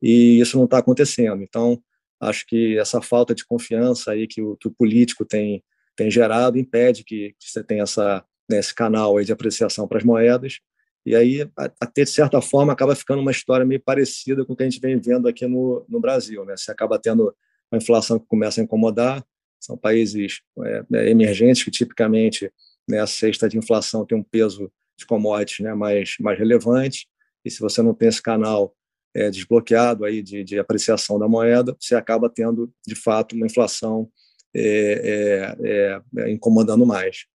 e 0.00 0.40
isso 0.40 0.56
não 0.58 0.66
está 0.66 0.78
acontecendo. 0.78 1.42
Então, 1.42 1.82
acho 2.22 2.46
que 2.46 2.78
essa 2.78 3.02
falta 3.02 3.34
de 3.34 3.44
confiança 3.44 4.12
aí 4.12 4.26
que 4.26 4.40
o, 4.40 4.56
que 4.56 4.68
o 4.68 4.70
político 4.70 5.24
tem, 5.24 5.62
tem 5.96 6.10
gerado 6.10 6.58
impede 6.58 7.04
que, 7.04 7.34
que 7.38 7.50
você 7.50 7.62
tenha 7.62 7.82
essa, 7.82 8.24
né, 8.48 8.58
esse 8.58 8.74
canal 8.74 9.18
aí 9.18 9.24
de 9.24 9.32
apreciação 9.32 9.88
para 9.88 9.98
as 9.98 10.04
moedas, 10.04 10.60
e 11.04 11.16
aí, 11.16 11.48
até 11.80 12.04
de 12.04 12.10
certa 12.10 12.40
forma, 12.40 12.72
acaba 12.72 12.94
ficando 12.94 13.20
uma 13.20 13.32
história 13.32 13.66
meio 13.66 13.80
parecida 13.80 14.44
com 14.44 14.52
o 14.52 14.56
que 14.56 14.62
a 14.62 14.70
gente 14.70 14.80
vem 14.80 15.00
vendo 15.00 15.26
aqui 15.26 15.46
no, 15.46 15.84
no 15.88 16.00
Brasil. 16.00 16.44
Né? 16.44 16.56
Você 16.56 16.70
acaba 16.70 16.98
tendo 16.98 17.34
uma 17.70 17.78
inflação 17.78 18.18
que 18.20 18.26
começa 18.26 18.60
a 18.60 18.64
incomodar, 18.64 19.24
são 19.58 19.76
países 19.76 20.40
é, 20.64 20.84
é, 20.94 21.10
emergentes 21.10 21.64
que 21.64 21.70
tipicamente 21.70 22.52
né, 22.88 23.00
a 23.00 23.06
cesta 23.06 23.48
de 23.48 23.58
inflação 23.58 24.06
tem 24.06 24.16
um 24.16 24.22
peso 24.22 24.70
de 24.96 25.06
commodities 25.06 25.60
né, 25.60 25.74
mais, 25.74 26.14
mais 26.20 26.38
relevante, 26.38 27.08
e 27.44 27.50
se 27.50 27.60
você 27.60 27.82
não 27.82 27.94
tem 27.94 28.08
esse 28.08 28.22
canal 28.22 28.74
é, 29.14 29.30
desbloqueado 29.30 30.04
aí 30.04 30.22
de, 30.22 30.42
de 30.42 30.58
apreciação 30.58 31.18
da 31.18 31.28
moeda, 31.28 31.76
você 31.78 31.94
acaba 31.94 32.30
tendo, 32.30 32.72
de 32.86 32.94
fato, 32.94 33.36
uma 33.36 33.46
inflação 33.46 34.08
é, 34.54 35.56
é, 35.60 36.22
é 36.22 36.30
incomodando 36.30 36.86
mais. 36.86 37.26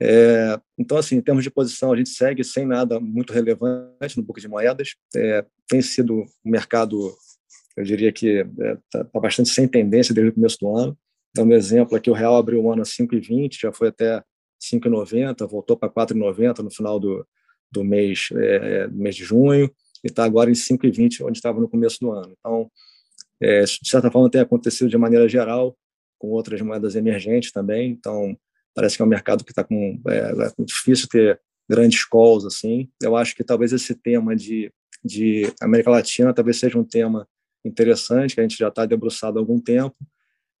É, 0.00 0.58
então, 0.78 0.98
assim, 0.98 1.16
em 1.16 1.20
termos 1.20 1.44
de 1.44 1.50
posição, 1.50 1.92
a 1.92 1.96
gente 1.96 2.10
segue 2.10 2.42
sem 2.42 2.66
nada 2.66 2.98
muito 2.98 3.32
relevante 3.32 4.16
no 4.16 4.22
book 4.22 4.40
de 4.40 4.48
moedas. 4.48 4.94
É, 5.14 5.44
tem 5.68 5.80
sido 5.80 6.24
um 6.44 6.50
mercado, 6.50 7.14
eu 7.76 7.84
diria 7.84 8.12
que 8.12 8.40
está 8.40 8.64
é, 8.64 8.76
tá, 8.90 9.04
tá 9.04 9.20
bastante 9.20 9.48
sem 9.48 9.68
tendência 9.68 10.14
desde 10.14 10.30
o 10.30 10.34
começo 10.34 10.58
do 10.60 10.76
ano. 10.76 10.98
Dando 11.34 11.50
um 11.50 11.56
exemplo 11.56 11.96
aqui, 11.96 12.10
o 12.10 12.14
real 12.14 12.36
abriu 12.36 12.62
o 12.62 12.72
ano 12.72 12.82
a 12.82 12.84
5,20, 12.84 13.60
já 13.60 13.72
foi 13.72 13.88
até 13.88 14.22
5,90, 14.62 15.48
voltou 15.48 15.76
para 15.76 15.90
4,90 15.90 16.58
no 16.58 16.70
final 16.70 16.98
do, 16.98 17.26
do 17.70 17.84
mês, 17.84 18.28
é, 18.32 18.86
mês 18.88 19.16
de 19.16 19.24
junho, 19.24 19.70
e 20.04 20.08
está 20.08 20.24
agora 20.24 20.50
em 20.50 20.54
5,20, 20.54 21.24
onde 21.26 21.38
estava 21.38 21.58
no 21.58 21.68
começo 21.68 21.98
do 22.00 22.12
ano. 22.12 22.34
Então, 22.38 22.70
é, 23.40 23.62
de 23.62 23.88
certa 23.88 24.10
forma, 24.10 24.30
tem 24.30 24.40
acontecido 24.40 24.88
de 24.88 24.98
maneira 24.98 25.28
geral, 25.28 25.76
com 26.18 26.28
outras 26.28 26.60
moedas 26.60 26.94
emergentes 26.94 27.50
também. 27.50 27.90
Então, 27.90 28.36
Parece 28.74 28.96
que 28.96 29.02
é 29.02 29.04
um 29.04 29.08
mercado 29.08 29.44
que 29.44 29.52
está 29.52 29.62
com 29.62 30.00
é, 30.08 30.18
é 30.18 30.64
difícil 30.64 31.06
ter 31.08 31.40
grandes 31.70 32.04
calls 32.04 32.44
assim. 32.44 32.90
Eu 33.00 33.16
acho 33.16 33.34
que 33.34 33.44
talvez 33.44 33.72
esse 33.72 33.94
tema 33.94 34.34
de 34.34 34.70
de 35.04 35.52
América 35.60 35.90
Latina 35.90 36.32
talvez 36.32 36.58
seja 36.58 36.78
um 36.78 36.84
tema 36.84 37.28
interessante 37.64 38.34
que 38.34 38.40
a 38.40 38.42
gente 38.42 38.56
já 38.56 38.68
está 38.68 38.86
debruçado 38.86 39.38
há 39.38 39.40
algum 39.40 39.60
tempo, 39.60 39.94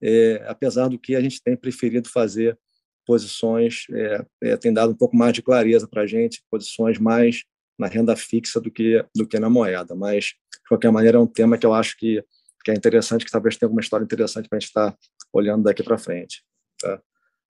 é, 0.02 0.44
apesar 0.46 0.88
do 0.88 0.98
que 0.98 1.16
a 1.16 1.20
gente 1.20 1.42
tem 1.42 1.56
preferido 1.56 2.10
fazer 2.10 2.58
posições 3.06 3.86
é, 3.90 4.24
é, 4.42 4.56
tem 4.56 4.72
dado 4.72 4.92
um 4.92 4.96
pouco 4.96 5.16
mais 5.16 5.32
de 5.32 5.42
clareza 5.42 5.88
para 5.88 6.02
a 6.02 6.06
gente, 6.06 6.42
posições 6.50 6.98
mais 6.98 7.42
na 7.78 7.86
renda 7.86 8.16
fixa 8.16 8.60
do 8.60 8.70
que 8.70 9.04
do 9.14 9.26
que 9.26 9.38
na 9.38 9.50
moeda. 9.50 9.94
Mas 9.94 10.26
de 10.26 10.68
qualquer 10.68 10.90
maneira 10.90 11.18
é 11.18 11.20
um 11.20 11.26
tema 11.26 11.58
que 11.58 11.66
eu 11.66 11.74
acho 11.74 11.96
que 11.96 12.22
que 12.64 12.70
é 12.70 12.74
interessante, 12.74 13.26
que 13.26 13.30
talvez 13.30 13.58
tenha 13.58 13.66
alguma 13.66 13.82
história 13.82 14.04
interessante 14.04 14.48
para 14.48 14.56
a 14.56 14.60
gente 14.60 14.68
estar 14.68 14.90
tá 14.90 14.98
olhando 15.32 15.64
daqui 15.64 15.82
para 15.82 15.98
frente. 15.98 16.42
Tá? 16.80 16.98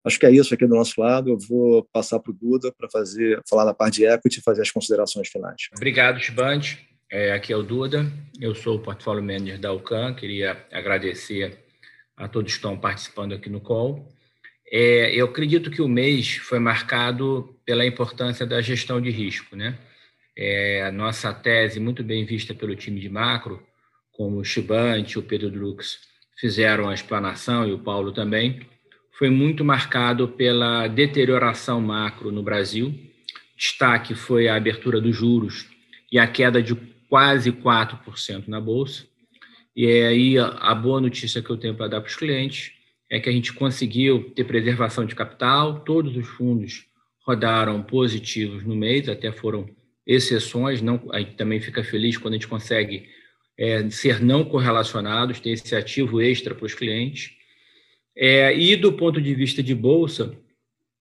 Acho 0.04 0.18
que 0.18 0.24
é 0.24 0.30
isso 0.30 0.54
aqui 0.54 0.66
do 0.66 0.74
nosso 0.76 1.00
lado. 1.00 1.30
Eu 1.30 1.38
vou 1.38 1.84
passar 1.92 2.20
para 2.20 2.30
o 2.30 2.34
Duda 2.34 2.72
para 2.72 2.88
fazer, 2.88 3.40
falar 3.48 3.64
da 3.64 3.74
parte 3.74 3.96
de 3.96 4.06
equity 4.06 4.38
e 4.38 4.42
fazer 4.42 4.62
as 4.62 4.70
considerações 4.70 5.28
finais. 5.28 5.68
Obrigado, 5.74 6.20
Chibante. 6.20 6.88
É, 7.10 7.32
aqui 7.32 7.52
é 7.52 7.56
o 7.56 7.62
Duda. 7.62 8.06
Eu 8.40 8.54
sou 8.54 8.76
o 8.76 8.80
Portfólio 8.80 9.22
Manager 9.22 9.58
da 9.58 9.72
UCAN. 9.72 10.14
Queria 10.14 10.64
agradecer 10.70 11.58
a 12.16 12.28
todos 12.28 12.52
que 12.52 12.58
estão 12.58 12.78
participando 12.78 13.34
aqui 13.34 13.50
no 13.50 13.60
call. 13.60 14.08
É, 14.72 15.12
eu 15.12 15.26
acredito 15.26 15.70
que 15.70 15.82
o 15.82 15.88
mês 15.88 16.36
foi 16.36 16.60
marcado 16.60 17.58
pela 17.64 17.84
importância 17.84 18.46
da 18.46 18.60
gestão 18.62 19.00
de 19.00 19.10
risco, 19.10 19.56
né? 19.56 19.76
É, 20.36 20.82
a 20.84 20.92
nossa 20.92 21.32
tese, 21.32 21.80
muito 21.80 22.02
bem 22.02 22.24
vista 22.24 22.54
pelo 22.54 22.76
time 22.76 23.00
de 23.00 23.08
macro, 23.08 23.62
como 24.12 24.38
o 24.38 24.44
Chibante, 24.44 25.18
o 25.18 25.22
Pedro 25.22 25.50
Drux 25.50 25.98
fizeram 26.38 26.88
a 26.88 26.94
explanação 26.94 27.68
e 27.68 27.72
o 27.72 27.78
Paulo 27.78 28.12
também, 28.12 28.60
foi 29.12 29.28
muito 29.28 29.64
marcado 29.64 30.28
pela 30.28 30.88
deterioração 30.88 31.80
macro 31.80 32.32
no 32.32 32.42
Brasil. 32.42 32.94
Destaque 33.56 34.14
foi 34.14 34.48
a 34.48 34.56
abertura 34.56 35.00
dos 35.00 35.14
juros 35.14 35.66
e 36.10 36.18
a 36.18 36.26
queda 36.26 36.62
de 36.62 36.74
quase 37.08 37.52
4% 37.52 38.48
na 38.48 38.60
bolsa. 38.60 39.06
E 39.76 39.86
aí 39.86 40.38
a 40.38 40.74
boa 40.74 41.00
notícia 41.00 41.42
que 41.42 41.50
eu 41.50 41.56
tenho 41.56 41.74
para 41.74 41.88
dar 41.88 42.00
para 42.00 42.08
os 42.08 42.16
clientes 42.16 42.72
é 43.10 43.20
que 43.20 43.28
a 43.28 43.32
gente 43.32 43.52
conseguiu 43.52 44.30
ter 44.30 44.44
preservação 44.44 45.04
de 45.04 45.14
capital, 45.14 45.80
todos 45.80 46.16
os 46.16 46.26
fundos 46.26 46.86
rodaram 47.26 47.82
positivos 47.82 48.64
no 48.64 48.74
mês, 48.74 49.08
até 49.08 49.30
foram 49.30 49.68
exceções, 50.06 50.80
não, 50.80 51.00
a 51.12 51.20
gente 51.20 51.34
também 51.34 51.60
fica 51.60 51.84
feliz 51.84 52.16
quando 52.16 52.34
a 52.34 52.36
gente 52.36 52.48
consegue 52.48 53.08
é, 53.58 53.88
ser 53.90 54.22
não 54.22 54.44
correlacionados, 54.44 55.40
ter 55.40 55.50
esse 55.50 55.74
ativo 55.76 56.20
extra 56.20 56.54
para 56.54 56.66
os 56.66 56.74
clientes. 56.74 57.32
É, 58.16 58.56
e 58.56 58.74
do 58.76 58.92
ponto 58.92 59.20
de 59.20 59.34
vista 59.34 59.62
de 59.62 59.74
bolsa, 59.74 60.36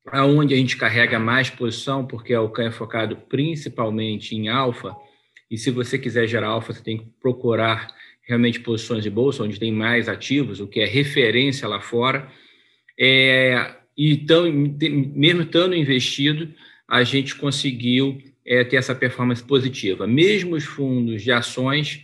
aonde 0.07 0.53
a 0.53 0.57
gente 0.57 0.77
carrega 0.77 1.19
mais 1.19 1.49
posição, 1.49 2.05
porque 2.05 2.35
o 2.35 2.49
CAN 2.49 2.67
é 2.67 2.71
focado 2.71 3.15
principalmente 3.15 4.35
em 4.35 4.49
alfa, 4.49 4.95
e 5.49 5.57
se 5.57 5.71
você 5.71 5.97
quiser 5.97 6.27
gerar 6.27 6.49
alfa, 6.49 6.73
você 6.73 6.83
tem 6.83 6.97
que 6.97 7.05
procurar 7.19 7.93
realmente 8.21 8.59
posições 8.59 9.03
de 9.03 9.09
bolsa, 9.09 9.43
onde 9.43 9.59
tem 9.59 9.71
mais 9.71 10.07
ativos, 10.07 10.59
o 10.59 10.67
que 10.67 10.79
é 10.79 10.85
referência 10.85 11.67
lá 11.67 11.81
fora. 11.81 12.31
É, 12.99 13.75
e 13.97 14.17
tão, 14.17 14.51
mesmo 14.51 15.41
estando 15.41 15.75
investido, 15.75 16.53
a 16.87 17.03
gente 17.03 17.35
conseguiu 17.35 18.21
é, 18.49 18.63
ter 18.63 18.77
essa 18.77 18.95
performance 18.95 19.43
positiva. 19.43 20.07
Mesmo 20.07 20.55
os 20.55 20.65
fundos 20.65 21.21
de 21.21 21.31
ações, 21.31 22.01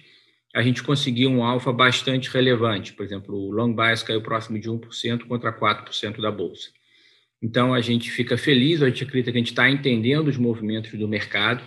a 0.54 0.62
gente 0.62 0.84
conseguiu 0.84 1.32
um 1.32 1.44
alfa 1.44 1.74
bastante 1.74 2.30
relevante. 2.30 2.94
Por 2.94 3.04
exemplo, 3.04 3.36
o 3.36 3.52
long 3.52 3.74
bias 3.74 4.04
caiu 4.04 4.22
próximo 4.22 4.60
de 4.60 4.70
1% 4.70 5.26
contra 5.28 5.52
4% 5.52 6.22
da 6.22 6.30
bolsa. 6.30 6.70
Então, 7.42 7.74
a 7.74 7.82
gente 7.82 8.12
fica 8.12 8.38
feliz, 8.38 8.84
a 8.84 8.88
gente 8.88 9.04
acredita 9.04 9.32
que 9.32 9.38
a 9.38 9.42
gente 9.42 9.52
está 9.52 9.68
entendendo 9.68 10.28
os 10.28 10.38
movimentos 10.38 10.94
do 10.94 11.08
mercado. 11.08 11.64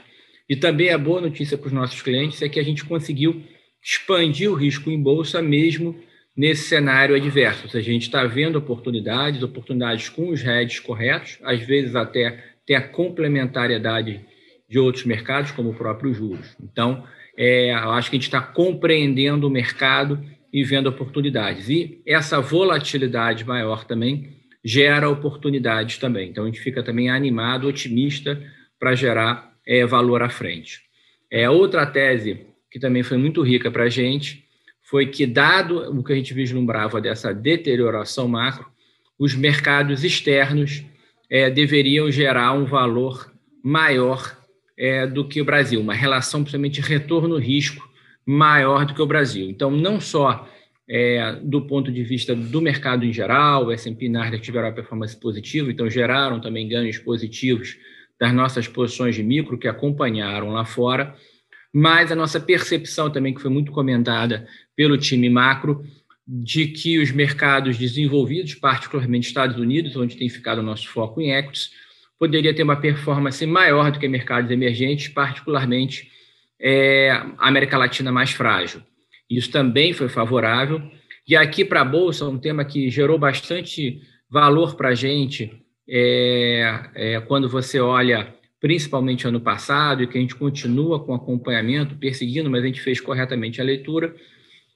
E 0.49 0.55
também 0.55 0.91
a 0.91 0.99
boa 0.99 1.20
notícia 1.20 1.59
para 1.59 1.66
os 1.66 1.72
nossos 1.72 2.01
clientes 2.01 2.41
é 2.41 2.49
que 2.49 2.61
a 2.61 2.64
gente 2.64 2.85
conseguiu 2.85 3.43
expandir 3.83 4.49
o 4.49 4.55
risco 4.55 4.91
em 4.91 5.03
bolsa 5.03 5.43
mesmo 5.43 6.01
nesse 6.37 6.68
cenário 6.68 7.16
adverso. 7.16 7.64
Ou 7.64 7.70
seja, 7.70 7.91
a 7.91 7.93
gente 7.93 8.03
está 8.03 8.24
vendo 8.26 8.57
oportunidades, 8.57 9.43
oportunidades 9.43 10.09
com 10.09 10.29
os 10.31 10.45
hedges 10.45 10.79
corretos, 10.79 11.37
às 11.43 11.61
vezes 11.62 11.97
até 11.97 12.45
ter 12.64 12.76
a 12.76 12.81
complementariedade 12.81 14.24
de 14.69 14.79
outros 14.79 15.05
mercados, 15.05 15.51
como 15.51 15.71
o 15.71 15.75
próprio 15.75 16.12
juros. 16.12 16.57
Então, 16.62 17.05
é, 17.37 17.73
eu 17.73 17.91
acho 17.93 18.11
que 18.11 18.16
a 18.16 18.19
gente 18.19 18.29
está 18.29 18.41
compreendendo 18.41 19.47
o 19.47 19.51
mercado 19.51 20.23
e 20.53 20.62
vendo 20.64 20.89
oportunidades. 20.89 21.69
E 21.69 22.03
essa 22.07 22.41
volatilidade 22.41 23.45
maior 23.45 23.85
também 23.85 24.37
gera 24.64 25.09
oportunidades 25.09 25.99
também. 25.99 26.29
Então, 26.29 26.45
a 26.45 26.47
gente 26.47 26.61
fica 26.61 26.83
também 26.83 27.09
animado, 27.09 27.66
otimista 27.66 28.43
para 28.79 28.95
gerar 28.95 29.55
é, 29.66 29.87
valor 29.87 30.23
à 30.23 30.29
frente. 30.29 30.83
É, 31.31 31.49
outra 31.49 31.87
tese 31.87 32.47
que 32.71 32.79
também 32.79 33.03
foi 33.03 33.16
muito 33.16 33.43
rica 33.43 33.71
para 33.71 33.85
a 33.85 33.89
gente 33.89 34.45
foi 34.83 35.07
que, 35.07 35.27
dado 35.27 35.99
o 35.99 36.03
que 36.03 36.12
a 36.12 36.16
gente 36.16 36.33
vislumbrava 36.33 37.01
dessa 37.01 37.33
deterioração 37.33 38.27
macro, 38.27 38.66
os 39.19 39.35
mercados 39.35 40.05
externos 40.05 40.83
é, 41.31 41.51
deveriam 41.51 42.11
gerar 42.11 42.53
um 42.53 42.64
valor 42.64 43.31
maior 43.62 44.38
é, 44.79 45.07
do 45.07 45.26
que 45.26 45.41
o 45.41 45.45
Brasil, 45.45 45.81
uma 45.81 45.95
relação, 45.95 46.43
principalmente 46.43 46.81
retorno-risco, 46.81 47.89
maior 48.24 48.87
do 48.87 48.95
que 48.95 49.03
o 49.03 49.07
Brasil. 49.07 49.51
Então, 49.51 49.70
não 49.70 50.01
só 50.01 50.49
é, 50.89 51.33
do 51.43 51.62
ponto 51.62 51.91
de 51.91 52.03
vista 52.05 52.35
do 52.35 52.62
mercado 52.62 53.05
em 53.05 53.12
geral, 53.12 53.66
o 53.66 53.72
S&P 53.72 54.09
Nasdaq 54.09 54.43
tiveram 54.43 54.72
performance 54.72 55.18
positiva, 55.18 55.70
então 55.70 55.91
geraram 55.91 56.41
também 56.41 56.68
ganhos 56.68 56.97
positivos 56.99 57.76
das 58.18 58.33
nossas 58.33 58.68
posições 58.68 59.14
de 59.14 59.22
micro 59.22 59.59
que 59.59 59.68
acompanharam 59.68 60.51
lá 60.51 60.64
fora, 60.64 61.14
mas 61.72 62.11
a 62.11 62.16
nossa 62.16 62.41
percepção 62.41 63.11
também, 63.11 63.35
que 63.35 63.43
foi 63.43 63.51
muito 63.51 63.72
comentada 63.72 64.47
pelo 64.74 64.97
time 64.97 65.29
macro, 65.29 65.85
de 66.26 66.66
que 66.66 66.99
os 66.99 67.11
mercados 67.11 67.79
desenvolvidos, 67.79 68.55
particularmente 68.55 69.29
Estados 69.29 69.57
Unidos, 69.57 69.97
onde 69.97 70.16
tem 70.16 70.29
ficado 70.29 70.59
o 70.59 70.62
nosso 70.62 70.89
foco 70.89 71.20
em 71.20 71.33
equities, 71.33 71.70
poderia 72.19 72.55
ter 72.55 72.62
uma 72.62 72.77
performance 72.77 73.45
maior 73.47 73.93
do 73.93 73.99
que 73.99 74.09
mercados 74.09 74.51
emergentes, 74.51 75.09
particularmente 75.09 76.11
é, 76.61 77.11
a 77.11 77.49
América 77.49 77.79
Latina 77.79 78.11
mais 78.11 78.31
frágil. 78.31 78.83
Isso 79.31 79.51
também 79.51 79.93
foi 79.93 80.09
favorável. 80.09 80.83
E 81.27 81.37
aqui 81.37 81.64
para 81.64 81.83
a 81.83 81.85
Bolsa, 81.85 82.27
um 82.27 82.39
tema 82.39 82.64
que 82.64 82.91
gerou 82.91 83.19
bastante 83.19 84.01
valor 84.31 84.75
para 84.75 84.91
a 84.91 84.95
gente, 84.95 85.53
é, 85.89 86.81
é, 86.95 87.21
quando 87.21 87.49
você 87.49 87.79
olha 87.79 88.35
principalmente 88.61 89.27
ano 89.27 89.41
passado, 89.41 90.03
e 90.03 90.07
que 90.07 90.19
a 90.19 90.21
gente 90.21 90.35
continua 90.35 90.99
com 90.99 91.14
acompanhamento, 91.14 91.95
perseguindo, 91.95 92.51
mas 92.51 92.64
a 92.64 92.66
gente 92.66 92.81
fez 92.81 93.01
corretamente 93.01 93.61
a 93.61 93.64
leitura, 93.64 94.14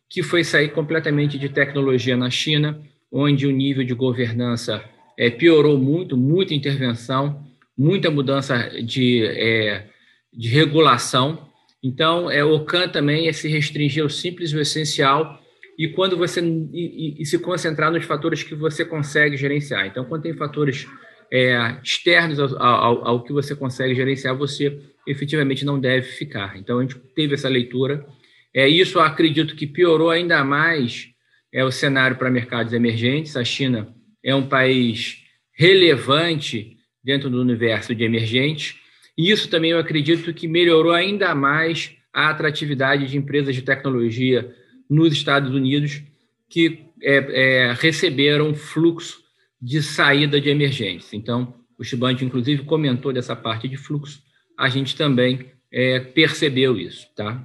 que 0.09 0.23
foi 0.23 0.45
sair 0.45 0.69
completamente 0.69 1.37
de 1.37 1.49
tecnologia 1.49 2.17
na 2.17 2.31
China, 2.31 2.81
onde 3.11 3.47
o 3.47 3.51
nível 3.51 3.83
de 3.83 3.93
governança 3.93 4.85
é, 5.23 5.31
piorou 5.31 5.79
muito, 5.79 6.17
muita 6.17 6.53
intervenção, 6.53 7.47
muita 7.79 8.11
mudança 8.11 8.69
de, 8.83 9.25
é, 9.25 9.87
de 10.33 10.49
regulação. 10.49 11.49
Então, 11.81 12.29
é, 12.29 12.43
o 12.45 12.65
CAN 12.65 12.89
também 12.89 13.29
é 13.29 13.33
se 13.33 13.47
restringir 13.49 14.03
ao 14.03 14.09
simples 14.09 14.53
e 14.53 14.59
essencial 14.59 15.41
e 15.79 15.87
quando 15.87 16.17
você 16.17 16.41
e, 16.41 17.23
e, 17.23 17.25
se 17.25 17.39
concentrar 17.39 17.93
nos 17.93 18.05
fatores 18.05 18.43
que 18.43 18.57
você 18.57 18.85
consegue 18.85 19.37
gerenciar. 19.37 19.87
Então, 19.87 20.05
quando 20.05 20.23
tem 20.23 20.35
fatores 20.35 20.89
é, 21.33 21.77
externos 21.85 22.41
ao, 22.41 22.61
ao, 22.61 23.07
ao, 23.07 23.23
que 23.23 23.33
você 23.33 23.55
consegue 23.55 23.95
gerenciar, 23.95 24.37
você 24.37 24.77
efetivamente 25.07 25.65
não 25.65 25.79
deve 25.79 26.09
ficar. 26.09 26.59
Então, 26.59 26.81
a 26.81 26.83
gente 26.83 26.97
teve 27.15 27.35
essa 27.35 27.49
leitura. 27.49 28.05
É, 28.53 28.69
isso 28.69 28.99
acredito 28.99 29.55
que 29.55 29.69
piorou 29.69 30.11
ainda 30.11 30.43
mais 30.43 31.11
é, 31.55 31.65
o 31.65 31.71
cenário 31.71 32.17
para 32.17 32.29
mercados 32.29 32.73
emergentes. 32.73 33.37
A 33.37 33.45
China 33.45 34.02
é 34.23 34.35
um 34.35 34.47
país 34.47 35.19
relevante 35.53 36.77
dentro 37.03 37.29
do 37.29 37.41
universo 37.41 37.95
de 37.95 38.05
emergentes. 38.05 38.77
E 39.17 39.31
isso 39.31 39.49
também 39.49 39.73
eu 39.73 39.79
acredito 39.79 40.33
que 40.33 40.49
melhorou 40.49 40.93
ainda 40.93 41.35
mais 41.35 41.97
a 42.13 42.31
atratividade 42.31 43.07
de 43.07 43.17
empresas 43.17 43.55
de 43.55 43.63
tecnologia 43.63 44.55
nos 44.89 45.13
Estados 45.13 45.55
Unidos 45.55 46.03
que 46.49 46.85
é, 47.03 47.17
é, 47.17 47.73
receberam 47.73 48.55
fluxo 48.55 49.23
de 49.61 49.83
saída 49.83 50.41
de 50.41 50.51
emergentes. 50.51 51.13
Então, 51.15 51.55
o 51.79 51.85
Chibante, 51.85 52.25
inclusive, 52.25 52.65
comentou 52.65 53.13
dessa 53.13 53.35
parte 53.35 53.67
de 53.67 53.77
fluxo, 53.77 54.23
a 54.59 54.69
gente 54.69 54.95
também 54.95 55.47
é, 55.73 55.99
percebeu 55.99 56.77
isso. 56.77 57.09
Tá? 57.17 57.43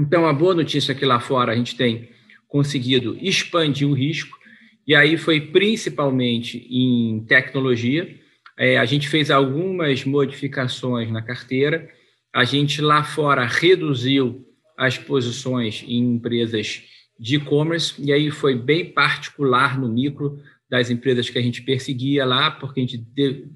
Então, 0.00 0.26
a 0.26 0.32
boa 0.32 0.54
notícia 0.54 0.92
é 0.92 0.94
que 0.94 1.04
lá 1.04 1.20
fora 1.20 1.52
a 1.52 1.56
gente 1.56 1.76
tem 1.76 2.08
conseguido 2.48 3.16
expandir 3.20 3.86
o 3.86 3.92
risco, 3.92 4.39
e 4.86 4.94
aí 4.94 5.16
foi 5.16 5.40
principalmente 5.40 6.66
em 6.70 7.24
tecnologia. 7.24 8.18
É, 8.58 8.78
a 8.78 8.84
gente 8.84 9.08
fez 9.08 9.30
algumas 9.30 10.04
modificações 10.04 11.10
na 11.10 11.22
carteira. 11.22 11.88
A 12.34 12.44
gente 12.44 12.80
lá 12.80 13.02
fora 13.02 13.44
reduziu 13.46 14.46
as 14.76 14.98
posições 14.98 15.84
em 15.86 16.14
empresas 16.14 16.82
de 17.18 17.36
e-commerce, 17.36 17.94
e 18.02 18.12
aí 18.12 18.30
foi 18.30 18.54
bem 18.54 18.86
particular 18.86 19.78
no 19.78 19.88
micro 19.88 20.38
das 20.70 20.88
empresas 20.88 21.28
que 21.28 21.38
a 21.38 21.42
gente 21.42 21.60
perseguia 21.62 22.24
lá, 22.24 22.50
porque 22.50 22.80
a 22.80 22.86
gente, 22.86 23.04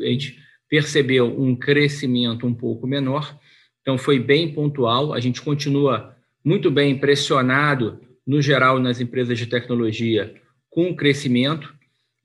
a 0.01 0.07
gente 0.07 0.39
percebeu 0.69 1.41
um 1.41 1.57
crescimento 1.57 2.47
um 2.47 2.53
pouco 2.53 2.87
menor. 2.87 3.39
Então, 3.81 3.97
foi 3.97 4.19
bem 4.19 4.53
pontual. 4.53 5.15
A 5.15 5.21
gente 5.21 5.41
continua 5.41 6.15
muito 6.45 6.71
bem 6.71 6.93
impressionado, 6.93 8.01
no 8.27 8.43
geral, 8.43 8.79
nas 8.79 9.01
empresas 9.01 9.39
de 9.39 9.47
tecnologia, 9.47 10.35
com 10.75 10.91
o 10.91 10.97
crescimento. 10.97 11.73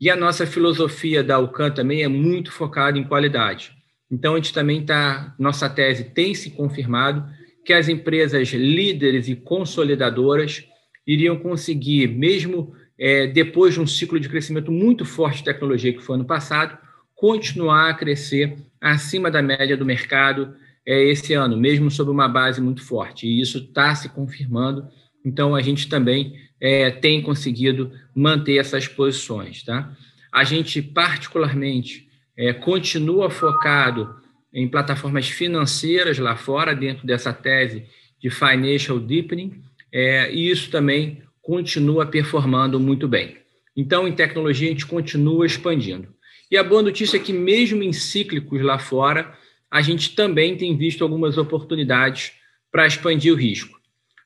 E 0.02 0.10
a 0.10 0.16
nossa 0.16 0.46
filosofia 0.48 1.24
da 1.24 1.40
UCAN 1.40 1.70
também 1.72 2.02
é 2.02 2.08
muito 2.08 2.52
focada 2.52 2.98
em 2.98 3.04
qualidade. 3.04 3.72
Então, 4.12 4.34
a 4.34 4.38
gente 4.38 4.52
também 4.52 4.82
está, 4.82 5.36
nossa 5.38 5.70
tese 5.70 6.06
tem 6.06 6.34
se 6.34 6.50
confirmado 6.50 7.30
que 7.64 7.72
as 7.72 7.88
empresas 7.88 8.50
líderes 8.50 9.28
e 9.28 9.36
consolidadoras 9.36 10.66
iriam 11.06 11.38
conseguir, 11.38 12.08
mesmo 12.08 12.74
é, 12.98 13.28
depois 13.28 13.76
de 13.76 13.82
um 13.82 13.86
ciclo 13.86 14.20
de 14.20 14.28
crescimento 14.28 14.72
muito 14.72 15.06
forte 15.06 15.38
de 15.38 15.44
tecnologia 15.44 15.94
que 15.94 16.02
foi 16.02 16.16
ano 16.16 16.26
passado, 16.26 16.78
continuar 17.14 17.90
a 17.90 17.94
crescer 17.94 18.56
acima 18.82 19.30
da 19.30 19.42
média 19.42 19.78
do 19.78 19.86
mercado 19.86 20.56
é, 20.86 21.04
esse 21.04 21.34
ano, 21.34 21.56
mesmo 21.56 21.92
sob 21.92 22.10
uma 22.10 22.28
base 22.28 22.60
muito 22.60 22.84
forte. 22.84 23.28
E 23.28 23.42
isso 23.42 23.60
está 23.60 23.94
se 23.94 24.10
confirmando. 24.10 24.88
Então, 25.24 25.54
a 25.54 25.62
gente 25.62 25.88
também 25.88 26.34
é, 26.60 26.92
tem 26.92 27.22
conseguido 27.22 27.92
manter 28.14 28.58
essas 28.58 28.88
posições. 28.88 29.64
Tá? 29.64 29.96
A 30.32 30.44
gente, 30.44 30.82
particularmente, 30.82 32.10
é, 32.38 32.54
continua 32.54 33.30
focado 33.30 34.16
em 34.54 34.68
plataformas 34.68 35.30
financeiras 35.30 36.18
lá 36.18 36.36
fora, 36.36 36.76
dentro 36.76 37.06
dessa 37.06 37.32
tese 37.32 37.86
de 38.20 38.30
financial 38.30 39.00
deepening, 39.00 39.62
é, 39.92 40.32
e 40.34 40.50
isso 40.50 40.70
também 40.70 41.22
continua 41.42 42.06
performando 42.06 42.80
muito 42.80 43.08
bem. 43.08 43.38
Então, 43.76 44.08
em 44.08 44.12
tecnologia, 44.12 44.68
a 44.68 44.72
gente 44.72 44.86
continua 44.86 45.46
expandindo. 45.46 46.08
E 46.52 46.58
a 46.58 46.64
boa 46.64 46.82
notícia 46.82 47.18
é 47.18 47.20
que, 47.20 47.32
mesmo 47.32 47.84
em 47.84 47.94
cíclicos 47.94 48.62
lá 48.62 48.80
fora, 48.80 49.34
a 49.70 49.82
gente 49.82 50.16
também 50.16 50.58
tem 50.58 50.76
visto 50.76 51.04
algumas 51.04 51.38
oportunidades 51.38 52.34
para 52.72 52.88
expandir 52.88 53.32
o 53.32 53.38
risco. 53.38 53.80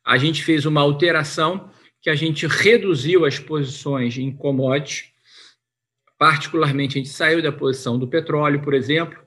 A 0.05 0.17
gente 0.17 0.43
fez 0.43 0.65
uma 0.65 0.81
alteração 0.81 1.69
que 2.04 2.10
a 2.10 2.16
gente 2.16 2.45
reduziu 2.45 3.26
as 3.26 3.39
posições 3.39 4.18
em 4.18 4.30
commodities, 4.30 5.06
particularmente 6.20 6.97
a 6.97 7.01
gente 7.01 7.10
saiu 7.10 7.41
da 7.41 7.51
posição 7.51 7.97
do 7.97 8.10
petróleo, 8.10 8.62
por 8.62 8.74
exemplo, 8.74 9.18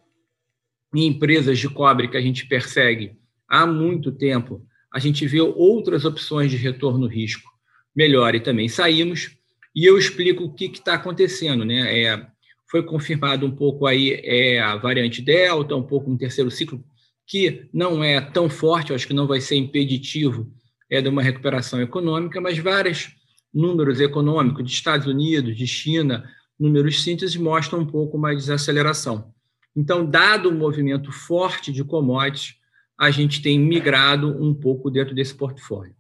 em 0.95 1.07
empresas 1.07 1.59
de 1.59 1.71
cobre 1.71 2.07
que 2.07 2.19
a 2.19 2.21
gente 2.21 2.47
persegue 2.47 3.17
há 3.49 3.67
muito 3.67 4.13
tempo, 4.13 4.63
a 4.93 4.99
gente 4.99 5.27
vê 5.27 5.41
outras 5.41 6.05
opções 6.05 6.51
de 6.51 6.59
retorno 6.59 7.07
risco 7.07 7.51
melhor 7.95 8.35
e 8.35 8.41
também 8.41 8.69
saímos. 8.69 9.35
E 9.75 9.85
eu 9.87 9.99
explico 9.99 10.45
o 10.45 10.55
que 10.55 10.67
está 10.67 10.95
acontecendo. 10.95 11.65
Né? 11.65 12.03
É, 12.03 12.27
foi 12.71 12.83
confirmado 12.83 13.47
um 13.47 13.51
pouco 13.51 13.87
aí 13.87 14.21
é, 14.23 14.61
a 14.61 14.77
variante 14.77 15.23
Delta, 15.23 15.75
um 15.75 15.83
pouco 15.83 16.11
no 16.11 16.19
terceiro 16.19 16.51
ciclo, 16.51 16.85
que 17.27 17.69
não 17.73 18.05
é 18.05 18.21
tão 18.21 18.51
forte, 18.51 18.93
acho 18.93 19.07
que 19.07 19.15
não 19.15 19.27
vai 19.27 19.41
ser 19.41 19.57
impeditivo 19.57 20.53
é, 20.91 21.01
de 21.01 21.09
uma 21.09 21.23
recuperação 21.23 21.81
econômica, 21.81 22.41
mas 22.41 22.59
vários 22.59 23.15
números 23.53 24.01
econômicos 24.01 24.65
de 24.65 24.71
Estados 24.71 25.07
Unidos, 25.07 25.57
de 25.57 25.67
China, 25.67 26.29
números 26.59 27.03
síntese 27.03 27.39
mostram 27.39 27.81
um 27.81 27.87
pouco 27.87 28.19
mais 28.19 28.39
desaceleração. 28.39 29.33
Então, 29.75 30.05
dado 30.09 30.49
o 30.49 30.55
movimento 30.55 31.13
forte 31.13 31.73
de 31.73 31.85
commodities, 31.85 32.57
a 32.99 33.11
gente 33.11 33.43
tem 33.43 33.59
migrado 33.59 34.43
um 34.43 34.55
pouco 34.55 34.91
dentro 34.91 35.15
desse 35.15 35.35
portfólio. 35.35 35.95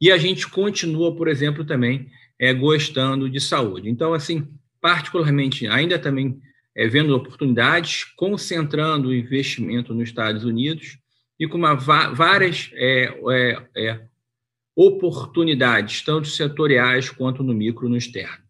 E 0.00 0.10
a 0.10 0.18
gente 0.18 0.48
continua, 0.48 1.14
por 1.14 1.28
exemplo, 1.28 1.64
também 1.64 2.08
é, 2.38 2.52
gostando 2.52 3.30
de 3.30 3.40
saúde. 3.40 3.88
Então, 3.88 4.12
assim, 4.12 4.46
particularmente, 4.80 5.66
ainda 5.66 5.98
também 5.98 6.40
é, 6.76 6.88
vendo 6.88 7.14
oportunidades, 7.14 8.04
concentrando 8.16 9.08
o 9.08 9.14
investimento 9.14 9.94
nos 9.94 10.08
Estados 10.08 10.44
Unidos 10.44 10.98
e 11.38 11.46
com 11.46 11.56
uma, 11.56 11.74
várias 11.74 12.70
é, 12.74 13.14
é, 13.30 13.66
é, 13.76 14.00
oportunidades, 14.74 16.02
tanto 16.02 16.28
setoriais 16.28 17.10
quanto 17.10 17.42
no 17.42 17.52
micro 17.52 17.88
no 17.88 17.96
externo. 17.96 18.42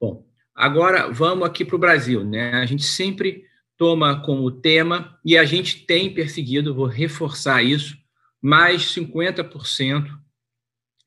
Bom, 0.00 0.26
agora 0.54 1.10
vamos 1.10 1.46
aqui 1.46 1.64
para 1.64 1.76
o 1.76 1.78
Brasil. 1.78 2.24
Né? 2.24 2.52
A 2.54 2.66
gente 2.66 2.84
sempre 2.84 3.44
toma 3.76 4.22
como 4.22 4.50
tema, 4.50 5.18
e 5.24 5.36
a 5.36 5.44
gente 5.44 5.84
tem 5.84 6.12
perseguido, 6.12 6.74
vou 6.74 6.86
reforçar 6.86 7.62
isso, 7.62 7.96
mais 8.40 8.82
50% 8.94 10.08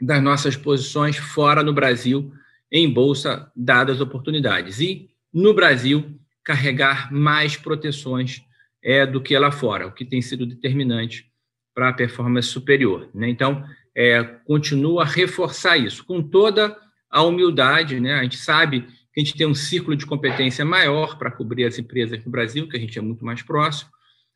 das 0.01 0.21
nossas 0.21 0.57
posições 0.57 1.15
fora 1.15 1.63
no 1.63 1.73
Brasil 1.73 2.33
em 2.71 2.91
bolsa, 2.91 3.49
dadas 3.55 4.01
oportunidades. 4.01 4.79
E, 4.79 5.09
no 5.33 5.53
Brasil, 5.53 6.19
carregar 6.43 7.11
mais 7.13 7.55
proteções 7.55 8.41
é, 8.83 9.05
do 9.05 9.21
que 9.21 9.37
lá 9.37 9.51
fora, 9.51 9.87
o 9.87 9.93
que 9.93 10.03
tem 10.03 10.21
sido 10.21 10.45
determinante 10.45 11.31
para 11.73 11.89
a 11.89 11.93
performance 11.93 12.49
superior. 12.49 13.09
Né? 13.13 13.29
Então, 13.29 13.65
é, 13.95 14.23
continua 14.45 15.03
a 15.03 15.07
reforçar 15.07 15.77
isso, 15.77 16.03
com 16.03 16.21
toda 16.21 16.77
a 17.09 17.23
humildade. 17.23 17.99
Né? 17.99 18.13
A 18.13 18.23
gente 18.23 18.37
sabe 18.37 18.81
que 19.13 19.19
a 19.21 19.23
gente 19.23 19.37
tem 19.37 19.47
um 19.47 19.55
círculo 19.55 19.95
de 19.95 20.05
competência 20.05 20.65
maior 20.65 21.17
para 21.17 21.31
cobrir 21.31 21.65
as 21.65 21.79
empresas 21.79 22.23
no 22.23 22.31
Brasil, 22.31 22.67
que 22.67 22.75
a 22.75 22.79
gente 22.79 22.99
é 22.99 23.01
muito 23.01 23.23
mais 23.23 23.41
próximo, 23.41 23.89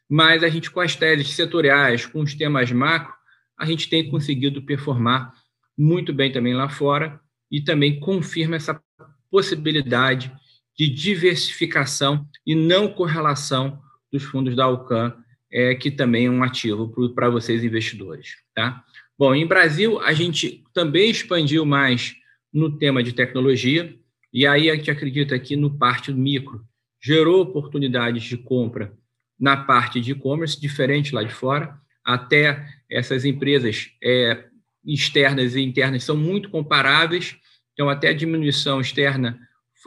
mas 0.10 0.44
a 0.44 0.50
gente, 0.50 0.72
com 0.72 0.80
as 0.80 0.96
teses 0.96 1.30
setoriais, 1.34 2.06
com 2.06 2.22
os 2.22 2.34
temas 2.34 2.72
macro, 2.72 3.14
a 3.60 3.66
gente 3.66 3.90
tem 3.90 4.10
conseguido 4.10 4.62
performar 4.62 5.34
muito 5.78 6.14
bem 6.14 6.32
também 6.32 6.54
lá 6.54 6.70
fora 6.70 7.20
e 7.52 7.62
também 7.62 8.00
confirma 8.00 8.56
essa 8.56 8.82
possibilidade 9.30 10.32
de 10.78 10.88
diversificação 10.88 12.26
e 12.46 12.56
não 12.56 12.88
correlação 12.88 13.80
dos 14.12 14.24
fundos 14.24 14.56
da 14.56 14.66
Alcan, 14.66 15.14
é, 15.52 15.76
que 15.76 15.92
também 15.92 16.28
é 16.28 16.32
um 16.32 16.44
ativo 16.44 16.92
para 17.14 17.30
vocês 17.30 17.64
investidores. 17.64 18.38
Tá? 18.56 18.84
Bom, 19.20 19.36
em 19.36 19.46
Brasil, 19.46 20.00
a 20.00 20.14
gente 20.14 20.64
também 20.74 21.12
expandiu 21.12 21.66
mais 21.66 22.16
no 22.54 22.78
tema 22.78 23.04
de 23.04 23.12
tecnologia, 23.12 23.94
e 24.32 24.48
aí 24.48 24.70
a 24.70 24.76
gente 24.78 24.90
acredita 24.90 25.38
que 25.38 25.58
no 25.58 25.78
parte 25.78 26.14
micro. 26.14 26.64
Gerou 27.04 27.42
oportunidades 27.42 28.24
de 28.24 28.38
compra 28.38 28.94
na 29.38 29.58
parte 29.58 30.00
de 30.00 30.14
e-commerce, 30.14 30.60
diferente 30.60 31.14
lá 31.14 31.22
de 31.22 31.34
fora, 31.34 31.78
até 32.02 32.66
essas 32.90 33.26
empresas 33.26 33.92
é, 34.02 34.46
externas 34.86 35.54
e 35.54 35.62
internas 35.62 36.06
são 36.06 36.16
muito 36.16 36.50
comparáveis, 36.50 37.36
então 37.74 37.90
até 37.90 38.10
a 38.10 38.14
diminuição 38.14 38.80
externa, 38.80 39.38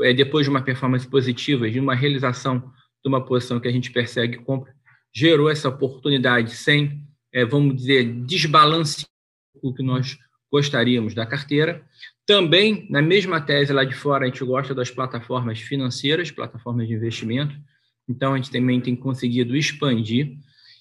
é, 0.03 0.13
depois 0.13 0.45
de 0.45 0.51
uma 0.51 0.61
performance 0.61 1.09
positiva, 1.09 1.71
de 1.71 1.81
uma 1.81 1.95
realização 1.95 2.71
de 3.03 3.09
uma 3.09 3.25
posição 3.25 3.59
que 3.59 3.69
a 3.69 3.73
gente 3.73 3.91
persegue 3.91 4.45
compra, 4.45 4.75
gerou 5.11 5.49
essa 5.49 5.71
oportunidade 5.71 6.55
sem, 6.55 7.03
é, 7.33 7.47
vamos 7.47 7.77
dizer, 7.77 8.05
desbalancear 8.27 9.12
o 9.61 9.73
que 9.73 9.83
nós 9.83 10.19
gostaríamos 10.53 11.15
da 11.15 11.25
carteira. 11.25 11.83
Também, 12.27 12.87
na 12.91 13.01
mesma 13.01 13.41
tese 13.41 13.73
lá 13.73 13.85
de 13.85 13.95
fora, 13.95 14.25
a 14.25 14.27
gente 14.27 14.45
gosta 14.45 14.75
das 14.75 14.91
plataformas 14.91 15.59
financeiras, 15.61 16.31
plataformas 16.31 16.87
de 16.87 16.95
investimento. 16.95 17.57
Então, 18.07 18.35
a 18.35 18.37
gente 18.37 18.51
também 18.51 18.81
tem 18.81 18.95
conseguido 18.95 19.57
expandir. 19.57 20.37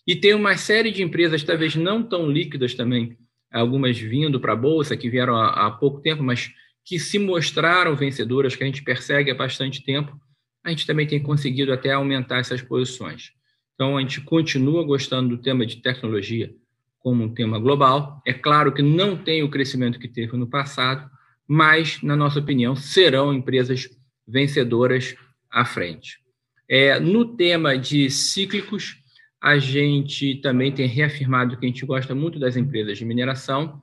E 0.05 0.15
tem 0.15 0.33
uma 0.33 0.57
série 0.57 0.91
de 0.91 1.01
empresas, 1.01 1.43
talvez 1.43 1.75
não 1.75 2.03
tão 2.03 2.29
líquidas 2.29 2.73
também, 2.73 3.17
algumas 3.51 3.97
vindo 3.97 4.39
para 4.39 4.53
a 4.53 4.55
Bolsa, 4.55 4.97
que 4.97 5.09
vieram 5.09 5.35
há, 5.35 5.67
há 5.67 5.71
pouco 5.71 6.01
tempo, 6.01 6.21
mas 6.21 6.51
que 6.83 6.99
se 6.99 7.17
mostraram 7.17 7.95
vencedoras, 7.95 8.55
que 8.55 8.63
a 8.63 8.65
gente 8.65 8.83
persegue 8.83 9.31
há 9.31 9.35
bastante 9.35 9.83
tempo, 9.83 10.19
a 10.63 10.69
gente 10.69 10.85
também 10.85 11.07
tem 11.07 11.21
conseguido 11.21 11.71
até 11.71 11.91
aumentar 11.91 12.39
essas 12.39 12.61
posições. 12.61 13.31
Então, 13.75 13.97
a 13.97 14.01
gente 14.01 14.21
continua 14.21 14.83
gostando 14.83 15.35
do 15.35 15.41
tema 15.41 15.65
de 15.65 15.77
tecnologia 15.77 16.53
como 17.01 17.23
um 17.23 17.33
tema 17.33 17.59
global. 17.59 18.21
É 18.25 18.33
claro 18.33 18.71
que 18.71 18.81
não 18.81 19.17
tem 19.17 19.43
o 19.43 19.49
crescimento 19.49 19.99
que 19.99 20.07
teve 20.07 20.37
no 20.37 20.47
passado, 20.47 21.09
mas, 21.47 22.01
na 22.01 22.15
nossa 22.15 22.39
opinião, 22.39 22.75
serão 22.75 23.33
empresas 23.33 23.89
vencedoras 24.27 25.15
à 25.51 25.65
frente. 25.65 26.19
É, 26.69 26.99
no 26.99 27.35
tema 27.35 27.77
de 27.77 28.09
cíclicos, 28.09 28.95
a 29.41 29.57
gente 29.57 30.35
também 30.35 30.71
tem 30.71 30.87
reafirmado 30.87 31.57
que 31.57 31.65
a 31.65 31.67
gente 31.67 31.85
gosta 31.85 32.15
muito 32.15 32.39
das 32.39 32.55
empresas 32.55 32.97
de 32.97 33.03
mineração. 33.03 33.81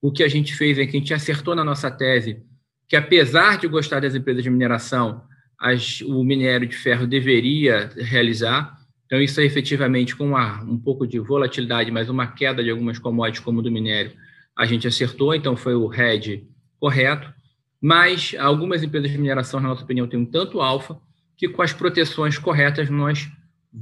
O 0.00 0.10
que 0.10 0.22
a 0.22 0.28
gente 0.28 0.54
fez 0.54 0.78
é 0.78 0.86
que 0.86 0.96
a 0.96 1.00
gente 1.00 1.12
acertou 1.12 1.54
na 1.54 1.64
nossa 1.64 1.90
tese 1.90 2.42
que, 2.88 2.96
apesar 2.96 3.58
de 3.58 3.68
gostar 3.68 4.00
das 4.00 4.14
empresas 4.14 4.42
de 4.42 4.50
mineração, 4.50 5.22
as, 5.58 6.00
o 6.00 6.24
minério 6.24 6.66
de 6.66 6.76
ferro 6.76 7.06
deveria 7.06 7.90
realizar. 7.96 8.79
Então, 9.10 9.20
isso 9.20 9.40
é 9.40 9.44
efetivamente 9.44 10.14
com 10.14 10.28
uma, 10.28 10.62
um 10.62 10.78
pouco 10.78 11.04
de 11.04 11.18
volatilidade, 11.18 11.90
mas 11.90 12.08
uma 12.08 12.28
queda 12.28 12.62
de 12.62 12.70
algumas 12.70 12.96
commodities, 12.96 13.44
como 13.44 13.60
do 13.60 13.68
minério, 13.68 14.12
a 14.56 14.64
gente 14.64 14.86
acertou, 14.86 15.34
então 15.34 15.56
foi 15.56 15.74
o 15.74 15.88
RED 15.88 16.46
correto. 16.78 17.34
Mas 17.82 18.36
algumas 18.38 18.84
empresas 18.84 19.10
de 19.10 19.18
mineração, 19.18 19.58
na 19.58 19.70
nossa 19.70 19.82
opinião, 19.82 20.06
têm 20.06 20.20
um 20.20 20.24
tanto 20.24 20.60
alfa 20.60 20.96
que, 21.36 21.48
com 21.48 21.60
as 21.60 21.72
proteções 21.72 22.38
corretas, 22.38 22.88
nós 22.88 23.28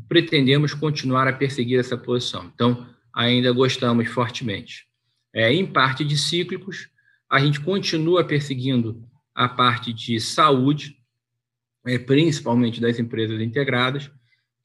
pretendemos 0.09 0.73
continuar 0.73 1.29
a 1.29 1.33
perseguir 1.35 1.79
essa 1.79 1.97
posição. 1.97 2.51
Então, 2.55 2.87
ainda 3.15 3.53
gostamos 3.53 4.09
fortemente. 4.09 4.87
É, 5.35 5.53
em 5.53 5.67
parte 5.67 6.07
de 6.07 6.17
cíclicos, 6.17 6.89
a 7.31 7.39
gente 7.39 7.61
continua 7.61 8.25
perseguindo 8.25 9.07
a 9.35 9.47
parte 9.47 9.93
de 9.93 10.19
saúde, 10.21 10.97
é, 11.85 11.99
principalmente 11.99 12.81
das 12.81 12.99
empresas 12.99 13.43
integradas, 13.43 14.11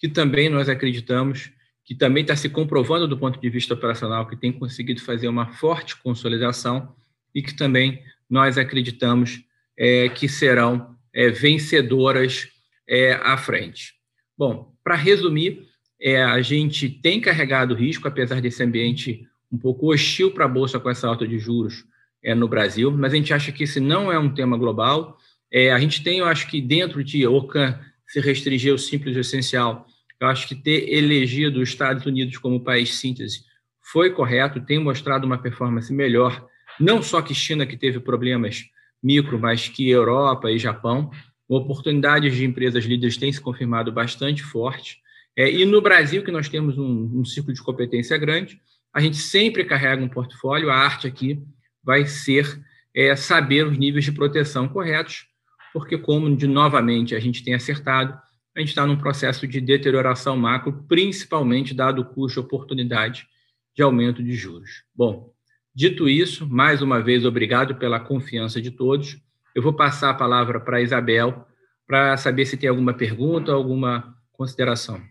que 0.04 0.10
também 0.10 0.50
nós 0.50 0.68
acreditamos 0.68 1.50
que 1.86 1.96
também 1.96 2.24
está 2.24 2.36
se 2.36 2.50
comprovando 2.50 3.08
do 3.08 3.18
ponto 3.18 3.40
de 3.40 3.50
vista 3.50 3.74
operacional 3.74 4.28
que 4.28 4.36
tem 4.36 4.52
conseguido 4.52 5.00
fazer 5.00 5.30
uma 5.30 5.54
forte 5.54 5.96
consolidação 5.96 6.94
e 7.34 7.42
que 7.42 7.56
também 7.56 8.04
nós 8.30 8.58
acreditamos 8.58 9.46
é, 9.78 10.10
que 10.10 10.28
serão 10.28 10.94
é, 11.14 11.30
vencedoras 11.30 12.50
é, 12.86 13.14
à 13.14 13.38
frente. 13.38 13.94
Bom, 14.38 14.76
para 14.84 14.96
resumir, 14.98 15.70
é, 16.02 16.22
a 16.22 16.42
gente 16.42 16.90
tem 16.90 17.22
carregado 17.22 17.74
risco, 17.74 18.06
apesar 18.06 18.42
desse 18.42 18.62
ambiente 18.62 19.26
um 19.50 19.58
pouco 19.58 19.94
hostil 19.94 20.32
para 20.32 20.44
a 20.44 20.50
Bolsa 20.50 20.82
com 20.82 20.90
essa 20.90 21.08
alta 21.08 21.26
de 21.26 21.40
juros 21.40 21.86
é, 22.22 22.36
no 22.36 22.50
Brasil, 22.50 22.92
mas 22.92 23.14
a 23.14 23.16
gente 23.16 23.34
acha 23.34 23.54
que 23.54 23.64
esse 23.64 23.80
não 23.80 24.12
é 24.12 24.20
um 24.20 24.34
tema 24.34 24.58
global. 24.58 25.18
É, 25.50 25.72
a 25.72 25.80
gente 25.80 26.04
tem, 26.04 26.18
eu 26.18 26.26
acho 26.26 26.50
que 26.50 26.60
dentro 26.60 27.02
de 27.02 27.26
OCAN 27.26 27.80
se 28.06 28.20
restringir 28.20 28.74
o 28.74 28.78
simples 28.78 29.16
e 29.16 29.22
essencial, 29.22 29.88
eu 30.24 30.30
acho 30.30 30.48
que 30.48 30.56
ter 30.56 30.90
elegido 30.90 31.62
os 31.62 31.70
Estados 31.70 32.06
Unidos 32.06 32.38
como 32.38 32.64
país 32.64 32.96
síntese 32.96 33.44
foi 33.82 34.12
correto, 34.12 34.62
tem 34.62 34.80
mostrado 34.80 35.26
uma 35.26 35.38
performance 35.38 35.94
melhor, 35.94 36.48
não 36.80 37.04
só 37.04 37.22
que 37.22 37.36
China, 37.36 37.66
que 37.66 37.76
teve 37.76 38.00
problemas 38.00 38.64
micro, 39.02 39.38
mas 39.38 39.68
que 39.68 39.90
Europa 39.90 40.50
e 40.50 40.58
Japão 40.58 41.12
oportunidades 41.48 42.36
de 42.36 42.46
empresas 42.46 42.86
líderes 42.86 43.18
têm 43.18 43.32
se 43.32 43.42
confirmado 43.42 43.92
bastante 43.92 44.42
forte. 44.42 45.00
É, 45.36 45.52
e 45.52 45.66
no 45.66 45.82
Brasil, 45.82 46.24
que 46.24 46.32
nós 46.32 46.48
temos 46.48 46.78
um, 46.78 47.20
um 47.20 47.26
ciclo 47.26 47.54
de 47.54 47.62
competência 47.62 48.18
grande, 48.18 48.62
a 48.94 49.02
gente 49.02 49.18
sempre 49.18 49.66
carrega 49.66 50.04
um 50.04 50.08
portfólio. 50.08 50.70
A 50.70 50.76
arte 50.76 51.06
aqui 51.06 51.44
vai 51.84 52.06
ser 52.06 52.64
é, 52.96 53.14
saber 53.16 53.68
os 53.68 53.78
níveis 53.78 54.06
de 54.06 54.12
proteção 54.14 54.70
corretos, 54.70 55.28
porque, 55.74 55.98
como 55.98 56.34
de 56.36 56.48
novamente 56.48 57.14
a 57.14 57.20
gente 57.20 57.44
tem 57.44 57.54
acertado, 57.54 58.18
a 58.56 58.60
gente 58.60 58.70
está 58.70 58.86
num 58.86 58.98
processo 58.98 59.48
de 59.48 59.60
deterioração 59.60 60.38
macro, 60.38 60.86
principalmente 60.88 61.74
dado 61.74 62.02
o 62.02 62.06
custo 62.06 62.40
oportunidade 62.40 63.28
de 63.76 63.82
aumento 63.82 64.24
de 64.24 64.34
juros. 64.34 64.84
Bom, 64.94 65.34
dito 65.74 66.08
isso, 66.08 66.48
mais 66.48 66.82
uma 66.82 67.02
vez, 67.02 67.26
obrigado 67.26 67.76
pela 67.76 68.00
confiança 68.00 68.62
de 68.62 68.70
todos. 68.70 69.20
Eu 69.56 69.64
vou 69.64 69.74
passar 69.74 70.12
a 70.12 70.14
palavra 70.14 70.60
para 70.60 70.78
a 70.78 70.82
Isabel 70.82 71.48
para 71.88 72.16
saber 72.16 72.46
se 72.46 72.56
tem 72.56 72.70
alguma 72.70 72.94
pergunta, 72.94 73.52
alguma 73.52 74.16
consideração. 74.32 75.02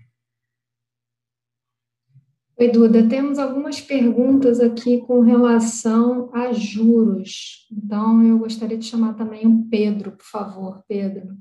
Oi, 2.56 2.68
Duda, 2.68 3.08
temos 3.08 3.40
algumas 3.40 3.80
perguntas 3.80 4.60
aqui 4.60 4.98
com 4.98 5.20
relação 5.20 6.30
a 6.32 6.52
juros. 6.52 7.66
Então, 7.72 8.22
eu 8.22 8.38
gostaria 8.38 8.78
de 8.78 8.84
chamar 8.84 9.14
também 9.14 9.46
o 9.46 9.66
Pedro, 9.68 10.12
por 10.12 10.24
favor, 10.24 10.84
Pedro. 10.86 11.36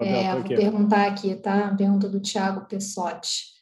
É, 0.00 0.34
vou 0.34 0.44
perguntar 0.44 1.06
aqui, 1.06 1.34
tá? 1.36 1.74
Pergunta 1.76 2.08
do 2.08 2.20
Tiago 2.20 2.66
Pessotti. 2.66 3.54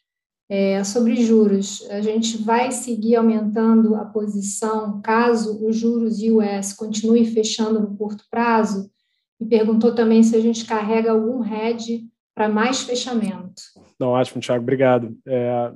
É, 0.49 0.85
sobre 0.85 1.17
juros, 1.17 1.89
a 1.91 2.01
gente 2.01 2.37
vai 2.37 2.73
seguir 2.73 3.17
aumentando 3.17 3.95
a 3.95 4.05
posição 4.05 5.01
caso 5.01 5.67
os 5.67 5.77
juros 5.77 6.19
US 6.23 6.75
continue 6.75 7.25
fechando 7.25 7.81
no 7.81 7.97
curto 7.97 8.25
prazo? 8.31 8.91
E 9.41 9.47
perguntou 9.47 9.95
também 9.95 10.23
se 10.23 10.37
a 10.37 10.41
gente 10.41 10.67
carrega 10.67 11.11
algum 11.11 11.43
hedge 11.45 12.07
para 12.35 12.49
mais 12.49 12.83
fechamento. 12.83 13.63
Não, 13.99 14.09
ótimo, 14.09 14.41
Tiago, 14.41 14.63
obrigado. 14.63 15.17
É, 15.27 15.73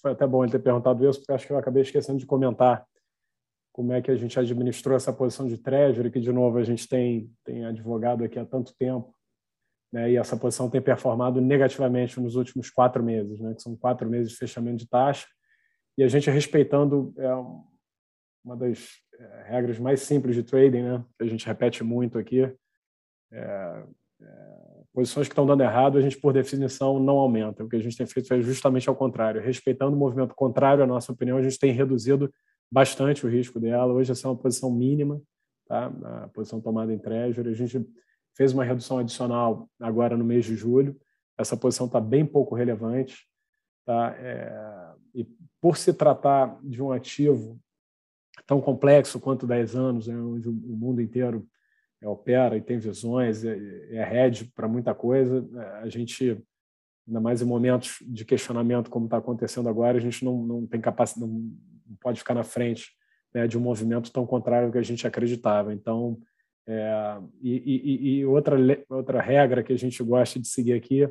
foi 0.00 0.12
até 0.12 0.26
bom 0.26 0.44
ele 0.44 0.52
ter 0.52 0.58
perguntado 0.58 1.08
isso, 1.08 1.20
porque 1.20 1.32
acho 1.32 1.46
que 1.46 1.52
eu 1.52 1.58
acabei 1.58 1.82
esquecendo 1.82 2.18
de 2.18 2.26
comentar 2.26 2.86
como 3.72 3.92
é 3.92 4.02
que 4.02 4.10
a 4.10 4.16
gente 4.16 4.38
administrou 4.38 4.96
essa 4.96 5.12
posição 5.12 5.46
de 5.46 5.56
treasury, 5.56 6.10
que, 6.10 6.20
de 6.20 6.32
novo, 6.32 6.58
a 6.58 6.64
gente 6.64 6.88
tem, 6.88 7.30
tem 7.44 7.64
advogado 7.64 8.24
aqui 8.24 8.38
há 8.38 8.44
tanto 8.44 8.74
tempo, 8.76 9.14
né, 9.92 10.10
e 10.10 10.16
essa 10.16 10.36
posição 10.36 10.68
tem 10.68 10.80
performado 10.80 11.40
negativamente 11.40 12.20
nos 12.20 12.36
últimos 12.36 12.70
quatro 12.70 13.02
meses, 13.02 13.40
né, 13.40 13.54
que 13.54 13.62
são 13.62 13.76
quatro 13.76 14.08
meses 14.08 14.32
de 14.32 14.36
fechamento 14.36 14.78
de 14.78 14.88
taxa, 14.88 15.26
e 15.96 16.02
a 16.02 16.08
gente 16.08 16.30
respeitando 16.30 17.12
é, 17.18 17.32
uma 18.44 18.56
das 18.56 18.90
é, 19.18 19.44
regras 19.48 19.78
mais 19.78 20.00
simples 20.00 20.34
de 20.34 20.42
trading, 20.42 20.82
né, 20.82 21.04
que 21.16 21.24
a 21.24 21.28
gente 21.28 21.46
repete 21.46 21.82
muito 21.82 22.18
aqui, 22.18 22.42
é, 23.32 23.84
é 24.22 24.68
posições 24.98 25.28
que 25.28 25.32
estão 25.32 25.46
dando 25.46 25.62
errado, 25.62 25.96
a 25.96 26.00
gente, 26.00 26.18
por 26.18 26.32
definição, 26.32 26.98
não 26.98 27.18
aumenta. 27.18 27.62
O 27.62 27.68
que 27.68 27.76
a 27.76 27.80
gente 27.80 27.96
tem 27.96 28.04
feito 28.04 28.34
é 28.34 28.42
justamente 28.42 28.88
ao 28.88 28.96
contrário. 28.96 29.40
Respeitando 29.40 29.94
o 29.94 29.98
movimento 29.98 30.34
contrário 30.34 30.82
à 30.82 30.86
nossa 30.88 31.12
opinião, 31.12 31.38
a 31.38 31.42
gente 31.42 31.56
tem 31.56 31.70
reduzido 31.70 32.32
bastante 32.68 33.24
o 33.24 33.28
risco 33.30 33.60
dela. 33.60 33.92
Hoje, 33.92 34.10
essa 34.10 34.26
é 34.26 34.30
uma 34.30 34.36
posição 34.36 34.72
mínima, 34.72 35.20
tá? 35.68 35.86
a 36.02 36.28
posição 36.28 36.60
tomada 36.60 36.92
em 36.92 36.98
treasury. 36.98 37.50
A 37.50 37.54
gente 37.54 37.86
fez 38.38 38.54
uma 38.54 38.64
redução 38.64 38.98
adicional 38.98 39.68
agora 39.80 40.16
no 40.16 40.24
mês 40.24 40.44
de 40.44 40.54
julho. 40.54 40.96
Essa 41.36 41.56
posição 41.56 41.86
está 41.86 42.00
bem 42.00 42.24
pouco 42.24 42.54
relevante. 42.54 43.26
Tá? 43.84 44.14
É... 44.16 44.92
E 45.12 45.24
por 45.60 45.76
se 45.76 45.92
tratar 45.92 46.56
de 46.62 46.80
um 46.80 46.92
ativo 46.92 47.60
tão 48.46 48.60
complexo 48.60 49.18
quanto 49.18 49.46
10 49.46 49.74
anos, 49.74 50.06
né, 50.06 50.16
onde 50.16 50.48
o 50.48 50.52
mundo 50.52 51.02
inteiro 51.02 51.46
é, 52.00 52.08
opera 52.08 52.56
e 52.56 52.62
tem 52.62 52.78
visões, 52.78 53.44
é, 53.44 53.58
é 53.90 54.30
para 54.54 54.68
muita 54.68 54.94
coisa. 54.94 55.46
É, 55.56 55.60
a 55.82 55.88
gente, 55.88 56.40
ainda 57.06 57.20
mais 57.20 57.42
em 57.42 57.44
momentos 57.44 57.96
de 58.02 58.24
questionamento 58.24 58.88
como 58.88 59.06
está 59.06 59.16
acontecendo 59.16 59.68
agora, 59.68 59.98
a 59.98 60.00
gente 60.00 60.24
não, 60.24 60.40
não 60.44 60.66
tem 60.66 60.80
capacidade, 60.80 61.30
não, 61.30 61.52
pode 62.00 62.20
ficar 62.20 62.34
na 62.34 62.44
frente 62.44 62.92
né, 63.34 63.48
de 63.48 63.58
um 63.58 63.60
movimento 63.60 64.12
tão 64.12 64.24
contrário 64.24 64.66
ao 64.66 64.72
que 64.72 64.78
a 64.78 64.82
gente 64.82 65.06
acreditava. 65.06 65.74
Então, 65.74 66.20
é, 66.68 67.18
e, 67.40 67.56
e, 67.56 68.18
e, 68.18 68.26
outra, 68.26 68.56
outra 68.90 69.22
regra 69.22 69.62
que 69.62 69.72
a 69.72 69.78
gente 69.78 70.02
gosta 70.02 70.38
de 70.38 70.46
seguir 70.46 70.74
aqui 70.74 71.08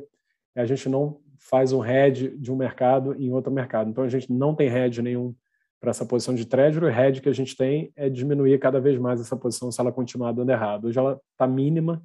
é 0.54 0.60
a 0.60 0.64
gente 0.64 0.88
não 0.88 1.20
faz 1.36 1.72
um 1.72 1.80
head 1.80 2.36
de 2.36 2.52
um 2.52 2.56
mercado 2.56 3.14
em 3.20 3.32
outro 3.32 3.52
mercado. 3.52 3.90
Então, 3.90 4.04
a 4.04 4.08
gente 4.08 4.32
não 4.32 4.54
tem 4.54 4.68
head 4.68 5.02
nenhum 5.02 5.34
para 5.80 5.90
essa 5.90 6.04
posição 6.04 6.34
de 6.34 6.44
treasury, 6.44 6.86
o 6.86 6.88
hedge 6.88 7.20
que 7.20 7.28
a 7.28 7.34
gente 7.34 7.56
tem 7.56 7.92
é 7.94 8.08
diminuir 8.08 8.58
cada 8.58 8.80
vez 8.80 8.98
mais 8.98 9.20
essa 9.20 9.36
posição 9.36 9.70
se 9.70 9.80
ela 9.80 9.92
continuar 9.92 10.32
dando 10.32 10.50
errado. 10.50 10.86
Hoje 10.86 10.98
ela 10.98 11.20
está 11.32 11.46
mínima, 11.46 12.02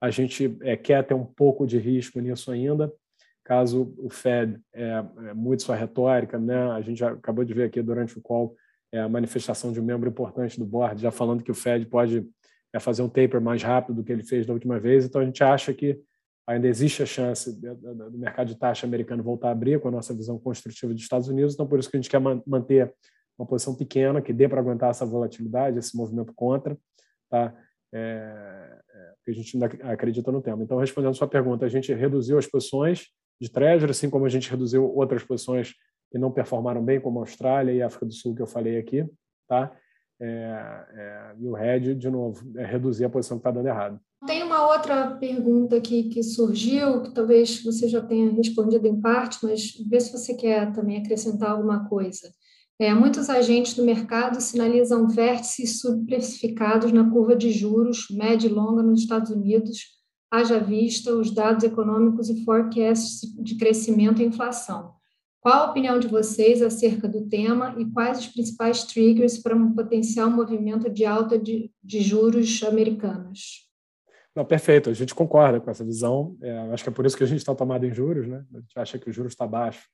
a 0.00 0.10
gente 0.10 0.56
é, 0.62 0.76
quer 0.76 1.04
ter 1.04 1.14
um 1.14 1.24
pouco 1.24 1.66
de 1.66 1.78
risco 1.78 2.20
nisso 2.20 2.50
ainda, 2.52 2.92
caso 3.42 3.94
o 3.98 4.08
Fed 4.08 4.60
é, 4.72 5.04
é, 5.28 5.34
mude 5.34 5.62
sua 5.62 5.74
retórica, 5.74 6.38
né? 6.38 6.70
a 6.70 6.80
gente 6.80 7.04
acabou 7.04 7.44
de 7.44 7.52
ver 7.52 7.64
aqui 7.64 7.82
durante 7.82 8.16
o 8.16 8.22
call 8.22 8.54
é, 8.92 9.00
a 9.00 9.08
manifestação 9.08 9.72
de 9.72 9.80
um 9.80 9.84
membro 9.84 10.08
importante 10.08 10.58
do 10.58 10.64
board, 10.64 11.02
já 11.02 11.10
falando 11.10 11.42
que 11.42 11.50
o 11.50 11.54
Fed 11.54 11.84
pode 11.86 12.24
é, 12.76 12.80
fazer 12.80 13.02
um 13.02 13.08
taper 13.08 13.40
mais 13.40 13.62
rápido 13.62 13.96
do 13.96 14.04
que 14.04 14.12
ele 14.12 14.22
fez 14.22 14.46
da 14.46 14.52
última 14.52 14.78
vez, 14.78 15.04
então 15.04 15.20
a 15.20 15.24
gente 15.24 15.42
acha 15.42 15.72
que 15.72 15.98
ainda 16.46 16.68
existe 16.68 17.02
a 17.02 17.06
chance 17.06 17.60
do 17.60 18.18
mercado 18.18 18.48
de 18.48 18.54
taxa 18.54 18.86
americano 18.86 19.22
voltar 19.22 19.48
a 19.48 19.52
abrir 19.52 19.80
com 19.80 19.88
a 19.88 19.90
nossa 19.90 20.14
visão 20.14 20.38
construtiva 20.38 20.92
dos 20.92 21.02
Estados 21.02 21.28
Unidos, 21.28 21.54
então 21.54 21.66
por 21.66 21.78
isso 21.78 21.90
que 21.90 21.96
a 21.96 22.00
gente 22.00 22.10
quer 22.10 22.20
manter 22.46 22.94
uma 23.38 23.46
posição 23.46 23.74
pequena 23.74 24.22
que 24.22 24.32
dê 24.32 24.48
para 24.48 24.60
aguentar 24.60 24.90
essa 24.90 25.04
volatilidade, 25.04 25.78
esse 25.78 25.96
movimento 25.96 26.32
contra, 26.34 26.76
tá? 27.28 27.54
É, 27.92 28.80
é, 28.94 29.30
a 29.30 29.32
gente 29.32 29.56
ainda 29.56 29.92
acredita 29.92 30.32
no 30.32 30.40
tema. 30.40 30.62
Então, 30.62 30.78
respondendo 30.78 31.10
a 31.10 31.14
sua 31.14 31.28
pergunta, 31.28 31.66
a 31.66 31.68
gente 31.68 31.92
reduziu 31.92 32.38
as 32.38 32.46
posições 32.46 33.08
de 33.40 33.50
treasury, 33.50 33.90
assim 33.90 34.08
como 34.08 34.24
a 34.24 34.28
gente 34.28 34.50
reduziu 34.50 34.84
outras 34.84 35.22
posições 35.22 35.74
que 36.10 36.18
não 36.18 36.30
performaram 36.30 36.82
bem, 36.82 37.00
como 37.00 37.18
a 37.18 37.22
Austrália 37.22 37.72
e 37.72 37.82
a 37.82 37.86
África 37.86 38.06
do 38.06 38.12
Sul, 38.12 38.34
que 38.34 38.42
eu 38.42 38.46
falei 38.46 38.78
aqui, 38.78 39.06
tá? 39.46 39.76
É, 40.20 40.86
é, 40.94 41.34
e 41.38 41.46
o 41.46 41.56
hedge, 41.56 41.94
de 41.94 42.08
novo, 42.08 42.42
é 42.56 42.64
reduzir 42.64 43.04
a 43.04 43.10
posição 43.10 43.36
que 43.36 43.40
está 43.40 43.50
dando 43.50 43.68
errado. 43.68 44.00
Tem 44.26 44.42
uma 44.42 44.72
outra 44.72 45.10
pergunta 45.16 45.76
aqui 45.76 46.04
que 46.04 46.22
surgiu, 46.22 47.02
que 47.02 47.12
talvez 47.12 47.62
você 47.62 47.86
já 47.86 48.00
tenha 48.00 48.32
respondido 48.32 48.86
em 48.86 49.00
parte, 49.00 49.38
mas 49.42 49.72
vê 49.88 50.00
se 50.00 50.10
você 50.10 50.34
quer 50.34 50.72
também 50.72 50.98
acrescentar 50.98 51.50
alguma 51.50 51.86
coisa. 51.88 52.30
É, 52.78 52.92
muitos 52.92 53.30
agentes 53.30 53.74
do 53.74 53.84
mercado 53.84 54.40
sinalizam 54.40 55.08
vértices 55.08 55.80
subprecificados 55.80 56.92
na 56.92 57.08
curva 57.10 57.36
de 57.36 57.50
juros 57.50 58.06
média 58.10 58.48
e 58.48 58.52
longa 58.52 58.82
nos 58.82 59.00
Estados 59.00 59.30
Unidos, 59.30 59.96
haja 60.30 60.58
vista 60.58 61.14
os 61.14 61.30
dados 61.30 61.64
econômicos 61.64 62.28
e 62.28 62.44
forecasts 62.44 63.20
de 63.42 63.56
crescimento 63.56 64.20
e 64.20 64.26
inflação. 64.26 64.95
Qual 65.46 65.62
a 65.62 65.70
opinião 65.70 66.00
de 66.00 66.08
vocês 66.08 66.60
acerca 66.60 67.06
do 67.06 67.28
tema 67.28 67.72
e 67.78 67.88
quais 67.92 68.18
os 68.18 68.26
principais 68.26 68.82
triggers 68.82 69.38
para 69.38 69.54
um 69.54 69.72
potencial 69.72 70.28
movimento 70.28 70.90
de 70.90 71.04
alta 71.04 71.38
de, 71.38 71.70
de 71.80 72.00
juros 72.00 72.64
americanos? 72.64 73.70
Não, 74.34 74.44
perfeito, 74.44 74.90
a 74.90 74.92
gente 74.92 75.14
concorda 75.14 75.60
com 75.60 75.70
essa 75.70 75.84
visão. 75.84 76.36
É, 76.42 76.58
acho 76.72 76.82
que 76.82 76.90
é 76.90 76.92
por 76.92 77.06
isso 77.06 77.16
que 77.16 77.22
a 77.22 77.28
gente 77.28 77.38
está 77.38 77.54
tomado 77.54 77.86
em 77.86 77.94
juros, 77.94 78.26
né? 78.26 78.44
A 78.52 78.58
gente 78.58 78.72
acha 78.76 78.98
que 78.98 79.08
o 79.08 79.12
juros 79.12 79.34
está 79.34 79.46
baixo 79.46 79.88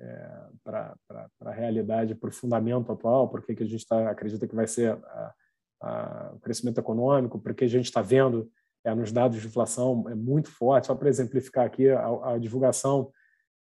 é, 0.00 0.46
para 0.64 0.96
a 1.44 1.52
realidade, 1.52 2.14
para 2.14 2.30
o 2.30 2.32
fundamento 2.32 2.90
atual, 2.90 3.28
porque 3.28 3.54
que 3.54 3.64
a 3.64 3.68
gente 3.68 3.86
tá, 3.86 4.08
acredita 4.08 4.48
que 4.48 4.56
vai 4.56 4.66
ser 4.66 4.92
a, 4.92 5.34
a, 5.82 6.32
o 6.34 6.40
crescimento 6.40 6.78
econômico, 6.78 7.38
porque 7.38 7.64
a 7.64 7.68
gente 7.68 7.84
está 7.84 8.00
vendo 8.00 8.50
é, 8.82 8.94
nos 8.94 9.12
dados 9.12 9.38
de 9.38 9.46
inflação 9.48 10.06
é 10.08 10.14
muito 10.14 10.50
forte. 10.50 10.86
Só 10.86 10.94
para 10.94 11.10
exemplificar 11.10 11.66
aqui 11.66 11.90
a, 11.90 12.32
a 12.32 12.38
divulgação 12.38 13.12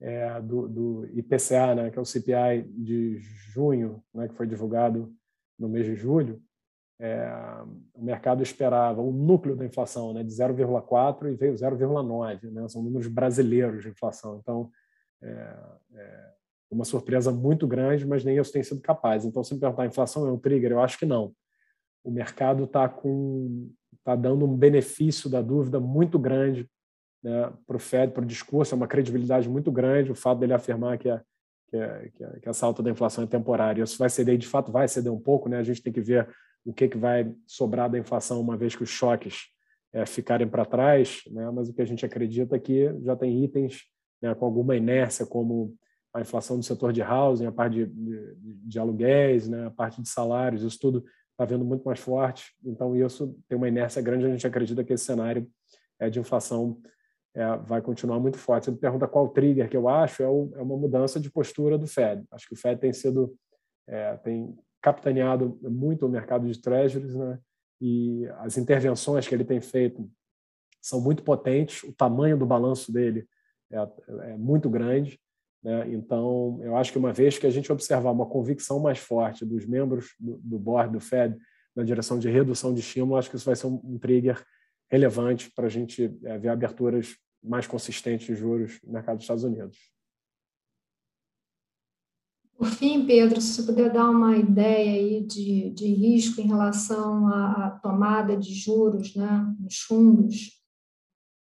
é, 0.01 0.41
do, 0.41 0.69
do, 0.69 1.07
IPCA, 1.13 1.75
né, 1.75 1.91
que 1.91 1.99
é 1.99 2.03
o 2.03 2.05
CPI 2.05 2.63
de 2.69 3.19
junho, 3.53 4.03
né, 4.15 4.29
que 4.29 4.35
foi 4.35 4.47
divulgado 4.47 5.13
no 5.59 5.69
mês 5.69 5.87
de 5.87 5.95
julho, 5.95 6.41
é, 7.01 7.31
o 7.95 8.03
mercado 8.03 8.43
esperava 8.43 9.01
o 9.01 9.13
núcleo 9.13 9.55
da 9.55 9.65
inflação 9.65 10.13
né, 10.13 10.23
de 10.23 10.31
0,4 10.31 11.33
e 11.33 11.37
veio 11.37 11.55
0,9. 11.55 12.51
Né, 12.51 12.69
são 12.69 12.83
números 12.83 13.07
brasileiros 13.07 13.83
de 13.83 13.89
inflação. 13.89 14.39
Então, 14.41 14.71
é, 15.23 15.57
é 15.95 16.33
uma 16.71 16.85
surpresa 16.85 17.33
muito 17.33 17.67
grande, 17.67 18.07
mas 18.07 18.25
nem 18.25 18.37
isso 18.37 18.53
tem 18.53 18.63
sido 18.63 18.81
capaz. 18.81 19.25
Então, 19.25 19.43
se 19.43 19.55
me 19.55 19.61
perguntar, 19.61 19.85
a 19.85 19.87
inflação 19.87 20.27
é 20.27 20.33
um 20.33 20.39
trigger? 20.39 20.73
Eu 20.73 20.81
acho 20.81 20.99
que 20.99 21.07
não. 21.07 21.33
O 22.05 22.11
mercado 22.11 22.65
está 22.65 22.89
com 22.89 23.71
está 23.99 24.17
dando 24.17 24.47
um 24.47 24.57
benefício 24.57 25.29
da 25.29 25.43
dúvida 25.43 25.79
muito 25.79 26.19
grande 26.19 26.69
né, 27.23 27.53
para 27.67 27.77
o 27.77 27.81
Fed, 27.81 28.13
para 28.13 28.23
o 28.23 28.27
discurso, 28.27 28.75
é 28.75 28.77
uma 28.77 28.87
credibilidade 28.87 29.49
muito 29.49 29.71
grande 29.73 30.13
o 30.13 30.15
fato 30.15 30.39
dele 30.39 30.53
afirmar 30.53 30.99
que, 30.99 31.09
a, 31.11 31.23
que, 31.69 31.77
a, 31.77 32.09
que, 32.11 32.25
a, 32.25 32.41
que 32.41 32.49
essa 32.49 32.67
alta 32.67 32.83
da 32.83 32.91
inflação 32.91 33.25
é 33.25 33.27
temporária. 33.27 33.83
Isso 33.83 33.99
vai 33.99 34.09
ceder, 34.09 34.39
de 34.39 34.47
fato, 34.47 34.71
vai 34.71 34.89
ceder 34.89 35.13
um 35.13 35.21
pouco, 35.21 35.49
né? 35.49 35.59
a 35.59 35.63
gente 35.63 35.83
tem 35.83 35.93
que 35.93 36.01
ver 36.01 36.29
o 36.65 36.73
que, 36.73 36.89
que 36.89 36.99
vai 36.99 37.33
sobrar 37.47 37.91
da 37.91 37.99
inflação 37.99 38.41
uma 38.41 38.57
vez 38.57 38.77
que 38.77 38.83
os 38.83 38.91
choques 38.91 39.47
é, 39.93 40.05
ficarem 40.05 40.47
para 40.47 40.65
trás, 40.65 41.23
né? 41.31 41.51
mas 41.51 41.69
o 41.69 41.75
que 41.75 41.83
a 41.83 41.87
gente 41.87 42.05
acredita 42.05 42.57
é 42.57 42.59
que 42.59 42.95
já 43.03 43.17
tem 43.17 43.43
itens 43.43 43.85
né, 44.21 44.35
com 44.35 44.45
alguma 44.45 44.77
inércia, 44.77 45.25
como 45.25 45.75
a 46.13 46.21
inflação 46.21 46.59
do 46.59 46.65
setor 46.65 46.93
de 46.93 47.03
housing, 47.03 47.47
a 47.47 47.53
parte 47.53 47.75
de, 47.75 47.87
de, 47.87 48.35
de 48.37 48.79
aluguéis, 48.79 49.49
né, 49.49 49.67
a 49.67 49.71
parte 49.71 50.03
de 50.03 50.09
salários, 50.09 50.63
isso 50.63 50.79
tudo 50.79 51.05
está 51.33 51.45
vendo 51.45 51.65
muito 51.65 51.85
mais 51.85 52.01
forte. 52.01 52.53
Então, 52.65 52.97
isso 52.97 53.39
tem 53.49 53.57
uma 53.57 53.69
inércia 53.69 54.03
grande. 54.03 54.27
A 54.27 54.31
gente 54.31 54.47
acredita 54.47 54.83
que 54.83 54.93
esse 54.93 55.05
cenário 55.05 55.49
é, 56.01 56.11
de 56.11 56.19
inflação 56.19 56.81
é, 57.39 57.57
vai 57.59 57.81
continuar 57.81 58.19
muito 58.19 58.37
forte. 58.37 58.65
Você 58.65 58.73
me 58.73 58.79
pergunta 58.79 59.07
qual 59.07 59.29
trigger 59.29 59.71
que 59.71 59.77
eu 59.77 59.89
acho, 59.89 60.25
é, 60.25 60.29
o, 60.29 60.51
é, 60.57 60.61
uma 60.61 60.77
mudança 60.77 61.21
de 61.21 61.31
postura 61.31 61.79
do 61.79 61.87
Fed. 61.87 62.25
Acho 62.33 62.49
que 62.49 62.55
o 62.55 62.57
Fed 62.57 62.81
tem 62.81 62.93
sido, 62.93 63.33
é, 63.87 64.17
tem 64.17 64.59
capitaneado 64.83 65.57
muito 65.63 66.05
o 66.05 66.09
mercado 66.09 66.49
de 66.49 66.61
treasuries, 66.61 67.15
né? 67.15 67.39
e 67.81 68.27
as 68.39 68.59
intervenções 68.59 69.29
que 69.29 69.33
ele 69.33 69.45
tem 69.45 69.61
feito 69.61 70.11
são 70.83 71.01
muito 71.01 71.23
potentes, 71.23 71.85
o 71.85 71.93
tamanho 71.93 72.37
do 72.37 72.45
balanço 72.45 72.93
dele 72.93 73.25
é, 73.71 73.89
é 74.33 74.37
muito 74.37 74.69
grande. 74.69 75.21
Né? 75.63 75.93
Então, 75.93 76.59
eu 76.61 76.77
acho 76.77 76.91
que 76.91 76.99
uma 76.99 77.13
vez 77.13 77.39
que 77.39 77.47
a 77.47 77.51
gente 77.51 77.71
observar 77.71 78.11
uma 78.11 78.27
convicção 78.27 78.81
mais 78.81 78.99
forte 78.99 79.45
dos 79.45 79.65
membros 79.65 80.09
do, 80.19 80.39
do 80.39 80.59
board 80.59 80.93
do 80.93 81.01
Fed 81.01 81.37
na 81.75 81.85
direção 81.85 82.19
de 82.19 82.29
redução 82.29 82.75
de 82.75 82.81
estímulo, 82.81 83.17
acho 83.17 83.31
que 83.31 83.37
isso 83.37 83.47
vai 83.47 83.55
ser 83.55 83.69
um, 83.69 83.81
um 83.85 83.97
trigger 83.97 84.45
relevante 84.91 85.53
para 85.53 85.67
a 85.67 85.71
gente 85.71 86.13
é, 86.25 86.37
ver 86.37 86.49
aberturas 86.49 87.17
mais 87.43 87.67
consistentes 87.67 88.27
de 88.27 88.35
juros 88.35 88.81
no 88.83 88.93
mercado 88.93 89.17
dos 89.17 89.25
Estados 89.25 89.45
Unidos. 89.45 89.79
Por 92.59 92.67
fim, 92.67 93.07
Pedro, 93.07 93.41
se 93.41 93.55
você 93.55 93.63
puder 93.63 93.93
dar 93.93 94.11
uma 94.11 94.37
ideia 94.37 94.91
aí 94.91 95.25
de, 95.25 95.71
de 95.71 95.87
risco 95.87 96.41
em 96.41 96.49
relação 96.49 97.29
à, 97.29 97.79
tomada 97.81 98.37
de 98.37 98.53
juros 98.53 99.15
né, 99.15 99.55
nos 99.61 99.79
fundos, 99.79 100.61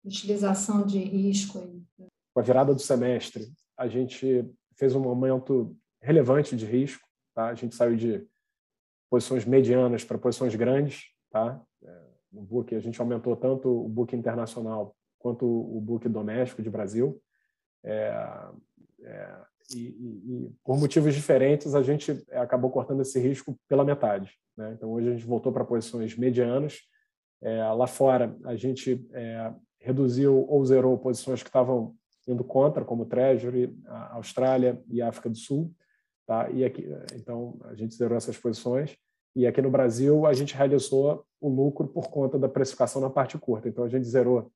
utilização 0.05 0.85
de 0.85 0.99
risco. 0.99 1.57
Aí. 1.57 2.07
Com 2.33 2.39
a 2.39 2.43
virada 2.43 2.75
do 2.75 2.79
semestre, 2.79 3.51
a 3.75 3.87
gente 3.87 4.47
fez 4.77 4.93
um 4.93 5.03
aumento 5.09 5.75
relevante 5.99 6.55
de 6.55 6.67
risco. 6.67 7.03
Tá? 7.33 7.47
A 7.47 7.55
gente 7.55 7.73
saiu 7.73 7.95
de 7.95 8.23
posições 9.09 9.43
medianas 9.43 10.03
para 10.03 10.19
posições 10.19 10.53
grandes. 10.53 11.05
Tá? 11.31 11.59
É, 11.83 12.01
no 12.31 12.43
book, 12.43 12.75
a 12.75 12.79
gente 12.79 13.01
aumentou 13.01 13.35
tanto 13.35 13.67
o 13.69 13.89
book 13.89 14.15
internacional 14.15 14.95
quanto 15.21 15.45
o 15.45 15.79
book 15.79 16.07
doméstico 16.09 16.61
de 16.61 16.69
Brasil. 16.69 17.21
É, 17.83 18.49
é, 19.03 19.35
e, 19.73 19.79
e, 19.79 20.51
por 20.63 20.77
motivos 20.77 21.13
diferentes 21.13 21.73
a 21.73 21.81
gente 21.81 22.23
acabou 22.31 22.69
cortando 22.69 23.01
esse 23.01 23.19
risco 23.19 23.57
pela 23.67 23.85
metade. 23.85 24.31
Né? 24.57 24.73
Então 24.75 24.91
hoje 24.91 25.09
a 25.09 25.11
gente 25.11 25.25
voltou 25.25 25.51
para 25.51 25.65
posições 25.65 26.15
medianas. 26.15 26.79
É, 27.41 27.63
lá 27.71 27.87
fora 27.87 28.35
a 28.43 28.55
gente 28.55 29.07
é, 29.13 29.53
reduziu 29.79 30.45
ou 30.47 30.63
zerou 30.65 30.97
posições 30.97 31.41
que 31.41 31.49
estavam 31.49 31.95
indo 32.27 32.43
contra, 32.43 32.85
como 32.85 33.05
Treasury, 33.05 33.75
a 33.87 34.15
Austrália 34.15 34.81
e 34.87 35.01
a 35.01 35.09
África 35.09 35.29
do 35.29 35.37
Sul. 35.37 35.73
Tá? 36.27 36.49
E 36.51 36.63
aqui, 36.63 36.87
então 37.15 37.59
a 37.65 37.73
gente 37.73 37.95
zerou 37.95 38.17
essas 38.17 38.37
posições. 38.37 38.95
E 39.35 39.47
aqui 39.47 39.61
no 39.61 39.71
Brasil 39.71 40.25
a 40.25 40.33
gente 40.33 40.55
realizou 40.55 41.25
o 41.39 41.49
lucro 41.49 41.87
por 41.87 42.09
conta 42.09 42.37
da 42.37 42.49
precificação 42.49 43.01
na 43.01 43.09
parte 43.09 43.37
curta. 43.37 43.67
Então 43.67 43.83
a 43.83 43.89
gente 43.89 44.05
zerou 44.05 44.51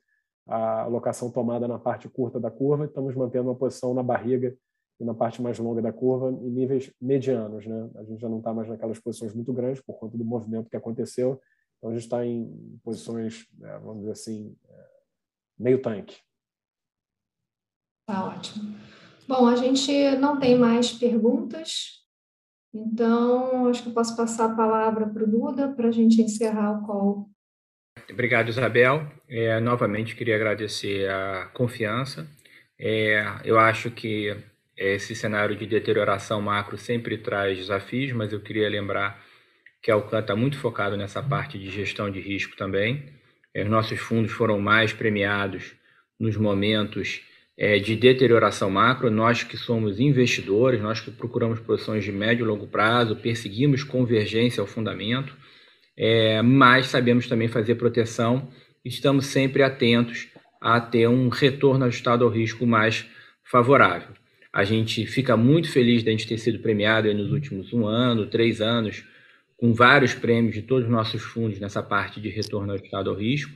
a 0.48 0.84
alocação 0.84 1.32
tomada 1.32 1.68
na 1.68 1.80
parte 1.80 2.08
curta 2.08 2.40
da 2.40 2.52
curva 2.52 2.86
estamos 2.86 3.16
mantendo 3.16 3.50
uma 3.50 3.56
posição 3.56 3.94
na 3.94 4.04
barriga 4.04 4.56
e 5.00 5.04
na 5.04 5.14
parte 5.14 5.42
mais 5.42 5.60
longa 5.60 5.82
da 5.82 5.92
curva 5.92 6.32
em 6.32 6.50
níveis 6.50 6.92
medianos. 7.02 7.66
Né? 7.66 7.90
A 7.96 8.04
gente 8.04 8.22
já 8.22 8.30
não 8.30 8.38
está 8.38 8.54
mais 8.54 8.70
naquelas 8.70 9.00
posições 9.00 9.34
muito 9.34 9.52
grandes 9.52 9.82
por 9.82 9.98
conta 9.98 10.18
do 10.18 10.24
movimento 10.24 10.70
que 10.70 10.78
aconteceu. 10.78 11.42
Então, 11.78 11.90
a 11.90 11.94
gente 11.94 12.04
está 12.04 12.26
em 12.26 12.80
posições, 12.84 13.46
é, 13.62 13.80
vamos 13.80 14.00
dizer 14.00 14.12
assim, 14.12 14.56
é, 14.70 14.88
meio 15.58 15.82
tanque. 15.82 16.18
Tá 18.08 18.28
ótimo. 18.28 18.76
Bom, 19.28 19.48
a 19.48 19.56
gente 19.56 20.16
não 20.18 20.40
tem 20.40 20.58
mais 20.58 20.92
perguntas, 20.92 22.06
então 22.72 23.68
acho 23.68 23.82
que 23.82 23.90
eu 23.90 23.94
posso 23.94 24.16
passar 24.16 24.52
a 24.52 24.56
palavra 24.56 25.10
para 25.10 25.24
o 25.24 25.28
Duda 25.28 25.74
para 25.74 25.88
a 25.88 25.92
gente 25.92 26.22
encerrar 26.22 26.80
o 26.80 26.86
call. 26.86 27.30
Obrigado, 28.10 28.50
Isabel. 28.50 29.12
É, 29.28 29.60
novamente 29.60 30.16
queria 30.16 30.36
agradecer 30.36 31.10
a 31.10 31.50
confiança. 31.54 32.28
É, 32.80 33.26
eu 33.44 33.58
acho 33.58 33.90
que 33.90 34.36
esse 34.78 35.16
cenário 35.16 35.56
de 35.56 35.66
deterioração 35.66 36.42
macro 36.42 36.78
sempre 36.78 37.18
traz 37.18 37.58
desafios, 37.58 38.12
mas 38.12 38.34
eu 38.34 38.40
queria 38.40 38.70
lembrar 38.70 39.24
que 39.82 39.90
a 39.90 39.94
Alcan 39.94 40.20
está 40.20 40.36
muito 40.36 40.58
focado 40.58 40.98
nessa 40.98 41.22
parte 41.22 41.58
de 41.58 41.70
gestão 41.70 42.10
de 42.10 42.20
risco 42.20 42.56
também. 42.56 43.06
É, 43.54 43.64
os 43.64 43.70
nossos 43.70 44.00
fundos 44.00 44.32
foram 44.32 44.60
mais 44.60 44.92
premiados 44.92 45.74
nos 46.20 46.36
momentos 46.36 47.22
é, 47.58 47.80
de 47.80 47.96
deterioração 47.96 48.70
macro. 48.70 49.10
Nós 49.10 49.44
que 49.44 49.58
somos 49.58 50.00
investidores, 50.00 50.82
nós 50.82 51.00
que 51.00 51.12
procuramos 51.12 51.60
posições 51.60 52.04
de 52.04 52.12
médio 52.12 52.46
e 52.46 52.48
longo 52.48 52.68
prazo, 52.68 53.16
perseguimos 53.16 53.84
convergência 53.84 54.60
ao 54.60 54.68
fundamento, 54.68 55.36
é, 55.98 56.42
mas 56.42 56.88
sabemos 56.88 57.28
também 57.28 57.48
fazer 57.48 57.76
proteção. 57.76 58.50
Estamos 58.84 59.28
sempre 59.28 59.64
atentos 59.64 60.28
a 60.60 60.80
ter 60.80 61.08
um 61.08 61.30
retorno 61.30 61.86
ajustado 61.86 62.24
ao 62.24 62.30
risco 62.30 62.66
mais 62.66 63.06
favorável. 63.44 64.10
A 64.52 64.64
gente 64.64 65.06
fica 65.06 65.36
muito 65.36 65.70
feliz 65.70 66.04
de 66.04 66.10
a 66.10 66.12
gente 66.12 66.28
ter 66.28 66.38
sido 66.38 66.60
premiado 66.60 67.14
nos 67.14 67.32
últimos 67.32 67.74
um 67.74 67.86
ano, 67.86 68.26
três 68.26 68.62
anos, 68.62 69.04
com 69.58 69.74
vários 69.74 70.14
prêmios 70.14 70.56
de 70.56 70.62
todos 70.62 70.86
os 70.86 70.92
nossos 70.92 71.22
fundos 71.22 71.60
nessa 71.60 71.84
parte 71.84 72.20
de 72.20 72.30
retorno 72.30 72.74
ajustado 72.74 73.10
ao 73.10 73.16
risco. 73.16 73.52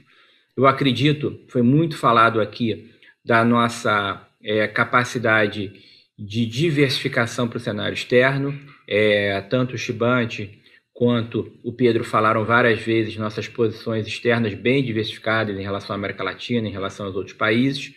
Eu 0.55 0.67
acredito, 0.67 1.39
foi 1.47 1.61
muito 1.61 1.97
falado 1.97 2.41
aqui, 2.41 2.91
da 3.23 3.43
nossa 3.45 4.27
é, 4.43 4.67
capacidade 4.67 5.71
de 6.17 6.45
diversificação 6.45 7.47
para 7.47 7.57
o 7.57 7.61
cenário 7.61 7.93
externo. 7.93 8.57
É, 8.87 9.39
tanto 9.41 9.75
o 9.75 9.77
Chibante 9.77 10.58
quanto 10.99 11.57
o 11.63 11.71
Pedro 11.71 12.03
falaram 12.03 12.43
várias 12.43 12.81
vezes 12.81 13.15
nossas 13.15 13.47
posições 13.47 14.05
externas 14.05 14.53
bem 14.53 14.83
diversificadas 14.83 15.57
em 15.57 15.63
relação 15.63 15.93
à 15.93 15.97
América 15.97 16.25
Latina, 16.25 16.67
em 16.67 16.71
relação 16.73 17.05
aos 17.05 17.15
outros 17.15 17.33
países. 17.33 17.95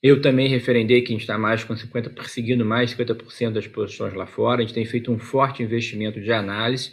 Eu 0.00 0.20
também 0.20 0.46
referendei 0.46 1.02
que 1.02 1.08
a 1.08 1.10
gente 1.10 1.22
está 1.22 1.36
mais 1.36 1.64
com 1.64 1.74
50%, 1.74 2.14
perseguindo 2.14 2.64
mais 2.64 2.94
50% 2.94 3.50
das 3.50 3.66
posições 3.66 4.14
lá 4.14 4.26
fora. 4.26 4.60
A 4.60 4.64
gente 4.64 4.74
tem 4.74 4.84
feito 4.84 5.10
um 5.10 5.18
forte 5.18 5.60
investimento 5.60 6.20
de 6.20 6.30
análise. 6.30 6.92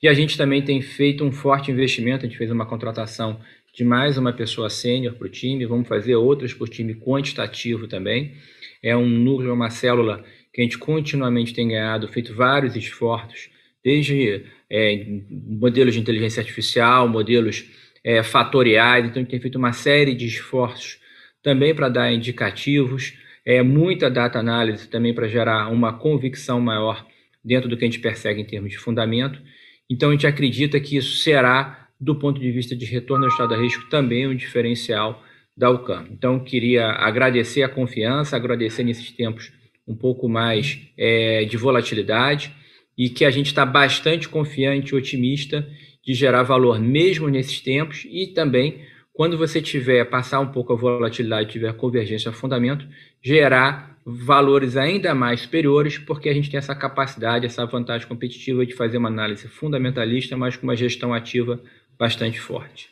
E 0.00 0.06
a 0.06 0.14
gente 0.14 0.38
também 0.38 0.62
tem 0.62 0.80
feito 0.80 1.24
um 1.24 1.32
forte 1.32 1.72
investimento. 1.72 2.24
A 2.24 2.28
gente 2.28 2.38
fez 2.38 2.52
uma 2.52 2.64
contratação 2.64 3.40
de 3.74 3.82
mais 3.82 4.16
uma 4.16 4.32
pessoa 4.32 4.70
sênior 4.70 5.14
para 5.14 5.26
o 5.26 5.28
time. 5.28 5.66
Vamos 5.66 5.88
fazer 5.88 6.14
outras 6.14 6.54
para 6.54 6.64
o 6.64 6.68
time 6.68 6.94
quantitativo 6.94 7.88
também. 7.88 8.34
É 8.80 8.96
um 8.96 9.08
núcleo, 9.08 9.52
uma 9.52 9.68
célula 9.68 10.24
que 10.54 10.60
a 10.60 10.64
gente 10.64 10.78
continuamente 10.78 11.52
tem 11.52 11.66
ganhado, 11.66 12.06
feito 12.06 12.32
vários 12.32 12.76
esforços, 12.76 13.50
desde 13.86 14.42
é, 14.68 15.06
modelos 15.30 15.94
de 15.94 16.00
inteligência 16.00 16.40
artificial, 16.40 17.08
modelos 17.08 17.70
é, 18.02 18.20
fatoriais. 18.20 19.04
Então, 19.04 19.20
a 19.20 19.22
gente 19.22 19.30
tem 19.30 19.38
feito 19.38 19.58
uma 19.58 19.72
série 19.72 20.12
de 20.12 20.26
esforços 20.26 20.98
também 21.40 21.72
para 21.72 21.88
dar 21.88 22.12
indicativos, 22.12 23.16
é, 23.44 23.62
muita 23.62 24.10
data 24.10 24.40
análise 24.40 24.88
também 24.88 25.14
para 25.14 25.28
gerar 25.28 25.68
uma 25.68 25.92
convicção 25.92 26.60
maior 26.60 27.06
dentro 27.44 27.68
do 27.68 27.76
que 27.76 27.84
a 27.84 27.86
gente 27.86 28.00
persegue 28.00 28.40
em 28.40 28.44
termos 28.44 28.72
de 28.72 28.76
fundamento. 28.76 29.40
Então, 29.88 30.08
a 30.08 30.12
gente 30.12 30.26
acredita 30.26 30.80
que 30.80 30.96
isso 30.96 31.18
será, 31.18 31.88
do 32.00 32.16
ponto 32.16 32.40
de 32.40 32.50
vista 32.50 32.74
de 32.74 32.86
retorno 32.86 33.26
ao 33.26 33.30
estado 33.30 33.54
a 33.54 33.56
risco, 33.56 33.88
também 33.88 34.26
um 34.26 34.34
diferencial 34.34 35.22
da 35.56 35.70
UCAM. 35.70 36.08
Então, 36.10 36.40
queria 36.40 36.88
agradecer 36.88 37.62
a 37.62 37.68
confiança, 37.68 38.34
agradecer 38.34 38.82
nesses 38.82 39.12
tempos 39.12 39.52
um 39.86 39.94
pouco 39.94 40.28
mais 40.28 40.76
é, 40.98 41.44
de 41.44 41.56
volatilidade 41.56 42.52
e 42.96 43.08
que 43.08 43.24
a 43.24 43.30
gente 43.30 43.46
está 43.46 43.66
bastante 43.66 44.28
confiante 44.28 44.92
e 44.92 44.96
otimista 44.96 45.68
de 46.04 46.14
gerar 46.14 46.42
valor 46.42 46.78
mesmo 46.80 47.28
nesses 47.28 47.60
tempos 47.60 48.06
e 48.08 48.28
também 48.28 48.80
quando 49.16 49.38
você 49.38 49.62
tiver, 49.62 50.04
passar 50.04 50.40
um 50.40 50.52
pouco 50.52 50.74
a 50.74 50.76
volatilidade, 50.76 51.50
tiver 51.50 51.72
convergência 51.72 52.30
a 52.30 52.34
fundamento, 52.34 52.86
gerar 53.22 53.96
valores 54.04 54.76
ainda 54.76 55.14
mais 55.14 55.40
superiores, 55.40 55.96
porque 55.96 56.28
a 56.28 56.34
gente 56.34 56.50
tem 56.50 56.58
essa 56.58 56.74
capacidade, 56.74 57.46
essa 57.46 57.64
vantagem 57.64 58.06
competitiva 58.06 58.66
de 58.66 58.74
fazer 58.74 58.98
uma 58.98 59.08
análise 59.08 59.48
fundamentalista, 59.48 60.36
mas 60.36 60.54
com 60.54 60.64
uma 60.66 60.76
gestão 60.76 61.14
ativa 61.14 61.58
bastante 61.98 62.38
forte. 62.38 62.90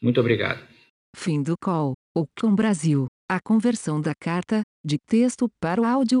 Muito 0.00 0.20
obrigado. 0.20 0.60
Fim 1.16 1.42
do 1.42 1.54
call. 1.60 1.94
O 2.16 2.24
Com 2.40 2.54
Brasil. 2.54 3.06
A 3.28 3.40
conversão 3.40 4.00
da 4.00 4.12
carta, 4.14 4.62
de 4.84 4.96
texto 5.08 5.48
para 5.60 5.80
o 5.80 5.84
áudio, 5.84 6.20